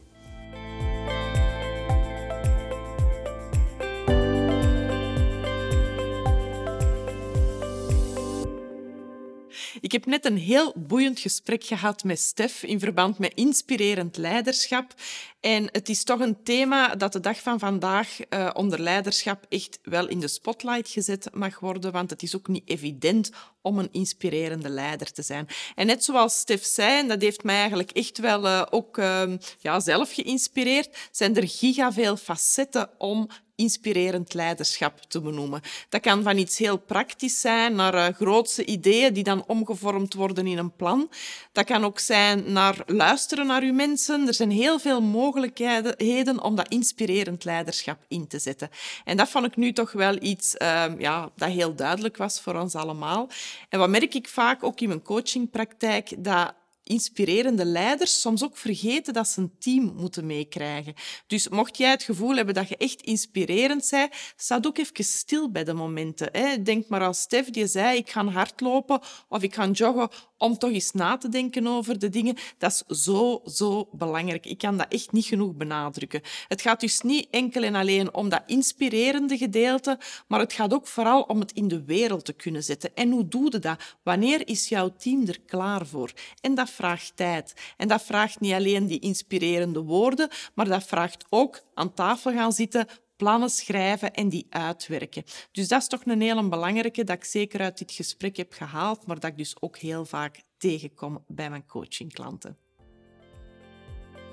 Ik 9.89 9.95
heb 9.95 10.07
net 10.07 10.25
een 10.25 10.37
heel 10.37 10.73
boeiend 10.77 11.21
gesprek 11.21 11.65
gehad 11.65 12.05
met 12.05 12.19
Stef 12.21 12.63
in 12.63 12.81
verband 12.81 13.19
met 13.19 13.33
inspirerend 13.35 14.17
leiderschap. 14.17 14.95
En 15.41 15.69
het 15.73 15.89
is 15.89 16.05
toch 16.05 16.21
een 16.21 16.43
thema 16.43 16.95
dat 16.95 17.13
de 17.13 17.21
dag 17.21 17.41
van 17.41 17.59
vandaag 17.59 18.19
uh, 18.31 18.51
onder 18.53 18.81
leiderschap 18.81 19.47
echt 19.49 19.79
wel 19.83 20.09
in 20.09 20.21
de 20.21 20.29
spotlight 20.29 20.89
gezet 20.89 21.29
mag 21.33 21.61
worden, 21.61 21.93
want 21.93 22.11
het 22.11 22.23
is 22.23 22.37
ook 22.37 22.49
niet 22.49 22.69
evident 22.69 23.31
om 23.63 23.79
een 23.79 23.93
inspirerende 23.93 24.69
leider 24.69 25.13
te 25.13 25.23
zijn. 25.23 25.49
En 25.75 25.87
net 25.87 26.05
zoals 26.05 26.39
Stef 26.39 26.65
zei, 26.65 26.99
en 26.99 27.09
dat 27.09 27.23
heeft 27.23 27.43
mij 27.43 27.59
eigenlijk 27.59 27.91
echt 27.91 28.19
wel 28.19 28.45
uh, 28.45 28.67
ook 28.71 28.99
uh, 28.99 29.23
ja, 29.59 29.81
zelf 29.81 30.13
geïnspireerd, 30.15 31.09
zijn 31.11 31.37
er 31.37 31.49
giga 31.49 31.93
veel 31.93 32.17
facetten 32.17 32.91
om 32.99 33.29
inspirerend 33.59 34.35
leiderschap 34.35 35.01
te 35.09 35.21
benoemen. 35.21 35.61
Dat 35.89 36.01
kan 36.01 36.23
van 36.23 36.39
iets 36.39 36.59
heel 36.59 36.79
praktisch 36.79 37.41
zijn 37.41 37.75
naar 37.75 37.95
uh, 37.95 38.15
grootse 38.15 38.65
ideeën 38.65 39.13
die 39.13 39.23
dan 39.23 39.45
omgevormd 39.47 40.15
worden 40.15 40.47
in 40.47 40.59
een 40.59 40.77
plan. 40.77 41.11
Dat 41.53 41.65
kan 41.65 41.85
ook 41.85 41.99
zijn 41.99 42.53
naar 42.53 42.83
luisteren 42.87 43.47
naar 43.47 43.63
uw 43.63 43.73
mensen. 43.73 44.27
Er 44.27 44.35
zijn 44.35 44.51
heel 44.51 44.79
veel 44.79 45.01
mogelijkheden 45.01 46.43
om 46.43 46.55
dat 46.55 46.69
inspirerend 46.69 47.45
leiderschap 47.45 47.99
in 48.09 48.27
te 48.27 48.39
zetten. 48.39 48.71
En 49.05 49.17
dat 49.17 49.29
vond 49.29 49.47
ik 49.47 49.57
nu 49.57 49.73
toch 49.73 49.93
wel 49.93 50.17
iets 50.21 50.55
uh, 50.63 50.85
ja, 50.99 51.31
dat 51.37 51.49
heel 51.49 51.75
duidelijk 51.75 52.17
was 52.17 52.41
voor 52.41 52.55
ons 52.55 52.75
allemaal. 52.75 53.29
En 53.69 53.79
wat 53.79 53.89
merk 53.89 54.15
ik 54.15 54.29
vaak 54.29 54.63
ook 54.65 54.81
in 54.81 54.89
mijn 54.89 55.03
coachingpraktijk, 55.03 56.25
dat 56.25 56.55
inspirerende 56.89 57.65
leiders 57.65 58.21
soms 58.21 58.45
ook 58.45 58.57
vergeten 58.57 59.13
dat 59.13 59.29
ze 59.29 59.41
een 59.41 59.53
team 59.59 59.93
moeten 59.97 60.27
meekrijgen. 60.27 60.95
Dus 61.27 61.49
mocht 61.49 61.77
jij 61.77 61.91
het 61.91 62.03
gevoel 62.03 62.37
hebben 62.37 62.55
dat 62.55 62.69
je 62.69 62.77
echt 62.77 63.03
inspirerend 63.03 63.89
bent, 63.91 64.15
sta 64.37 64.59
ook 64.63 64.79
even 64.79 65.05
stil 65.05 65.51
bij 65.51 65.65
de 65.65 65.73
momenten. 65.73 66.29
Hè. 66.33 66.63
Denk 66.63 66.89
maar 66.89 67.05
als 67.05 67.21
Stef 67.21 67.51
die 67.51 67.67
zei, 67.67 67.97
ik 67.97 68.11
ga 68.11 68.25
hardlopen 68.25 69.01
of 69.29 69.43
ik 69.43 69.55
ga 69.55 69.69
joggen 69.69 70.09
om 70.39 70.59
toch 70.59 70.71
eens 70.71 70.93
na 70.93 71.17
te 71.17 71.29
denken 71.29 71.67
over 71.67 71.99
de 71.99 72.09
dingen. 72.09 72.37
Dat 72.59 72.85
is 72.89 73.03
zo, 73.03 73.41
zo 73.45 73.89
belangrijk. 73.93 74.47
Ik 74.47 74.59
kan 74.59 74.77
dat 74.77 74.87
echt 74.89 75.13
niet 75.13 75.25
genoeg 75.25 75.55
benadrukken. 75.55 76.23
Het 76.49 76.61
gaat 76.61 76.81
dus 76.81 77.01
niet 77.01 77.27
enkel 77.31 77.63
en 77.63 77.75
alleen 77.75 78.15
om 78.15 78.29
dat 78.29 78.43
inspirerende 78.47 79.37
gedeelte, 79.37 79.99
maar 80.29 80.41
het 80.41 80.53
gaat 80.53 80.75
ook 80.75 80.87
vooral 80.87 81.23
om 81.23 81.41
het 81.41 81.53
in 81.53 81.69
de 81.69 81.85
wereld 81.85 82.25
te 82.25 82.33
kunnen 82.33 82.65
zetten. 82.65 82.91
En 82.95 83.11
hoe 83.11 83.29
doe 83.29 83.49
je 83.51 83.59
dat? 83.59 83.97
Wanneer 84.03 84.49
is 84.49 84.69
jouw 84.69 84.95
team 84.99 85.27
er 85.27 85.41
klaar 85.47 85.87
voor? 85.87 86.13
En 86.41 86.55
dat 86.55 86.71
vraagt 86.71 87.13
tijd. 87.15 87.55
En 87.77 87.89
dat 87.89 88.03
vraagt 88.03 88.41
niet 88.41 88.53
alleen 88.53 88.87
die 88.87 88.99
inspirerende 88.99 89.81
woorden, 89.81 90.29
maar 90.55 90.69
dat 90.69 90.85
vraagt 90.85 91.25
ook 91.29 91.61
aan 91.75 91.95
tafel 91.95 92.33
gaan 92.33 92.53
zitten, 92.53 92.87
plannen 93.19 93.51
schrijven 93.51 94.13
en 94.13 94.29
die 94.29 94.47
uitwerken. 94.51 95.23
Dus 95.53 95.69
dat 95.69 95.81
is 95.81 95.89
toch 95.89 96.05
een 96.05 96.21
hele 96.21 96.49
belangrijke 96.49 97.05
dat 97.05 97.17
ik 97.17 97.25
zeker 97.25 97.61
uit 97.61 97.79
dit 97.79 97.93
gesprek 97.93 98.37
heb 98.37 98.53
gehaald, 98.53 99.07
maar 99.07 99.21
dat 99.21 99.31
ik 99.31 99.37
dus 99.37 99.57
ook 99.61 99.79
heel 99.79 100.05
vaak 100.05 100.43
tegenkom 100.57 101.25
bij 101.27 101.51
mijn 101.51 101.67
coachingklanten. 101.67 102.57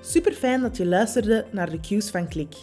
Super 0.01 0.33
fijn 0.33 0.61
dat 0.61 0.77
je 0.77 0.85
luisterde 0.85 1.47
naar 1.51 1.69
de 1.69 1.79
cues 1.79 2.09
van 2.09 2.27
Klik. 2.27 2.55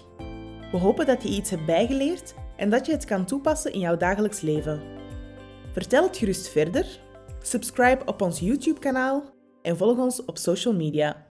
We 0.72 0.78
hopen 0.78 1.06
dat 1.06 1.22
je 1.22 1.28
iets 1.28 1.50
hebt 1.50 1.66
bijgeleerd 1.66 2.35
en 2.56 2.70
dat 2.70 2.87
je 2.87 2.92
het 2.92 3.04
kan 3.04 3.26
toepassen 3.26 3.72
in 3.72 3.80
jouw 3.80 3.96
dagelijks 3.96 4.40
leven. 4.40 4.82
Vertel 5.72 6.02
het 6.02 6.16
gerust 6.16 6.48
verder, 6.48 7.00
subscribe 7.40 8.04
op 8.04 8.22
ons 8.22 8.38
YouTube-kanaal 8.38 9.24
en 9.62 9.76
volg 9.76 9.98
ons 9.98 10.24
op 10.24 10.38
social 10.38 10.74
media. 10.74 11.30